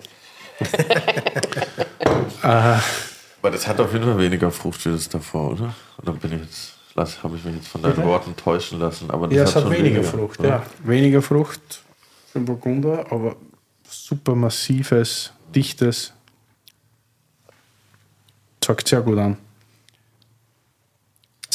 [2.42, 5.74] Aber das hat auf jeden Fall weniger Frucht wie das davor, oder?
[6.02, 8.06] Oder bin ich jetzt, habe ich mich jetzt von deinen Bitte?
[8.06, 9.10] Worten täuschen lassen?
[9.10, 10.64] Aber das Ja, es hat schon weniger Frucht, ja.
[10.84, 11.82] Weniger Frucht
[12.32, 13.36] für den Burgunder, aber
[13.88, 16.12] super massives, dichtes.
[18.60, 19.36] Zeigt sehr gut an.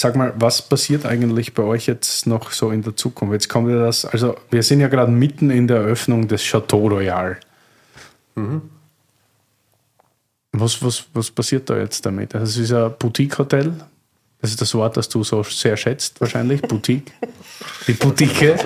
[0.02, 3.34] Sag mal, was passiert eigentlich bei euch jetzt noch so in der Zukunft?
[3.34, 6.88] Jetzt kommt ja das, also wir sind ja gerade mitten in der Eröffnung des Chateau
[6.88, 7.40] Royal.
[10.54, 12.34] Was, was, was passiert da jetzt damit?
[12.34, 13.74] Also es ist ein Boutique-Hotel.
[14.42, 16.64] Das ist das Wort, das du so sehr schätzt, wahrscheinlich.
[16.64, 17.12] Boutique.
[17.86, 18.56] Die Boutique.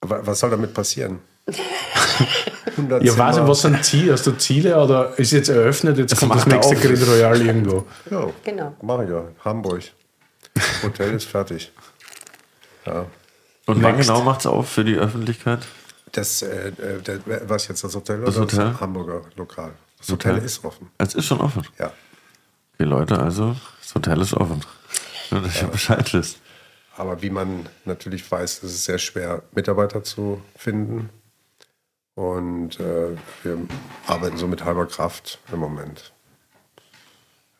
[0.00, 1.18] Was soll damit passieren?
[2.78, 4.12] 100 Ja, weiß ich, was sind Ziele?
[4.12, 5.98] Hast du Ziele oder ist jetzt eröffnet?
[5.98, 6.82] Jetzt kommt das nächste auf.
[6.82, 7.86] Grid Royal irgendwo.
[8.10, 8.74] Ja, Genau.
[8.82, 9.24] Mach ich ja.
[9.44, 9.82] Hamburg.
[10.82, 11.72] Hotel ist fertig.
[12.86, 13.06] Ja.
[13.66, 15.60] Und wann genau macht es auf für die Öffentlichkeit?
[16.12, 18.80] Das, äh, äh, der, was jetzt das Hotel Das oder Hotel?
[18.80, 19.72] Hamburger Lokal.
[19.98, 20.46] Das Hotel, Hotel?
[20.46, 20.90] ist offen.
[20.98, 21.66] Es ist schon offen.
[21.78, 21.92] Ja.
[22.74, 24.62] Okay, Leute, also das Hotel ist offen.
[25.30, 26.38] Nur, dass ihr Bescheid wisst.
[26.96, 31.10] Aber wie man natürlich weiß, ist es sehr schwer, Mitarbeiter zu finden.
[32.18, 33.58] Und äh, wir
[34.08, 36.12] arbeiten so mit halber Kraft im Moment.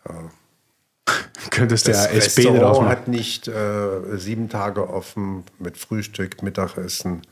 [1.51, 2.89] Könntest du ja SB machen.
[2.89, 7.23] hat nicht äh, sieben Tage offen mit Frühstück, Mittagessen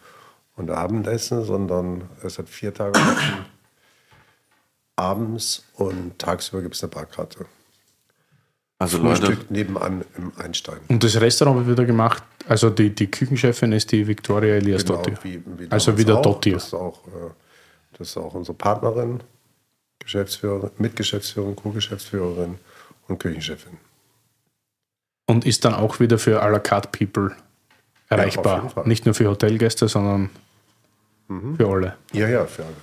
[0.54, 3.46] und Abendessen, sondern es hat vier Tage offen.
[4.94, 7.46] Abends und tagsüber gibt es eine Barkarte.
[8.78, 10.78] Also Leute, Frühstück nebenan im Einstein.
[10.88, 14.98] Und das Restaurant wird wieder gemacht, also die, die Küchenchefin ist die Victoria Elias Genau,
[14.98, 15.18] Dottir.
[15.22, 16.22] wie, wie also wieder auch.
[16.22, 16.54] Dottir.
[16.54, 17.30] Das ist auch, äh,
[17.98, 19.20] das ist auch unsere Partnerin,
[20.00, 22.58] Geschäftsführerin, Mitgeschäftsführerin, Co-Geschäftsführerin
[23.08, 23.78] und Küchenchefin.
[25.26, 27.34] Und ist dann auch wieder für à la carte People
[28.08, 28.68] erreichbar.
[28.70, 28.86] Fall.
[28.86, 30.30] Nicht nur für Hotelgäste, sondern
[31.56, 31.96] für alle.
[32.12, 32.76] Ja, ja, für alle.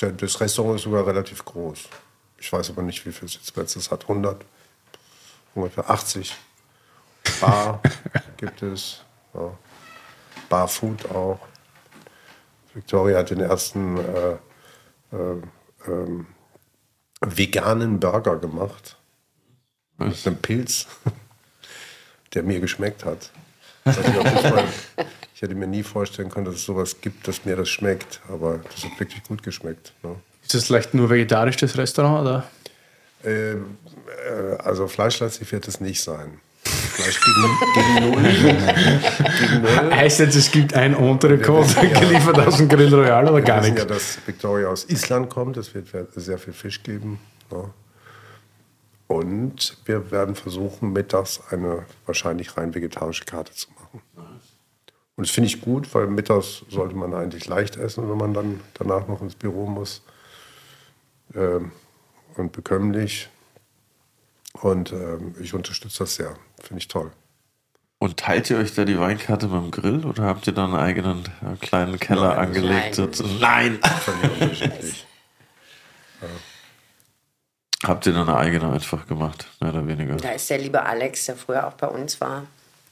[0.00, 1.88] Ja- Das Restaurant ist sogar relativ groß.
[2.38, 4.02] Ich weiß aber nicht, wie viele Sitzplätze es hat.
[4.02, 4.44] 100,
[5.54, 6.36] ungefähr 80.
[7.40, 7.80] Bar
[8.36, 9.02] gibt es.
[9.34, 9.56] Ja.
[10.48, 11.38] Bar Food auch.
[12.74, 14.32] Victoria hat den ersten äh,
[15.12, 15.42] äh,
[15.86, 16.26] ähm,
[17.20, 18.96] veganen Burger gemacht.
[19.98, 20.86] Mit einem Pilz,
[22.34, 23.30] der mir geschmeckt hat.
[23.84, 24.64] Ich, mal,
[25.34, 28.20] ich hätte mir nie vorstellen können, dass es sowas gibt, dass mir das schmeckt.
[28.28, 29.92] Aber das hat wirklich gut geschmeckt.
[30.04, 30.14] Ne?
[30.42, 32.20] Ist das vielleicht nur vegetarisch, das Restaurant?
[32.22, 32.50] Oder?
[33.24, 33.78] Ähm,
[34.28, 36.40] äh, also fleischlastig wird es nicht sein.
[36.64, 37.42] Fleisch gegen,
[37.74, 38.22] gegen Null.
[39.40, 39.94] gegen Null.
[39.94, 43.78] Heißt jetzt, es gibt ein Unterrekord geliefert aus dem Grill Royal oder Wir gar nichts?
[43.80, 45.56] ja, dass Victoria aus Island kommt.
[45.56, 47.18] Es wird sehr viel Fisch geben.
[47.50, 47.70] Ja.
[49.08, 54.00] Und wir werden versuchen, mittags eine wahrscheinlich rein vegetarische Karte zu machen.
[55.16, 58.60] Und das finde ich gut, weil mittags sollte man eigentlich leicht essen, wenn man dann
[58.74, 60.02] danach noch ins Büro muss.
[61.34, 61.72] Ähm,
[62.36, 63.28] und bekömmlich.
[64.60, 66.36] Und ähm, ich unterstütze das sehr.
[66.60, 67.10] Finde ich toll.
[67.98, 71.24] Und teilt ihr euch da die Weinkarte beim Grill oder habt ihr da einen eigenen
[71.24, 72.38] äh, kleinen Keller Nein.
[72.38, 72.74] angelegt?
[72.74, 72.92] Nein.
[72.92, 73.40] sozusagen?
[73.40, 73.78] Nein!
[74.00, 75.06] Völlig unterschiedlich.
[77.84, 80.16] Habt ihr da eine eigene einfach gemacht, mehr oder weniger?
[80.16, 82.44] Da ist der liebe Alex, der früher auch bei uns war.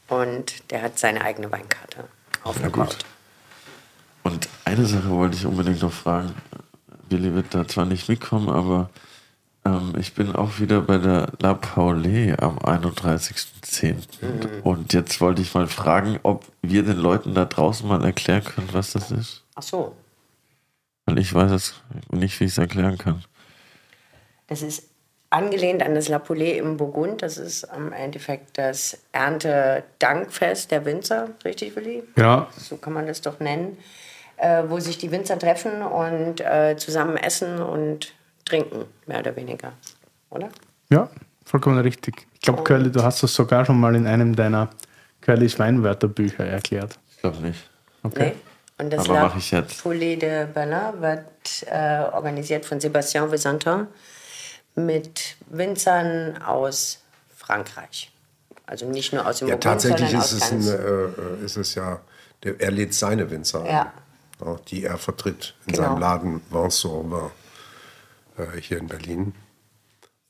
[0.09, 2.09] Und der hat seine eigene Weinkarte
[2.43, 2.99] aufgebaut.
[4.25, 6.35] Und eine Sache wollte ich unbedingt noch fragen.
[7.09, 8.91] Willi wird da zwar nicht mitkommen, aber
[9.65, 14.62] ähm, ich bin auch wieder bei der La Paulée am 31.10.
[14.62, 18.69] Und jetzt wollte ich mal fragen, ob wir den Leuten da draußen mal erklären können,
[18.73, 19.45] was das ist.
[19.55, 19.95] Ach so.
[21.05, 21.74] Weil ich weiß es
[22.11, 23.24] nicht, wie ich es erklären kann.
[24.47, 24.89] Das ist
[25.28, 27.23] angelehnt an das La Poulée im Burgund.
[27.23, 32.03] Das ist im Endeffekt das Erntedankfest der Winzer, richtig, Willi?
[32.16, 33.77] Ja, So kann man das doch nennen.
[34.37, 38.15] Äh, wo sich die Winzer treffen und äh, zusammen essen und
[38.51, 39.73] trinken, mehr oder weniger.
[40.31, 40.49] Oder?
[40.91, 41.09] ja,
[41.45, 42.27] vollkommen richtig.
[42.35, 44.69] Ich glaube, Curly, du hast das sogar schon mal in einem deiner
[45.21, 46.99] Curlys Weinwörterbücher erklärt.
[47.11, 47.69] Ich glaube nicht.
[48.03, 48.33] Okay.
[48.35, 48.85] Nee.
[48.85, 49.83] Und das Aber ich jetzt.
[49.83, 53.87] Poulet de Berlin wird äh, organisiert von Sébastien Visantin
[54.75, 57.03] mit Winzern aus
[57.37, 58.11] Frankreich.
[58.67, 60.71] Also nicht nur aus dem Ja, Burgund, tatsächlich ist es, ein, ganz...
[60.71, 62.01] äh, ist es ja,
[62.43, 63.93] der, er lädt seine Winzer Ja.
[64.45, 65.89] ja, die er vertritt in Genau.
[65.89, 67.17] seinem Laden Vincent äh,
[68.61, 69.35] hier in Berlin.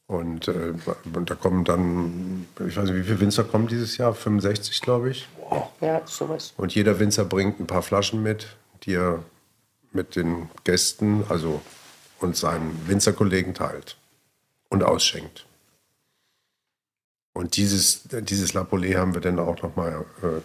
[0.06, 0.74] Und, äh,
[1.14, 4.12] und da kommen dann, ich weiß nicht, wie viele Winzer kommen dieses Jahr?
[4.12, 5.28] 65, glaube ich.
[5.80, 6.52] ja, sowas.
[6.56, 9.22] Und jeder Winzer bringt ein paar Flaschen mit, die er
[9.92, 11.60] mit den Gästen, also
[12.18, 13.96] und seinen Winzerkollegen teilt
[14.68, 15.46] und ausschenkt.
[17.32, 20.40] Und dieses, dieses La Paulée haben wir dann auch nochmal äh,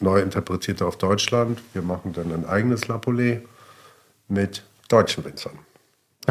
[0.00, 1.62] neu interpretiert auf Deutschland.
[1.72, 3.42] Wir machen dann ein eigenes La Paulée
[4.28, 5.58] mit deutschen Winzern.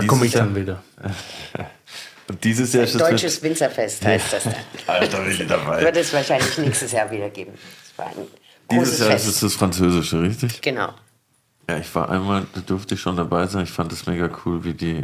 [0.02, 0.82] Da komme ich dann wieder.
[2.30, 4.54] Und dieses Jahr ist es Deutsches Winzerfest heißt das dann.
[4.88, 5.82] Alter, Willi dabei.
[5.82, 7.54] Wird es wahrscheinlich nächstes Jahr wieder geben.
[7.54, 8.28] Das war ein
[8.70, 9.44] Dieses Jahr ist es Fest.
[9.44, 10.62] das Französische, richtig?
[10.62, 10.90] Genau.
[11.70, 13.64] Ja, ich war einmal, da durfte ich schon dabei sein.
[13.64, 15.04] Ich fand es mega cool, wie die,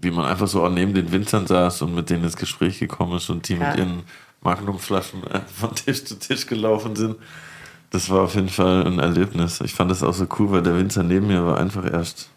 [0.00, 3.16] wie man einfach so auch neben den Winzern saß und mit denen ins Gespräch gekommen
[3.16, 3.68] ist und die Ja.
[3.70, 4.02] mit ihren
[4.42, 5.22] Magnumflaschen
[5.60, 7.16] von Tisch zu Tisch gelaufen sind.
[7.90, 9.60] Das war auf jeden Fall ein Erlebnis.
[9.60, 12.30] Ich fand das auch so cool, weil der Winzer neben mir war einfach erst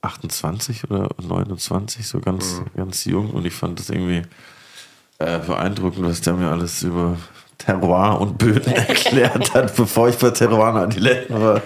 [0.00, 3.30] 28 oder 29, so ganz, ganz jung.
[3.30, 4.22] Und ich fand das irgendwie
[5.18, 7.16] äh, beeindruckend, was der mir alles über
[7.58, 11.60] Terroir und Böden erklärt hat, bevor ich bei Terroir Adiletten war.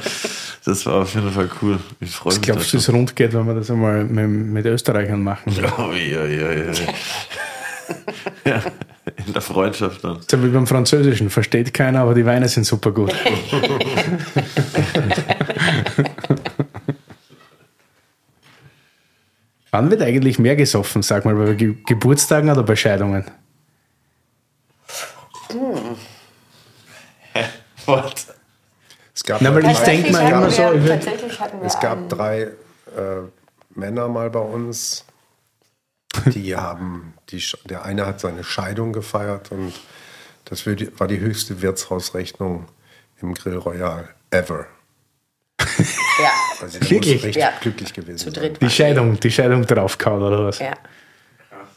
[0.64, 1.78] Das war auf jeden Fall cool.
[2.00, 2.42] Ich freue mich.
[2.42, 5.52] glaubst du, es rund geht, wenn wir das einmal mit, mit Österreichern machen?
[5.78, 6.72] Oh, ja, ja, ja.
[8.44, 8.62] ja,
[9.26, 10.20] in der Freundschaft dann.
[10.30, 13.12] So wie beim Französischen, versteht keiner, aber die Weine sind super gut.
[19.72, 23.24] Wann wird eigentlich mehr gesoffen, sag mal, bei Ge Geburtstagen oder bei Scheidungen?
[27.86, 28.26] What?
[29.14, 30.62] Es gab, Na, weil ich drei- denk mal immer so,
[31.64, 32.50] Es gab einen- drei äh,
[33.74, 35.04] Männer mal bei uns,
[36.26, 39.72] die haben, die, der eine hat seine Scheidung gefeiert und
[40.44, 42.66] das war die, war die höchste Wirtshausrechnung
[43.20, 44.66] im Grill Royal ever.
[46.22, 46.30] Ja,
[46.60, 47.14] Also Wirklich?
[47.24, 47.52] richtig Ja.
[47.60, 48.34] glücklich gewesen zu sein.
[48.34, 48.62] dritt.
[48.62, 50.58] Die Scheidung, die Scheidung draufgehauen oder was?
[50.58, 50.72] Ja.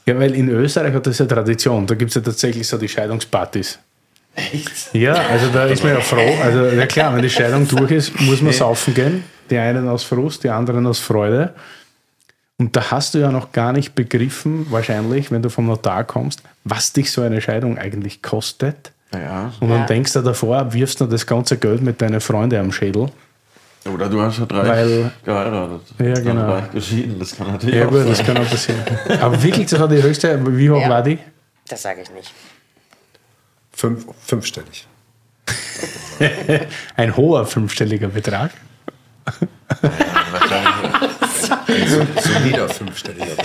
[0.05, 1.87] Ja, weil in Österreich hat das ja Tradition.
[1.87, 3.79] Da gibt es ja tatsächlich so die Scheidungspartys.
[4.35, 4.93] Echt?
[4.93, 6.37] Ja, also da ist man ja froh.
[6.43, 9.23] Also ja klar, wenn die Scheidung durch ist, muss man saufen gehen.
[9.49, 11.53] Die einen aus Frust, die anderen aus Freude.
[12.57, 16.41] Und da hast du ja noch gar nicht begriffen, wahrscheinlich, wenn du vom Notar kommst,
[16.63, 18.91] was dich so eine Scheidung eigentlich kostet.
[19.13, 19.53] Ja.
[19.59, 19.85] Und dann Ja.
[19.85, 23.07] denkst du davor, wirfst du das ganze Geld mit deinen Freunden am Schädel.
[23.93, 25.81] Oder du hast ja drei Weil- geheiratet.
[25.99, 26.51] Ja, Dann genau.
[26.53, 28.09] reich geschieden, das kann natürlich Ja auch gut, sein.
[28.09, 28.81] das kann auch passieren.
[29.21, 30.89] Aber wirklich, das war die höchste, wie hoch Ja.
[30.89, 31.19] war die?
[31.67, 32.33] Das sage ich nicht.
[33.71, 34.87] Fünf, fünfstellig.
[36.95, 38.51] Ein hoher fünfstelliger Betrag.
[42.21, 43.35] Solider fünfstelliger.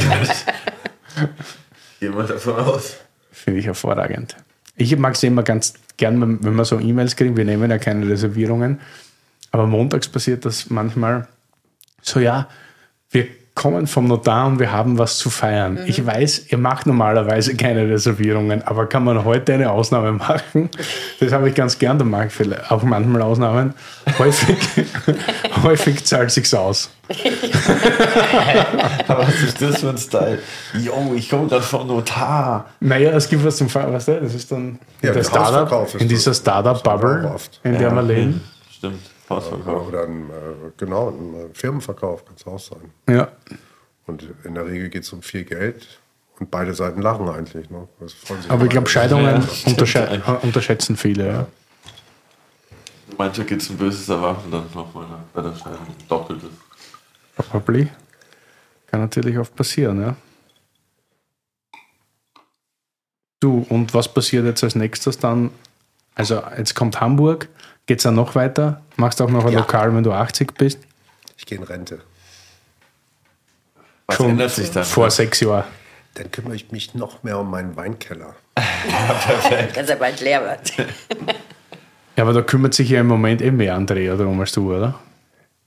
[1.99, 2.97] Gehen wir davon aus.
[3.33, 4.37] Finde ich hervorragend.
[4.77, 7.37] Ich mag es immer ganz gern, wenn wenn wir so E-Mails kriegen.
[7.37, 8.81] Wir nehmen ja keine Reservierungen.
[9.51, 11.27] Aber montags passiert das manchmal
[12.03, 12.49] so, ja,
[13.11, 15.75] wir kommen vom Notar und wir haben was zu feiern.
[15.75, 15.81] Mhm.
[15.87, 20.71] Ich weiß, ihr macht normalerweise keine Reservierungen, aber kann man heute eine Ausnahme machen?
[21.19, 23.75] Das habe ich ganz gern, da mache ich auch manchmal Ausnahmen.
[24.19, 24.57] Häufig,
[25.63, 26.91] häufig zahlt sich's aus.
[29.09, 30.39] Aber was ist das für ein Style?
[30.81, 32.67] Yo, ich komme gerade vom Notar.
[32.79, 35.95] Naja, es gibt was zum Feiern, weißt du, das ist dann Ja, in, der Startup,
[36.01, 38.41] in dieser Startup-Bubble, in der wir leben.
[38.71, 39.89] Stimmt, Hausverkauf.
[39.89, 42.91] Oder ein, äh, genau, ein äh, Firmenverkauf kann es auch sein.
[43.09, 43.29] Ja.
[44.07, 46.01] Und in der Regel geht es um viel Geld
[46.39, 47.71] und beide Seiten lachen eigentlich.
[47.71, 47.89] Ne?
[48.01, 51.27] Das freuen sich Aber ich glaube, Scheidungen Ja, untersche unterschätzen viele.
[51.27, 51.47] Ja.
[53.17, 55.87] Manche gibt es ein böses Erwarten dann nochmal bei der Scheidung.
[56.09, 56.51] Doppeltes.
[57.37, 57.89] Probably.
[58.87, 60.17] Kann natürlich oft passieren, ja.
[63.41, 65.51] Du, und was passiert jetzt als nächstes dann?
[66.15, 67.49] Also, jetzt kommt Hamburg.
[67.87, 68.83] Geht es dann noch weiter?
[68.97, 69.61] Machst du auch noch ein Ja.
[69.61, 70.79] Lokal, wenn du 80 bist?
[71.37, 72.01] Ich gehe in Rente.
[74.07, 74.85] Was Schon ändert sich dann?
[74.85, 75.65] Vor sechs Jahren.
[76.15, 78.35] Dann kümmere ich mich noch mehr um meinen Weinkeller.
[79.75, 80.73] dass er bald leer wird.
[82.17, 84.99] Ja, aber da kümmert sich ja im Moment eh mehr Andrea darum als du, oder?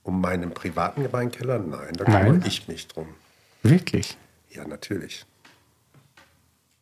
[0.04, 1.58] Um meinen privaten Weinkeller?
[1.58, 2.26] Nein, da Nein?
[2.26, 3.08] kümmere ich mich drum.
[3.64, 4.18] Wirklich?
[4.52, 5.26] Ja, natürlich.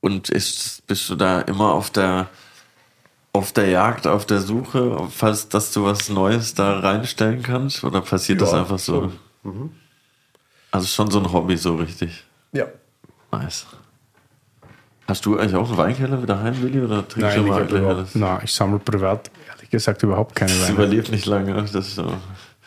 [0.01, 2.27] Und ist, bist du da immer auf der,
[3.33, 7.83] auf der Jagd, auf der Suche, falls dass du was Neues da reinstellen kannst?
[7.83, 9.11] Oder passiert das Ja, einfach so?
[9.43, 9.71] schon.
[10.71, 12.23] Also schon so ein Hobby, so richtig.
[12.51, 12.65] Ja.
[13.31, 13.65] Nice.
[15.07, 16.81] Hast du eigentlich auch einen Weinkeller wieder heim, Willi?
[16.81, 18.15] Oder trinkst Nein, du ich, mal hab alle überhaupt, Helles?
[18.15, 20.73] na, ich sammle privat, ehrlich gesagt, überhaupt keine Das Weine.
[20.73, 21.53] überlebt nicht lange.
[21.53, 22.13] Das ist so.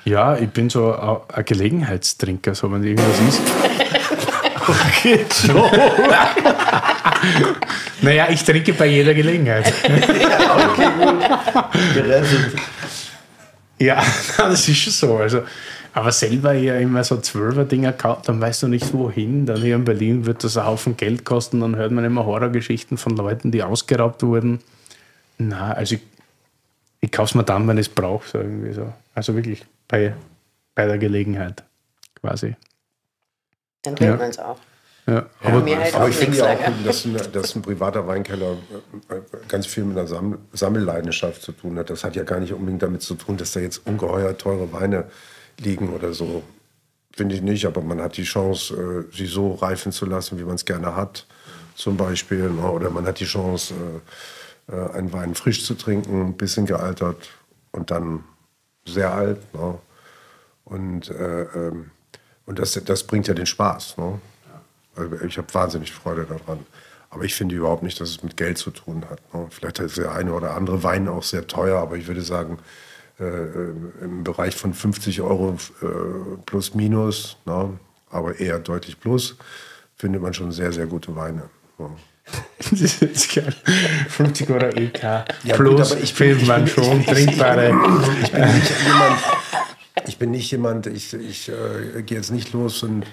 [0.04, 3.40] Ja, ich bin so ein Gelegenheitstrinker, so wenn irgendwas ist.
[4.68, 5.54] okay, so.
[8.02, 9.72] naja, ich trinke bei jeder Gelegenheit.
[13.78, 14.02] ja,
[14.38, 15.16] das ist schon so.
[15.18, 15.42] Also,
[15.92, 19.46] aber selber ja immer so Zwölfer-Dinger kauft, dann weißt du nicht wohin.
[19.46, 22.96] Dann hier in Berlin wird das ein Haufen Geld kosten, dann hört man immer Horrorgeschichten
[22.98, 24.60] von Leuten, die ausgeraubt wurden.
[25.38, 26.00] Na, also ich,
[27.00, 28.92] ich kaufe es mir dann, wenn ich es brauche, so irgendwie so.
[29.14, 30.14] Also wirklich bei,
[30.74, 31.62] bei der Gelegenheit
[32.20, 32.56] quasi.
[33.82, 34.16] Dann trinkt Ja.
[34.18, 34.58] man es auch.
[35.06, 36.82] Ja, Aber mir hält Aber auch ich finde ja auch, lange.
[36.84, 38.56] dass ein, dass ein privater Weinkeller
[39.10, 41.90] äh, äh, ganz viel mit einer Sam Sammelleidenschaft zu tun hat.
[41.90, 45.04] Das hat ja gar nicht unbedingt damit zu tun, dass da jetzt ungeheuer teure Weine
[45.58, 46.42] liegen oder so.
[47.12, 50.44] Finde ich nicht, aber man hat die Chance, äh, sie so reifen zu lassen, wie
[50.44, 51.26] man es gerne hat,
[51.74, 52.48] zum Beispiel.
[52.50, 52.70] Ne?
[52.70, 53.74] Oder man hat die Chance,
[54.66, 57.28] einen Wein frisch zu trinken, ein bisschen gealtert
[57.72, 58.24] und dann
[58.86, 59.38] sehr alt.
[59.54, 59.78] Ne?
[60.64, 61.90] Und, äh, ähm,
[62.46, 63.96] und das, das bringt ja den Spaß.
[64.96, 66.60] Also Ich habe wahnsinnig Freude daran.
[67.10, 69.20] Aber ich finde überhaupt nicht, dass es mit Geld zu tun hat.
[69.34, 69.46] ne?
[69.50, 72.58] Vielleicht ist der eine oder andere Wein auch sehr teuer, aber ich würde sagen,
[73.20, 73.24] äh,
[74.02, 75.86] im Bereich von 50 Euro äh,
[76.46, 77.70] plus minus, ne?
[78.10, 79.36] aber eher deutlich plus,
[79.96, 81.42] findet man schon sehr, sehr gute Weine.
[81.78, 81.90] ne?
[82.58, 83.54] das ist jetzt geil.
[84.08, 85.02] 50 Euro EK
[85.44, 87.72] Ja, plus gut, aber ich bin- man schon ich bin- trinkbare.
[88.24, 89.18] Ich bin nicht jemand,
[90.08, 93.04] ich bin nicht jemand, ich, ich äh, gehe jetzt nicht los und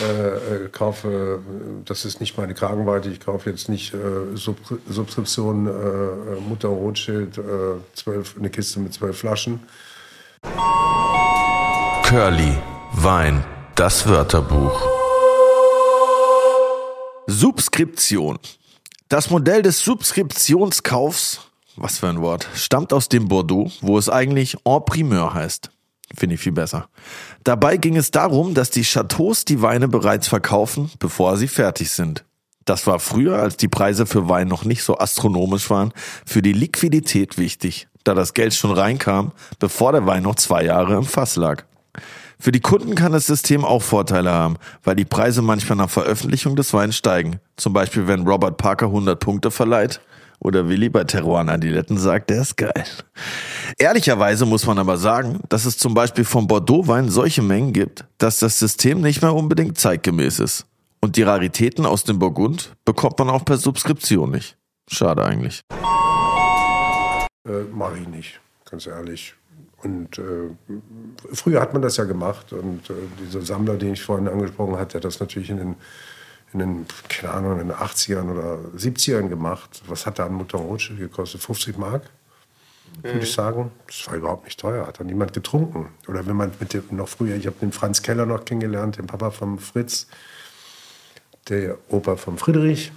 [0.00, 1.40] äh, äh, kaufe,
[1.84, 4.58] das ist nicht meine Kragenweite, ich kaufe jetzt nicht äh, Sub
[4.88, 7.42] Subskription äh, äh, Mutter Rothschild, äh,
[7.94, 9.60] zwölf, eine Kiste mit zwölf Flaschen.
[12.02, 12.58] Curly,
[12.92, 13.42] Wein,
[13.74, 14.80] das Wörterbuch.
[17.26, 18.38] Subskription.
[19.08, 21.40] Das Modell des Subskriptionskaufs,
[21.76, 25.70] was für ein Wort, stammt aus dem Bordeaux, wo es eigentlich en primeur heißt.
[26.14, 26.88] Finde ich viel besser.
[27.42, 32.24] Dabei ging es darum, dass die Chateaus die Weine bereits verkaufen, bevor sie fertig sind.
[32.64, 35.92] Das war früher, als die Preise für Wein noch nicht so astronomisch waren,
[36.24, 40.96] für die Liquidität wichtig, da das Geld schon reinkam, bevor der Wein noch zwei Jahre
[40.96, 41.64] im Fass lag.
[42.38, 46.54] Für die Kunden kann das System auch Vorteile haben, weil die Preise manchmal nach Veröffentlichung
[46.54, 47.40] des Weins steigen.
[47.56, 50.00] Zum Beispiel, wenn Robert Parker 100 Punkte verleiht
[50.38, 52.84] oder Willi bei Terroir Adiletten sagt, der ist geil.
[53.78, 58.38] Ehrlicherweise muss man aber sagen, dass es zum Beispiel vom Bordeaux-Wein solche Mengen gibt, dass
[58.38, 60.66] das System nicht mehr unbedingt zeitgemäß ist.
[61.00, 64.56] Und die Raritäten aus dem Burgund bekommt man auch per Subskription nicht.
[64.88, 65.62] Schade eigentlich.
[67.46, 69.34] Äh, Mache ich nicht, ganz ehrlich.
[69.82, 70.50] Und äh,
[71.32, 72.94] früher hat man das ja gemacht und äh,
[73.24, 75.76] dieser Sammler, den ich vorhin angesprochen hatte, hat das natürlich in den,
[76.60, 79.82] in den, keine Ahnung, in den 80ern oder 70ern gemacht.
[79.86, 81.42] Was hat da an Mutter Rothschild gekostet?
[81.42, 82.10] 50 Mark?
[83.02, 83.70] Würde ich sagen.
[83.86, 84.86] Das war überhaupt nicht teuer.
[84.86, 85.90] Hat da niemand getrunken.
[86.08, 89.06] Oder wenn man mit dem noch früher, ich habe den Franz Keller noch kennengelernt, den
[89.06, 90.06] Papa von Fritz,
[91.48, 92.92] der Opa von Friedrich.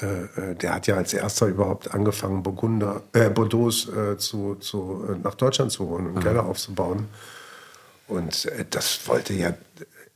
[0.00, 5.06] Äh, äh, der hat ja als erster überhaupt angefangen, Burgunder, äh, Bordeaux äh, zu, zu,
[5.08, 7.08] äh, nach Deutschland zu holen und einen Keller aufzubauen.
[8.06, 9.54] Und äh, das wollte ja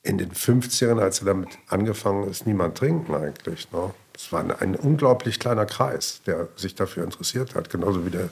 [0.03, 3.71] in den 50ern, als er damit angefangen ist, niemand trinken eigentlich.
[3.73, 3.91] Ne?
[4.15, 7.71] Es war ein, ein, unglaublich kleiner Kreis, der sich dafür interessiert hat.
[7.71, 8.29] Genauso wie, der,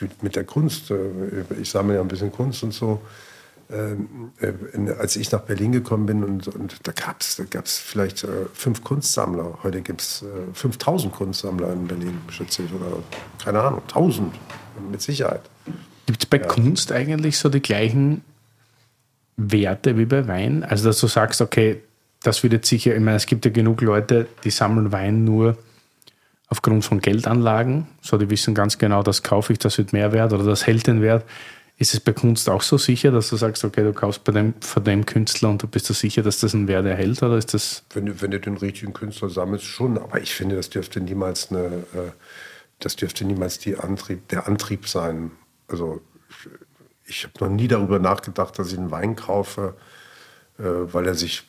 [0.00, 0.90] wie mit der Kunst.
[0.90, 0.96] Äh,
[1.60, 3.00] ich sammle ja ein bisschen Kunst und so.
[3.70, 7.78] Ähm, äh, als ich nach Berlin gekommen bin und, und da gab es da gab's
[7.78, 9.58] vielleicht äh, fünf Kunstsammler.
[9.62, 12.72] Heute gibt es äh, 5000 Kunstsammler in Berlin, schätze ich.
[12.72, 12.98] Oder
[13.42, 14.34] keine Ahnung, 1000
[14.90, 15.42] mit Sicherheit.
[16.04, 16.46] Gibt es bei ja.
[16.46, 18.22] Kunst eigentlich so die gleichen
[19.36, 20.64] Werte wie bei Wein?
[20.64, 21.80] Also, dass du sagst, okay,
[22.22, 25.58] das wird jetzt sicher, ich meine, es gibt ja genug Leute, die sammeln Wein nur
[26.48, 27.86] aufgrund von Geldanlagen.
[28.00, 30.86] So, die wissen ganz genau, das kaufe ich, das wird mehr wert oder das hält
[30.86, 31.24] den Wert.
[31.76, 34.54] Ist es bei Kunst auch so sicher, dass du sagst, okay, du kaufst bei dem,
[34.60, 37.22] von dem Künstler und du bist dir sicher, dass das einen Wert erhält?
[37.22, 37.82] Oder ist das.
[37.92, 41.50] Wenn du, wenn du den richtigen Künstler sammelst, schon, aber ich finde, das dürfte niemals
[41.50, 42.12] eine, äh,
[42.78, 45.32] das dürfte niemals Antrieb, der Antrieb sein.
[45.66, 46.00] Also
[47.06, 49.74] ich habe noch nie darüber nachgedacht, dass ich einen Wein kaufe,
[50.58, 51.44] äh, weil er sich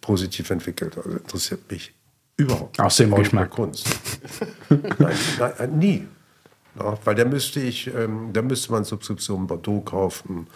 [0.00, 0.96] positiv entwickelt.
[0.96, 1.92] Also interessiert mich
[2.36, 2.86] überhaupt nicht.
[2.86, 3.50] Aus dem Geschmack.
[3.50, 3.88] Kunst.
[4.68, 6.08] nein, nein, nie.
[6.78, 10.46] Ja, weil da müsste ich, ähm, da müsste man Substitution Bordeaux kaufen,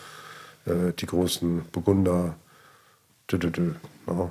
[0.65, 2.37] äh, die großen Burgunder.
[3.31, 3.75] Dü, dü, dü,
[4.07, 4.31] ja.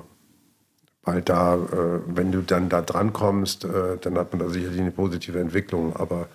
[1.02, 4.80] Weil da, äh, wenn du dann da dran kommst, äh, dann hat man da sicherlich
[4.80, 5.94] eine positive Entwicklung.
[5.96, 6.28] Aber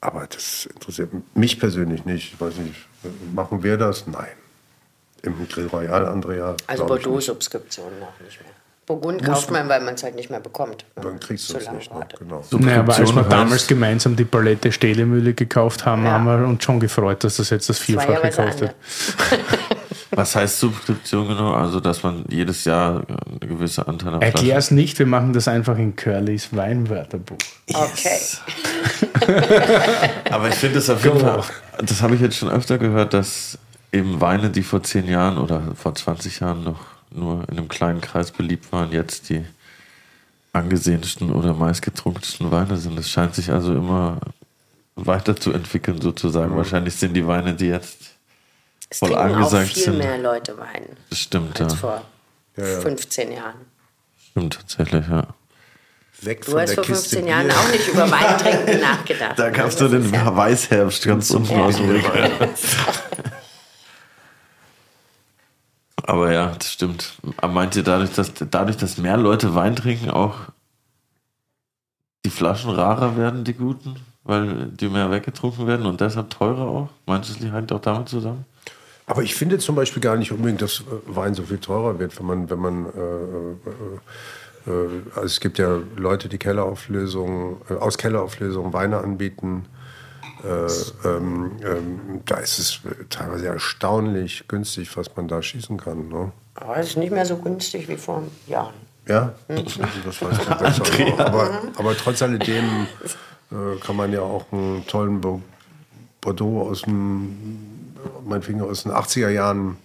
[0.00, 2.34] aber das interessiert mich persönlich nicht.
[2.34, 2.86] Ich weiß nicht,
[3.34, 4.06] machen wir das?
[4.06, 4.28] Nein.
[5.22, 6.56] Im Grill Royal, Andrea.
[6.66, 8.52] Also Bordeaux-Subskription noch nicht mehr.
[8.86, 10.84] Burgund kauft man, weil man es halt nicht mehr bekommt.
[10.94, 11.92] Dann kriegst du es nicht.
[11.92, 12.06] Ne?
[12.20, 12.44] Genau.
[12.52, 16.12] Naja, aber als wir damals gemeinsam die Palette Stehlemühle gekauft haben, ja.
[16.12, 18.76] haben wir uns schon gefreut, dass das jetzt das Vierfache kostet.
[20.16, 21.52] Was heißt Subskription genau?
[21.52, 25.46] Also, dass man jedes Jahr eine gewisse Anteil am Erklär es nicht, wir machen das
[25.46, 27.36] einfach in Curlys Weinwörterbuch.
[27.68, 28.40] Yes.
[29.14, 29.42] Okay.
[30.30, 31.42] Aber ich finde es auf jeden Fall,
[31.78, 33.58] das habe ich jetzt schon öfter gehört, dass
[33.92, 36.80] eben Weine, die vor zehn Jahren oder vor 20 Jahren noch
[37.10, 39.44] nur in einem kleinen Kreis beliebt waren, jetzt die
[40.52, 42.98] angesehensten oder meistgetrunkensten Weine sind.
[42.98, 44.18] Es scheint sich also immer
[44.94, 46.52] weiterzuentwickeln, sozusagen.
[46.52, 46.56] Mhm.
[46.56, 48.15] Wahrscheinlich sind die Weine, die jetzt
[48.88, 49.98] es voll angesagt auch viel sind.
[49.98, 50.96] mehr Leute Wein.
[51.10, 51.78] Das stimmt, als ja.
[51.78, 52.04] vor
[52.56, 52.80] ja, ja.
[52.80, 53.54] 15 Jahren.
[54.30, 55.26] Stimmt tatsächlich, ja.
[56.22, 57.30] Weg du hast vor 15 Bier.
[57.30, 59.34] Jahren auch nicht über Weintrinken nachgedacht.
[59.38, 62.30] Da gabst du den ja Weißherbst ganz unten aus dem Regal.
[66.02, 67.14] Aber ja, das stimmt.
[67.42, 70.36] Meint ihr dadurch, dass dadurch, dass mehr Leute Wein trinken, auch
[72.24, 73.96] die Flaschen rarer werden, die guten?
[74.22, 76.88] Weil die mehr weggetrunken werden und deshalb teurer auch?
[77.06, 78.44] Meinst du, das hängt auch damit zusammen?
[79.06, 82.26] Aber ich finde zum Beispiel gar nicht unbedingt, dass Wein so viel teurer wird, wenn
[82.26, 87.98] man, wenn man äh, äh, äh also es gibt ja Leute, die Kellerauflösungen, äh, aus
[87.98, 89.66] Kellerauflösungen Weine anbieten.
[90.44, 96.08] Äh, ähm, ähm, da ist es teilweise erstaunlich günstig, was man da schießen kann.
[96.08, 96.32] Ne?
[96.56, 98.74] Aber es ist nicht mehr so günstig wie vor Jahren.
[99.06, 99.64] Ja, mhm.
[100.04, 101.18] das weißt du besser.
[101.18, 102.86] aber, aber trotz alledem
[103.52, 105.20] äh, kann man ja auch einen tollen
[106.20, 107.75] Bordeaux aus dem,
[108.26, 109.78] meinetwegen aus den 80er Jahren,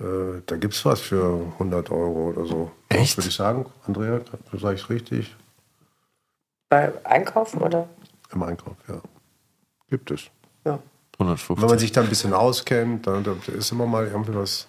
[0.00, 2.70] äh, da gibt es was für 100 Euro oder so.
[2.88, 3.16] Echt?
[3.16, 4.20] Würde ich sagen, Andrea,
[4.52, 5.34] sage ich richtig?
[6.68, 7.88] Bei Einkauf oder?
[8.32, 9.00] Im Einkauf, ja.
[9.88, 10.30] Gibt es.
[10.64, 10.78] Ja.
[11.18, 11.62] 150.
[11.62, 14.66] Wenn man sich da ein bisschen auskennt, dann da ist immer mal irgendwie was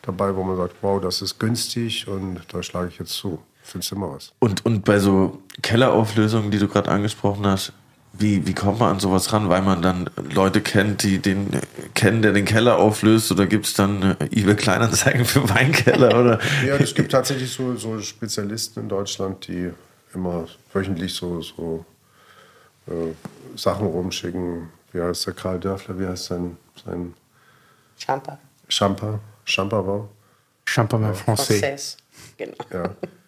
[0.00, 3.42] dabei, wo man sagt, wow, das ist günstig und da schlage ich jetzt zu.
[3.62, 4.32] Findest du immer was.
[4.40, 7.72] Und, und bei so Kellerauflösungen, die du gerade angesprochen hast,
[8.12, 9.48] wie, wie kommt man an sowas ran?
[9.48, 11.48] Weil man dann Leute kennt, die den
[11.94, 13.32] kennen, der den Keller auflöst?
[13.32, 16.08] Oder gibt es dann äh, eBay Kleinanzeigen für Weinkeller?
[16.20, 16.38] Oder?
[16.66, 19.70] ja, es gibt tatsächlich so, so Spezialisten in Deutschland, die
[20.14, 21.84] immer wöchentlich so, so
[22.86, 22.92] äh,
[23.56, 24.68] Sachen rumschicken.
[24.92, 25.98] Wie heißt der Karl Dörfler?
[25.98, 26.56] Wie heißt sein.
[26.84, 27.14] sein
[27.98, 28.38] Champa.
[28.68, 29.20] Champa.
[29.44, 30.08] Champa war.
[30.66, 31.12] Champa ja.
[31.12, 31.60] Français.
[31.60, 31.96] Français.
[32.36, 32.56] Genau.
[32.72, 32.90] Ja.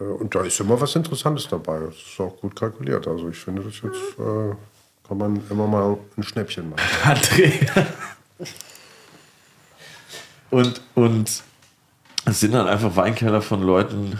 [0.00, 1.80] Äh, und da ist immer was Interessantes dabei.
[1.80, 3.06] Das ist auch gut kalkuliert.
[3.06, 4.54] Also ich finde, das jetzt äh,
[5.06, 6.82] kann man immer mal ein Schnäppchen machen.
[7.04, 7.86] Andrea.
[10.50, 11.42] und, und
[12.24, 14.18] es sind dann einfach Weinkeller von Leuten,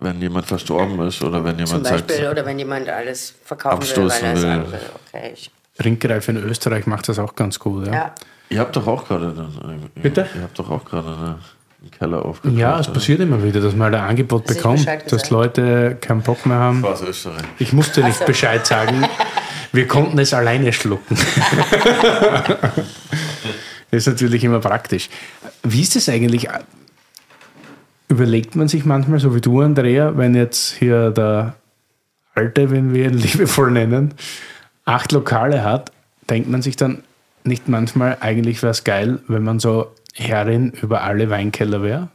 [0.00, 3.82] wenn jemand verstorben ist oder wenn jemand Zum Beispiel, sagt, oder wenn jemand alles verkaufen
[3.82, 4.80] will, weil er es will.
[5.08, 5.34] Okay.
[5.78, 7.86] Trinkreif in Österreich macht das auch ganz gut.
[7.86, 7.92] Ja.
[7.92, 8.14] ja.
[8.50, 9.48] Ihr habt doch auch gerade
[9.94, 10.28] Bitte?
[10.34, 11.38] Ihr habt doch auch gerade eine
[11.90, 12.58] Keller aufgekauft.
[12.58, 16.46] Ja, es passiert immer wieder, dass man ein Angebot Hast bekommt, dass Leute keinen Bock
[16.46, 16.84] mehr haben.
[16.84, 17.42] Aus Österreich.
[17.58, 18.24] Ich musste nicht so.
[18.24, 19.06] Bescheid sagen.
[19.72, 21.16] Wir konnten es alleine schlucken.
[23.90, 25.08] das ist natürlich immer praktisch.
[25.62, 26.48] Wie ist das eigentlich?
[28.08, 31.54] Überlegt man sich manchmal, so wie du, Andrea, wenn jetzt hier der
[32.34, 34.14] Alte, wenn wir ihn liebevoll nennen,
[34.84, 35.92] acht Lokale hat,
[36.28, 37.02] denkt man sich dann
[37.44, 42.08] nicht manchmal, eigentlich wäre es geil, wenn man so Herrin über alle Weinkeller wäre?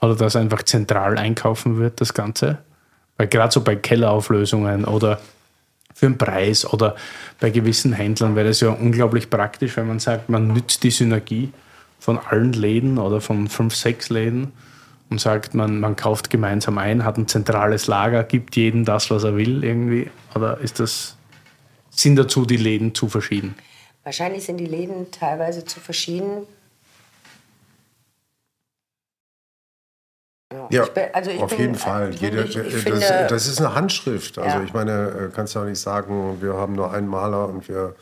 [0.00, 2.58] Oder dass einfach zentral einkaufen wird, das Ganze?
[3.16, 5.20] Weil gerade so bei Kellerauflösungen oder
[5.94, 6.94] für einen Preis oder
[7.40, 11.52] bei gewissen Händlern wäre das ja unglaublich praktisch, wenn man sagt, man nützt die Synergie
[11.98, 14.52] von allen Läden oder von fünf, sechs Läden
[15.10, 19.24] und sagt, man, man kauft gemeinsam ein, hat ein zentrales Lager, gibt jedem das, was
[19.24, 20.08] er will irgendwie?
[20.36, 21.16] Oder ist das,
[21.90, 23.56] sind dazu die Läden zu verschieden?
[24.04, 26.46] Wahrscheinlich sind die Läden teilweise zu verschieden.
[30.70, 32.10] Ja, Ich bin- also ich auf bin- jeden Fall.
[32.14, 34.38] ich- Jeder, ich das, finde- das ist eine Handschrift.
[34.38, 34.64] Also Ja.
[34.64, 37.94] ich meine, äh, kannst ja auch nicht sagen, wir haben nur einen Maler und wir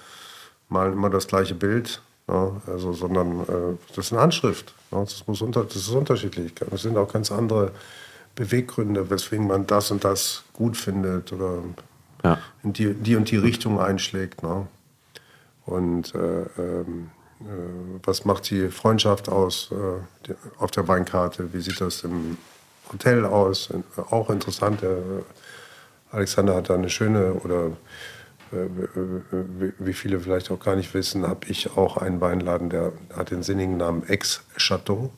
[0.68, 2.00] malen immer das gleiche Bild.
[2.28, 4.74] Ja, also, sondern äh, das ist eine Handschrift.
[4.92, 6.52] Ja, das, muss unter, das ist unterschiedlich.
[6.72, 7.72] Es sind auch ganz andere
[8.36, 11.58] Beweggründe, weswegen man das und das gut findet oder
[12.24, 12.38] Ja.
[12.62, 14.42] in die, die und die Richtung einschlägt.
[14.44, 14.66] Ne?
[15.66, 17.15] Und äh, ähm, äh,
[18.04, 21.52] was macht die Freundschaft aus äh, auf der Weinkarte?
[21.52, 22.38] Wie sieht das im
[22.92, 23.68] Hotel aus?
[24.10, 24.82] Auch interessant.
[24.82, 24.98] Der,
[26.12, 27.66] Alexander hat da eine schöne oder
[28.52, 28.68] äh,
[29.58, 33.30] wie- wie viele vielleicht auch gar nicht wissen, habe ich auch einen Weinladen, der hat
[33.32, 35.10] den sinnigen Namen Ex-Chateau.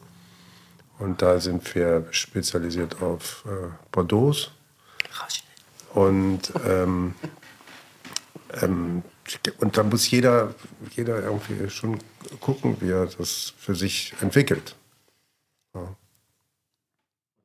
[0.99, 4.51] Und da sind wir spezialisiert auf äh, Bordeaux.
[5.95, 7.15] Und, ähm,
[8.61, 9.03] ähm,
[9.59, 10.55] und da muss jeder,
[10.95, 11.99] jeder irgendwie schon
[12.41, 14.77] gucken, wie er das für sich entwickelt.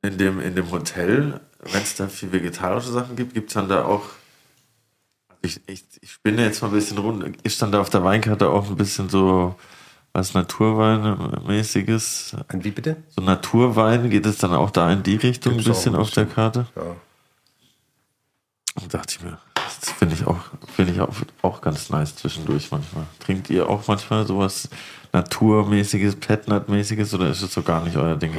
[0.02, 3.70] In dem, in dem Hotel, wenn es da viel vegetarische Sachen gibt, gibt es dann
[3.70, 4.04] da auch.
[5.30, 7.38] Also ich, ich, ich spinne jetzt mal ein bisschen rund.
[7.44, 9.56] Ist dann da auf der Weinkarte auch ein bisschen so
[10.14, 12.36] was Naturweinmäßiges?
[12.48, 12.98] Ein wie bitte?
[13.10, 16.26] So Naturwein, geht es dann auch da in die Richtung Gibt's ein bisschen auf der.
[16.26, 16.68] Karte?
[16.76, 16.96] Ja.
[18.82, 19.40] Und dachte ich mir,
[19.84, 20.40] das finde ich auch,
[20.78, 23.04] finde ich auch, auch ganz nice zwischendurch manchmal.
[23.20, 24.70] Trinkt ihr auch manchmal sowas
[25.12, 28.34] Naturmäßiges, Petnat-mäßiges oder ist es so gar nicht euer Ding?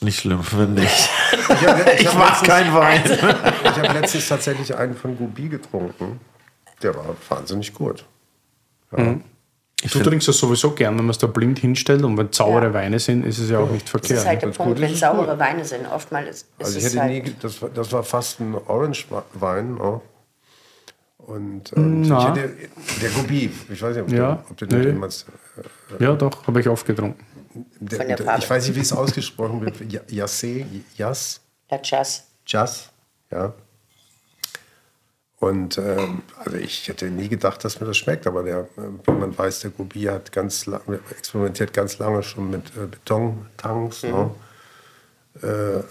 [0.00, 0.40] Nicht schlimm,
[0.74, 1.08] nicht.
[1.32, 3.02] Ich, hab, ich, Ich hab mag keinen Wein.
[3.64, 6.20] Ich habe letztens tatsächlich einen von Gubi getrunken.
[6.82, 8.04] Der war wahnsinnig gut.
[9.92, 12.74] Du trinkst das sowieso gern, wenn man es da blind hinstellt und wenn saure Ja.
[12.74, 14.26] Weine sind, ist es ja auch nicht Das ist verkehrt.
[14.26, 15.38] halt der Punkt, wenn saure gut.
[15.38, 15.86] Weine sind.
[15.86, 18.54] Oftmals ist, ist Also ich es hätte halt, nie, das, war- das war fast ein
[18.54, 19.74] Orange-Wein.
[19.74, 20.00] Ne?
[21.18, 22.34] Und ähm, ich Na.
[22.34, 22.54] hätte,
[23.00, 25.24] der Gubi, ich weiß nicht, ob, Ja, du, ob du den jemals...
[25.98, 27.24] Ja, doch, habe ich oft getrunken.
[27.80, 28.42] Der, Von der der, Farbe.
[28.42, 29.76] ich weiß nicht, wie es ausgesprochen wird.
[29.90, 30.66] Ja- Yassé,
[30.96, 31.40] Jas,
[31.70, 32.22] La Chasse.
[32.46, 32.90] Jas,
[33.30, 33.54] ja.
[35.44, 39.12] Und ähm, also ich hätte nie gedacht, dass mir das schmeckt, aber der, äh, wie
[39.12, 40.80] man weiß, der Gubi hat ganz lang,
[41.10, 44.04] experimentiert ganz lange schon mit äh, Betontanks.
[44.04, 44.30] Ne?
[45.42, 45.82] Äh, äh,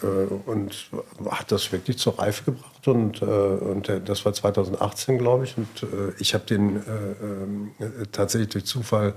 [0.48, 0.90] und
[1.30, 5.56] hat das wirklich zur Reife gebracht und, äh, und das war 2018, glaube ich.
[5.56, 6.82] Und äh, ich habe den äh,
[7.22, 9.14] ähm, äh, tatsächlich durch Zufall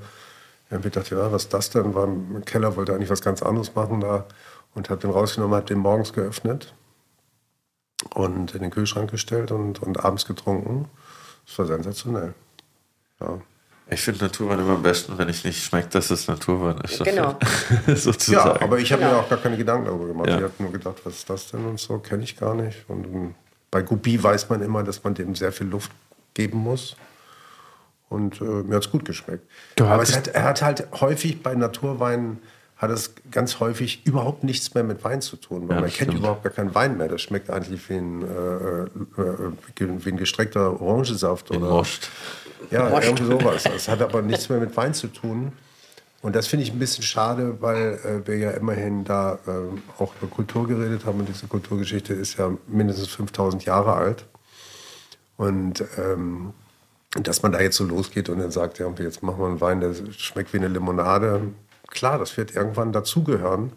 [0.69, 1.95] irgendwie gedacht, ja, was ist das denn?
[1.95, 4.27] War im Keller, wollte eigentlich was ganz anderes machen da
[4.75, 6.75] und habe den rausgenommen, habe den morgens geöffnet
[8.15, 10.89] und in den Kühlschrank gestellt und, und abends getrunken.
[11.47, 12.35] Das war sensationell.
[13.21, 13.41] Ja.
[13.89, 17.05] Ich finde Naturwein immer am besten, wenn ich nicht schmeckt, dass es Naturwein ist.
[17.05, 17.39] Genau.
[17.87, 18.59] Sozusagen.
[18.59, 19.21] Ja, aber ich habe mir Genau.
[19.21, 20.29] auch gar keine Gedanken darüber gemacht.
[20.29, 20.39] Ja.
[20.39, 22.85] Ich habe nur gedacht, was ist das denn und so, kenne ich gar nicht.
[22.89, 23.35] Und ähm,
[23.71, 25.93] bei Gubi weiß man immer, dass man dem sehr viel Luft
[26.35, 26.97] geben muss.
[28.09, 29.49] Und äh, mir hat es gut geschmeckt.
[29.77, 32.39] Du Aber hat, er hat halt häufig bei Naturweinen
[32.77, 35.95] hat es ganz häufig überhaupt nichts mehr mit Wein zu tun, weil Ja, man das
[35.97, 36.19] kennt stimmt.
[36.19, 37.09] überhaupt gar keinen Wein mehr.
[37.09, 38.83] Das schmeckt eigentlich wie ein, äh,
[39.23, 39.53] äh,
[40.05, 42.11] wie ein gestreckter Orangensaft oder Most.
[42.71, 43.63] ja, irgendwie sowas.
[43.65, 45.53] Das hat aber nichts mehr mit Wein zu tun.
[46.23, 50.13] Und das finde ich ein bisschen schade, weil äh, wir ja immerhin da ähm, auch
[50.21, 51.21] über Kultur geredet haben.
[51.21, 54.27] Und diese Kulturgeschichte ist ja mindestens 5000 Jahre alt.
[55.37, 56.53] Und ähm,
[57.23, 59.81] dass man da jetzt so losgeht und dann sagt, ja, jetzt machen wir einen Wein,
[59.81, 61.43] der schmeckt wie eine Limonade.
[61.89, 63.73] Klar, das wird irgendwann dazugehören.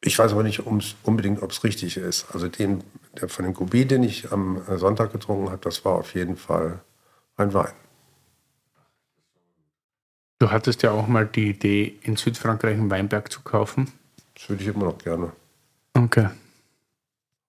[0.00, 2.26] Ich weiß aber nicht unbedingt, ob es richtig ist.
[2.32, 2.84] Also den,
[3.20, 6.36] der von dem Gobi, den ich am äh, Sonntag getrunken habe, das war auf jeden
[6.36, 6.80] Fall
[7.36, 7.72] ein Wein.
[10.38, 13.90] Du hattest ja auch mal die Idee, in Südfrankreich einen Weinberg zu kaufen.
[14.34, 15.32] Das würde ich immer noch gerne.
[15.94, 16.28] Okay.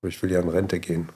[0.02, 1.10] Aber ich will ja in Rente gehen.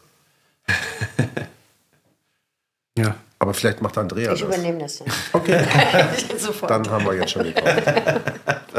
[2.98, 3.16] Ja.
[3.42, 4.56] Aber vielleicht macht Andrea Ich das.
[4.56, 5.08] übernehme das dann.
[5.34, 5.60] Okay,
[6.38, 6.70] Sofort.
[6.70, 7.82] dann haben wir jetzt schon gekauft.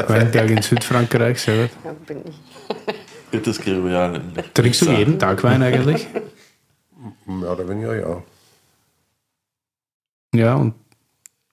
[0.07, 1.71] Weinberg in Südfrankreich, sehr gut.
[1.83, 2.35] Ja, bin ich.
[3.29, 4.31] Drittes Gregorian.
[4.53, 6.07] Trinkst du jeden Tag Wein eigentlich?
[7.25, 8.23] Mehr oder weniger, ja.
[10.33, 10.75] Ja, und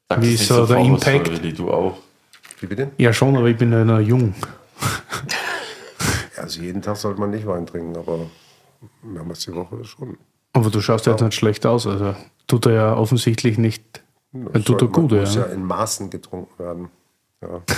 [0.09, 1.31] Sag Wie ist nicht so der Impact?
[1.31, 1.99] Willi, du auch.
[2.61, 2.93] Wie bitte?
[2.97, 4.35] ja schon, aber ich bin ja noch jung.
[6.37, 8.21] Also jeden Tag sollte man nicht Wein trinken, aber
[9.03, 10.17] mehrmals die Woche schon.
[10.53, 11.87] Aber du schaust ja jetzt nicht schlecht aus.
[11.89, 12.15] Also
[12.51, 14.03] tut er ja offensichtlich nicht.
[14.33, 15.43] Dann tut er gut, muss ja.
[15.43, 16.91] ja in Maßen getrunken werden.
[17.41, 17.63] Ja.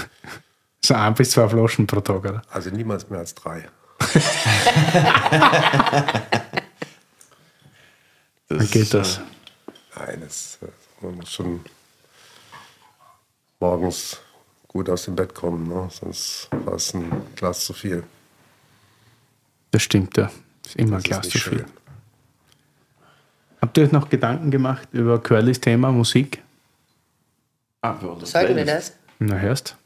[0.84, 2.42] So ein bis zwei Flaschen pro Tag, oder?
[2.50, 3.68] Also niemals mehr als drei.
[8.48, 9.20] Wie geht das?
[9.94, 10.66] Nein, es, äh,
[11.00, 11.60] man muss schon
[13.60, 14.18] morgens
[14.66, 15.88] gut aus dem Bett kommen, ne?
[15.92, 18.02] sonst war es ein Glas zu viel.
[19.70, 20.32] Das stimmt, ja.
[20.66, 21.66] Ist immer ein Das Glas ist zu nicht viel.
[23.62, 26.42] Habt ihr euch noch Gedanken gemacht über Curlys Thema Musik?
[27.80, 28.92] Ah, für unsere Sollten wir das?
[29.20, 29.76] Na, hörst?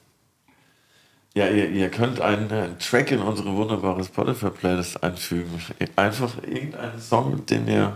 [1.35, 5.61] Ja, ihr, ihr könnt einen, äh, Track in unsere wunderbare Spotify-Playlist einfügen.
[5.94, 7.93] Einfach irgendeinen Song, den ihr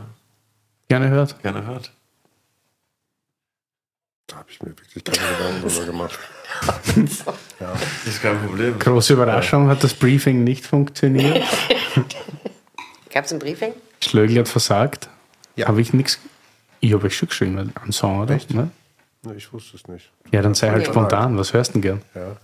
[0.89, 1.41] Gerne hört?
[1.43, 1.93] gerne hört.
[4.27, 6.19] Da habe ich mir wirklich keine Gedanken drüber gemacht.
[7.61, 8.79] Ja, Das ist kein Problem.
[8.79, 11.43] Große Überraschung, hat das Briefing nicht funktioniert.
[13.13, 13.73] Gab es ein Briefing?
[14.01, 15.09] Schlögl hat versagt.
[15.61, 15.69] Ja.
[15.69, 16.19] Habe ich nichts.
[16.81, 18.35] Ich habe euch schon geschrieben, einen Song, oder?
[18.35, 18.53] Echt?
[18.55, 18.71] Ne?
[19.23, 20.11] ne, ich wusste es nicht.
[20.33, 20.93] Ja, dann sei halt Ja.
[20.93, 21.37] spontan.
[21.37, 22.03] Was hörst du denn gern?
[22.15, 22.37] Ja.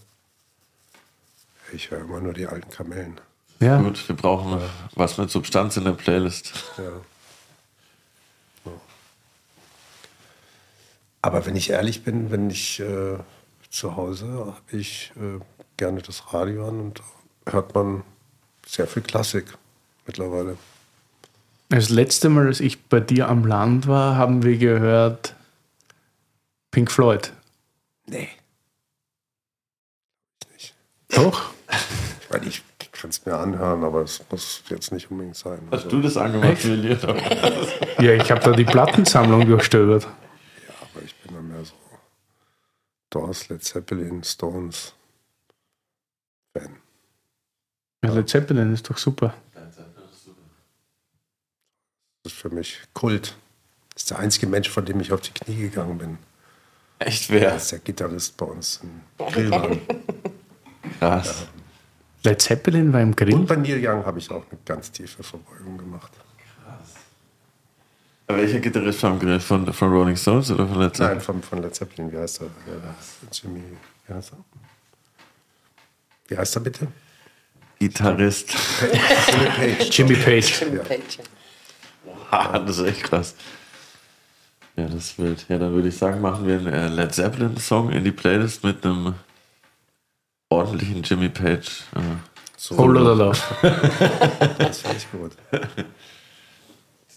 [1.73, 3.19] Ich höre immer nur die alten Kamellen.
[3.61, 3.81] Ja.
[3.81, 4.61] Gut, wir brauchen
[4.95, 6.53] was mit Substanz in der Playlist.
[6.77, 6.85] Ja.
[8.67, 8.73] Ja.
[11.23, 13.19] Aber wenn ich ehrlich bin, wenn ich äh,
[13.71, 15.41] zu Hause habe ich äh,
[15.77, 17.03] gerne das Radio an und
[17.47, 18.03] hört man
[18.67, 19.47] sehr viel Klassik
[20.07, 20.57] mittlerweile.
[21.69, 25.35] Das letzte Mal, als ich bei dir am Land war, haben wir gehört
[26.71, 27.33] Pink Floyd.
[28.07, 28.29] Nee.
[30.53, 30.75] Nicht.
[31.09, 31.51] Doch?
[32.21, 32.63] Ich meine, ich
[32.93, 35.59] kann es mir anhören, aber es muss jetzt nicht unbedingt sein.
[35.71, 36.97] Hast du das angemacht, Willi?
[37.99, 40.05] Ja, ich habe da die Plattensammlung durchstöbert.
[40.05, 41.75] Ja, aber ich bin dann mehr so
[43.11, 44.95] Doors, Led Zeppelin, Stones
[46.53, 46.77] Fan.
[48.05, 49.35] Ja, Led Zeppelin ist doch super.
[52.27, 53.37] Das ist für mich Kult.
[53.95, 56.19] Das ist der einzige Mensch, von dem ich auf die Knie gegangen bin.
[56.99, 57.55] Echt Er wer?
[57.57, 59.79] ist der Gitarrist bei uns im Grillmann.
[60.99, 61.47] Krass.
[62.25, 63.39] Led Zeppelin war im Und Grill.
[63.45, 66.11] bei Neil Young habe ich auch eine ganz tiefe Verbeugung gemacht.
[68.27, 69.39] Welcher Gitarrist vom Grill?
[69.39, 71.21] Von, von Rolling Stones oder von Led Nein, Zeppelin?
[71.21, 72.11] von, von Led Zeppelin.
[72.13, 72.47] Wie heißt er?
[72.67, 72.95] Ja,
[73.31, 73.63] Jimmy.
[74.09, 74.39] Wie heißt er?
[76.27, 76.89] Wie heißt er bitte?
[77.79, 78.53] Gitarrist.
[79.31, 79.47] Jimmy
[79.77, 79.97] Page.
[79.97, 80.61] Jimmy Page.
[80.61, 80.83] Jimmy Ja.
[80.83, 81.19] Page.
[81.21, 81.36] Ah,
[82.31, 83.35] das ist echt krass.
[84.77, 85.47] Ja, das ist wild.
[85.49, 88.85] Ja, dann würde ich sagen, machen wir einen äh, Led Zeppelin-Song in die Playlist mit
[88.85, 89.15] einem
[90.51, 91.83] ordentlichen Jimmy Page.
[91.95, 92.01] Äh,
[92.59, 93.39] So, Whole Lotta Love.
[94.59, 95.33] Das finde ich gut.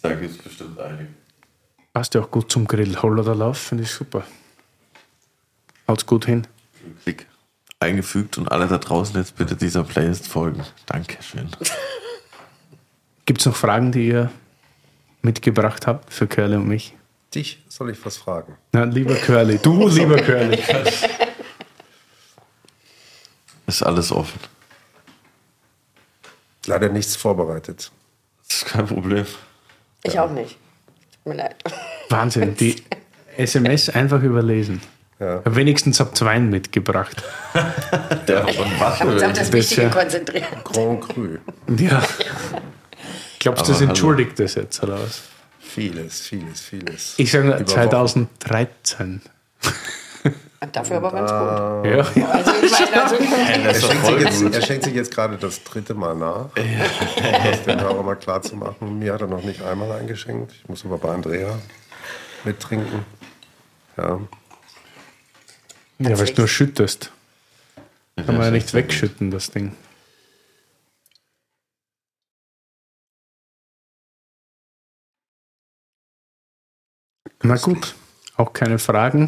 [0.01, 1.07] da gibt es bestimmt einige.
[1.93, 2.95] Passt ja auch gut zum Grill.
[3.01, 4.23] Whole Lotta Love finde ich super.
[5.87, 6.47] Haut's gut hin.
[7.03, 7.25] Klick.
[7.81, 10.63] Eingefügt und alle da draußen jetzt bitte dieser Playlist folgen.
[10.85, 11.49] Dankeschön.
[13.25, 14.31] Gibt es noch Fragen, die ihr
[15.21, 16.95] mitgebracht habt für Curly und mich?
[17.33, 18.55] Dich soll ich was fragen.
[18.71, 19.59] Na, lieber Curly.
[19.59, 20.59] Du, lieber Curly.
[23.67, 24.39] Ist alles offen.
[26.65, 27.91] Leider nichts vorbereitet.
[28.47, 29.25] Das ist kein Problem.
[30.03, 30.57] Ich auch nicht.
[31.23, 31.55] Tut mir leid.
[32.09, 32.55] Wahnsinn.
[32.55, 32.75] Die
[33.37, 34.81] SMS einfach überlesen.
[35.19, 35.41] Ja.
[35.45, 37.21] Wenigstens habt zwei mitgebracht.
[38.27, 38.99] Der von was?
[38.99, 40.63] Haben uns auf das Wichtige ja- konzentriert.
[40.63, 41.37] Grand Cru.
[41.77, 42.01] Ja.
[43.39, 43.89] Glaubst du, das hallo.
[43.89, 45.21] entschuldigt das jetzt, oder was?
[45.59, 47.13] Vieles, vieles, vieles.
[47.17, 49.21] Ich sage Über 2013.
[50.61, 52.19] Und dafür aber ganz gut.
[52.19, 52.31] Ja.
[52.33, 52.71] Also ich
[53.31, 56.49] meine, also, Er schenkt, sich jetzt, er schenkt sich jetzt gerade das dritte Mal nach,
[56.57, 58.99] um das den Hörer mal klar zu machen.
[58.99, 60.51] Mir hat er noch nicht einmal eingeschenkt.
[60.61, 61.57] Ich muss aber bei Andrea
[62.43, 63.05] mittrinken.
[63.95, 64.19] Ja,
[65.99, 67.11] Ja, weil du nur schüttest.
[68.17, 68.85] Kann man ja nicht weg.
[68.87, 69.73] wegschütten, das Ding.
[77.49, 77.95] Na gut,
[78.37, 79.27] auch keine Fragen.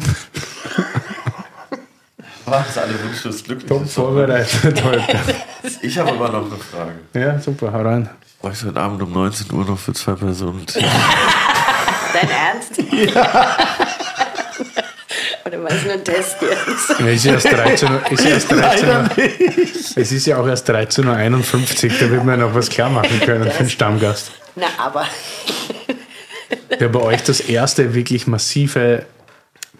[2.44, 2.78] Was?
[2.78, 3.86] Alle Wünsche des Top Glücklichen.
[3.88, 5.18] vorbereitet heute.
[5.82, 6.92] Ich habe aber noch eine Frage.
[7.14, 8.08] Ja, super, hau rein.
[8.24, 10.64] Ich bräuchte heute Abend um 19 Uhr noch für zwei Personen.
[12.12, 12.80] dein Ernst?
[12.92, 13.56] Ja.
[15.44, 17.00] Oder war es nur ein Test jetzt?
[17.00, 18.12] Ja, ist erst 13 Uhr.
[18.12, 19.10] Ist erst 13 Uhr.
[19.96, 23.50] Es ist ja auch erst 13.51 Uhr, da wird man noch was klar machen können
[23.50, 24.30] für den Stammgast.
[24.54, 25.06] Na, aber
[26.78, 29.06] Der bei euch das erste wirklich massive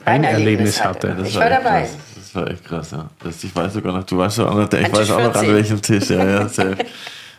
[0.04, 1.16] Weinerlebnis hatte.
[1.24, 1.80] Ich war echt dabei.
[1.82, 1.96] Krass.
[2.14, 3.10] Das war echt krass, ja.
[3.22, 5.44] Das, ich weiß sogar noch, du weißt auch noch, ich An weiß auch noch an
[5.44, 5.54] 14.
[5.54, 6.10] welchem Tisch.
[6.10, 6.76] Ja, ja, safe.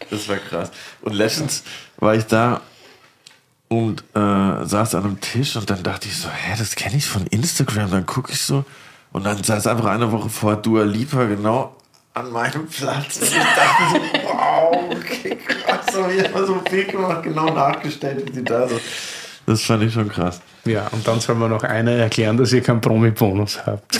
[0.09, 0.71] Das war krass.
[1.01, 1.63] Und letztens
[1.97, 2.61] war ich da
[3.69, 7.07] und äh, saß an einem Tisch und dann dachte ich so, hä, das kenne ich
[7.07, 7.89] von Instagram.
[7.89, 8.65] Dann gucke ich so
[9.11, 11.75] und dann saß einfach eine Woche vor Dua Lipa genau
[12.13, 13.17] an meinem Platz.
[13.17, 15.85] Und ich dachte so, wow, okay, krass.
[15.91, 18.79] So, ich habe so ein Bild gemacht, genau nachgestellt, wie sie da so
[19.45, 20.41] Das fand ich schon krass.
[20.65, 23.99] Ja, und dann soll man noch einer erklären, dass ihr keinen Promi-Bonus habt.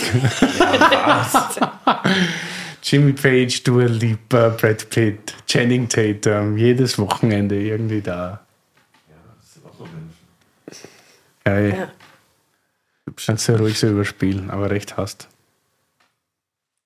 [2.82, 8.40] Jimmy Page, Dua Lipa, Brad Pitt, Channing Tatum, jedes Wochenende irgendwie da.
[11.46, 11.76] Ja, ja.
[11.76, 11.88] Ja.
[13.24, 15.28] Kannst du ruhig so überspielen, aber recht hast.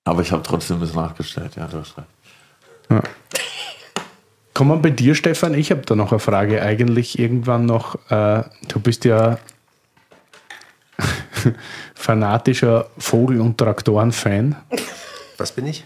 [0.05, 2.07] Aber ich habe trotzdem das nachgestellt, ja, du hast recht.
[2.89, 3.01] Ja.
[4.59, 5.53] Kommen wir bei dir, Stefan?
[5.53, 6.61] Ich habe da noch eine Frage.
[6.61, 9.39] Eigentlich irgendwann noch, äh, du bist ja
[11.95, 14.57] fanatischer Vogel- und Traktoren-Fan.
[15.37, 15.85] Was bin ich?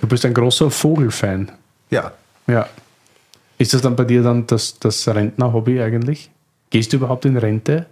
[0.00, 1.52] Du bist ein großer Vogelfan.
[1.90, 2.10] Ja.
[2.48, 2.68] Ja.
[3.58, 6.32] Ist das dann bei dir dann das, das Rentner-Hobby eigentlich?
[6.70, 7.86] Gehst du überhaupt in Rente?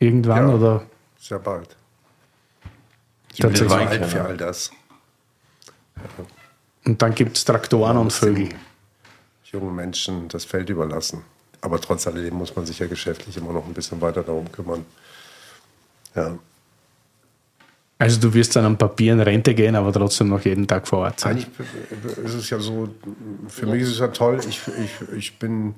[0.00, 0.48] Irgendwann?
[0.48, 0.52] Ja.
[0.52, 0.82] Oder
[1.20, 1.76] Sehr bald.
[3.32, 4.72] Ich bin zu alt für all das.
[6.84, 8.48] und dann gibt es Traktoren und Vögel.
[9.54, 11.22] Jungen Menschen das Feld überlassen.
[11.60, 14.84] Aber trotz alledem muss man sich ja geschäftlich immer noch ein bisschen weiter darum kümmern.
[16.14, 16.38] Ja.
[17.98, 20.98] Also du wirst dann am Papier in Rente gehen, aber trotzdem noch jeden Tag vor
[21.00, 21.36] Ort sein.
[21.36, 21.48] Eigentlich
[22.24, 22.88] ist es ja so,
[23.48, 25.74] für mich ist es ja toll, ich, ich, ich bin,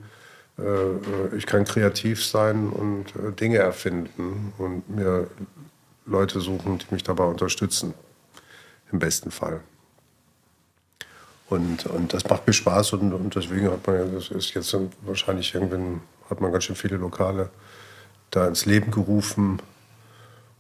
[0.59, 5.29] äh, ich kann kreativ sein und äh, Dinge erfinden und mir
[6.07, 7.95] Leute suchen, die mich dabei unterstützen.
[8.91, 9.61] Im besten Fall.
[11.49, 14.77] Und, und das macht mir Spaß und, und deswegen hat man ja, das ist jetzt
[15.03, 17.51] wahrscheinlich irgendwann, hat man ganz schön viele Lokale
[18.31, 19.61] da ins Leben gerufen.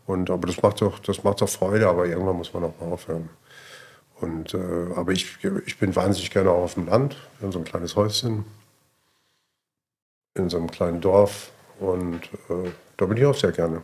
[0.06, 2.92] Und, aber das macht doch, das macht doch Freude, aber irgendwann muss man auch mal
[2.92, 3.28] aufhören.
[4.20, 5.36] Und, äh, aber ich,
[5.66, 8.44] ich bin wahnsinnig gerne auch auf dem Land, in so ein kleines Häuschen,
[10.34, 11.50] in so einem kleinen Dorf.
[11.80, 13.82] Und äh, da bin ich auch sehr gerne.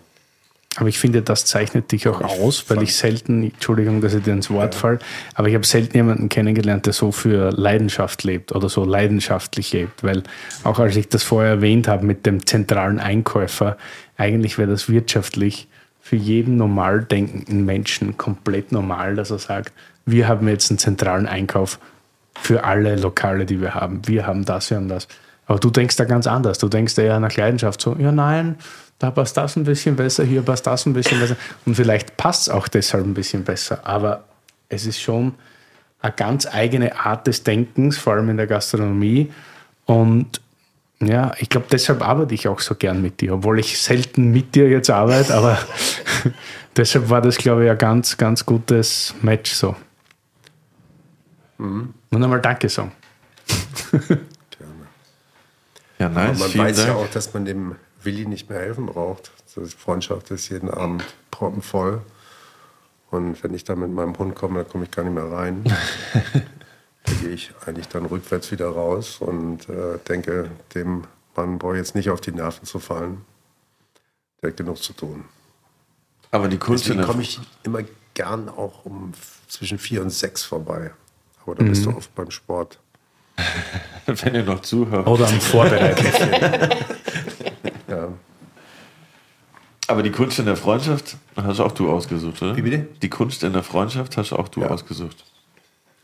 [0.77, 4.32] Aber ich finde, das zeichnet dich auch aus, weil ich selten, Entschuldigung, dass ich dir
[4.32, 5.01] ins Wort falle,
[5.35, 10.03] aber ich habe selten jemanden kennengelernt, der so für Leidenschaft lebt oder so leidenschaftlich lebt.
[10.03, 10.23] Weil
[10.65, 13.77] auch als ich das vorher erwähnt habe mit dem zentralen Einkäufer,
[14.16, 15.69] eigentlich wäre das wirtschaftlich
[16.01, 19.73] für jeden normal denkenden Menschen komplett normal, dass er sagt,
[20.07, 21.78] wir haben jetzt einen zentralen Einkauf
[22.40, 24.01] für alle Lokale, die wir haben.
[24.07, 25.07] Wir haben das, wir haben das.
[25.47, 26.59] Aber du denkst da ganz anders.
[26.59, 28.57] Du denkst eher nach Leidenschaft so, ja nein,
[29.03, 31.35] da passt das ein bisschen besser, hier passt das ein bisschen besser.
[31.66, 33.85] Und vielleicht passt es auch deshalb ein bisschen besser.
[33.85, 34.23] Aber
[34.69, 35.35] es ist schon
[36.01, 39.33] eine ganz eigene Art des Denkens, vor allem in der Gastronomie.
[39.87, 40.41] Und
[41.01, 44.55] ja, ich glaube, deshalb arbeite ich auch so gern mit dir, obwohl ich selten mit
[44.55, 45.59] dir jetzt arbeite, aber
[46.77, 49.74] deshalb war das, glaube ich, ein ganz, ganz gutes Match so.
[51.59, 52.93] Und einmal Danke sagen.
[55.99, 56.39] Ja, Aber nice.
[56.41, 56.89] man vielen weiß Dank.
[56.89, 59.33] ja auch, dass man dem Willi nicht mehr helfen braucht.
[59.57, 62.03] Die Freundschaft ist jeden Abend proppenvoll.
[63.11, 65.65] Und wenn ich da mit meinem Hund komme, dann komme ich gar nicht mehr rein.
[67.05, 71.05] da gehe ich eigentlich dann rückwärts wieder raus und äh, denke, dem
[71.37, 73.24] Mann brauche ich jetzt nicht auf die Nerven zu fallen.
[74.41, 75.24] Der hat genug zu tun.
[76.31, 77.81] Aber die Kunst Deswegen komme ich immer
[78.15, 79.12] gern auch um
[79.49, 80.93] zwischen vier und sechs vorbei.
[81.45, 82.79] Aber da bist du oft beim Sport.
[84.07, 85.07] wenn ihr noch zuhört.
[85.07, 86.77] Oder am Vorbereiten.
[89.87, 89.93] Ja.
[89.93, 92.57] Aber die Kunst in der Freundschaft hast auch du ausgesucht, oder?
[92.57, 92.87] Wie bitte?
[93.03, 94.69] Die Kunst in der Freundschaft hast auch du Ja.
[94.69, 95.25] ausgesucht.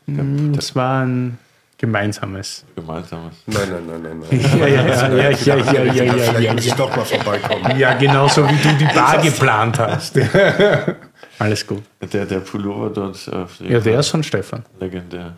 [0.07, 1.37] Das war ein
[1.77, 2.65] gemeinsames.
[2.75, 3.35] Gemeinsames.
[3.45, 4.59] Nein, nein, nein, nein, nein.
[4.59, 6.75] Ja, ja, ja, ja, ja, ja, ja, ja, Vielleicht ja, muss ich ja.
[6.75, 7.77] doch mal vorbeikommen.
[7.79, 10.17] Ja, genauso wie du die Bar geplant hast.
[11.39, 11.83] Alles gut.
[12.11, 13.29] Der, der Pullover dort.
[13.33, 14.65] Auf Ja, der ist von Stefan.
[14.79, 15.35] legendär.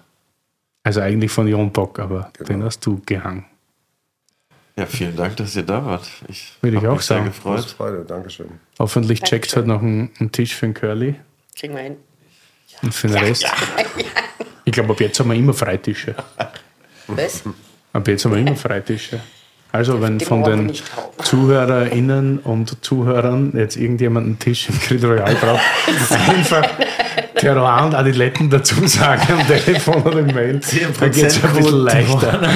[0.83, 2.47] Also eigentlich von Jon Bock, aber Genau.
[2.47, 3.45] den hast du gehangen.
[4.77, 6.07] Ja, vielen Dank, dass ihr da wart.
[6.27, 7.25] Ich Würde ich auch mich sehr sagen.
[7.31, 7.75] Große gefreut.
[7.77, 8.47] Freude, Dankeschön.
[8.79, 11.15] Hoffentlich checkt heute noch einen, einen Tisch für den Curly
[11.57, 11.97] Kriegen wir hin.
[12.81, 13.45] und für den Rest.
[14.63, 16.15] Ich glaube, ab jetzt haben wir immer Freitische.
[17.07, 17.43] Was?
[17.93, 19.19] Ab jetzt haben wir immer Freitische.
[19.71, 20.71] Also, wenn von den.
[21.23, 25.61] ZuhörerInnen und Zuhörern jetzt irgendjemand einen Tisch im Grid Royal braucht,
[26.29, 26.69] einfach
[27.35, 30.61] Terroir und Adiletten dazu sagen am Telefon oder im Mail.
[30.99, 32.49] Da geht es ein bisschen leichter.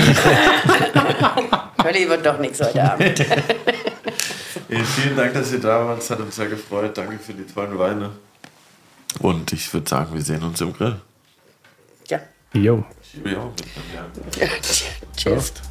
[1.81, 3.25] Völlig wird doch nichts heute Abend.
[4.67, 5.99] Hey, vielen Dank, dass ihr da wart.
[5.99, 6.97] Es hat uns sehr gefreut.
[6.97, 8.09] Danke für die tollen Weine.
[9.19, 10.99] Und ich würde sagen, wir sehen uns im Grill.
[12.09, 12.19] Ja.
[12.53, 12.83] Jo.
[14.31, 14.85] Tschüss.
[15.15, 15.23] Tschüss.
[15.23, 15.61] Prost.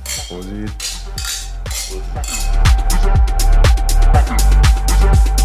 [5.09, 5.44] Prost.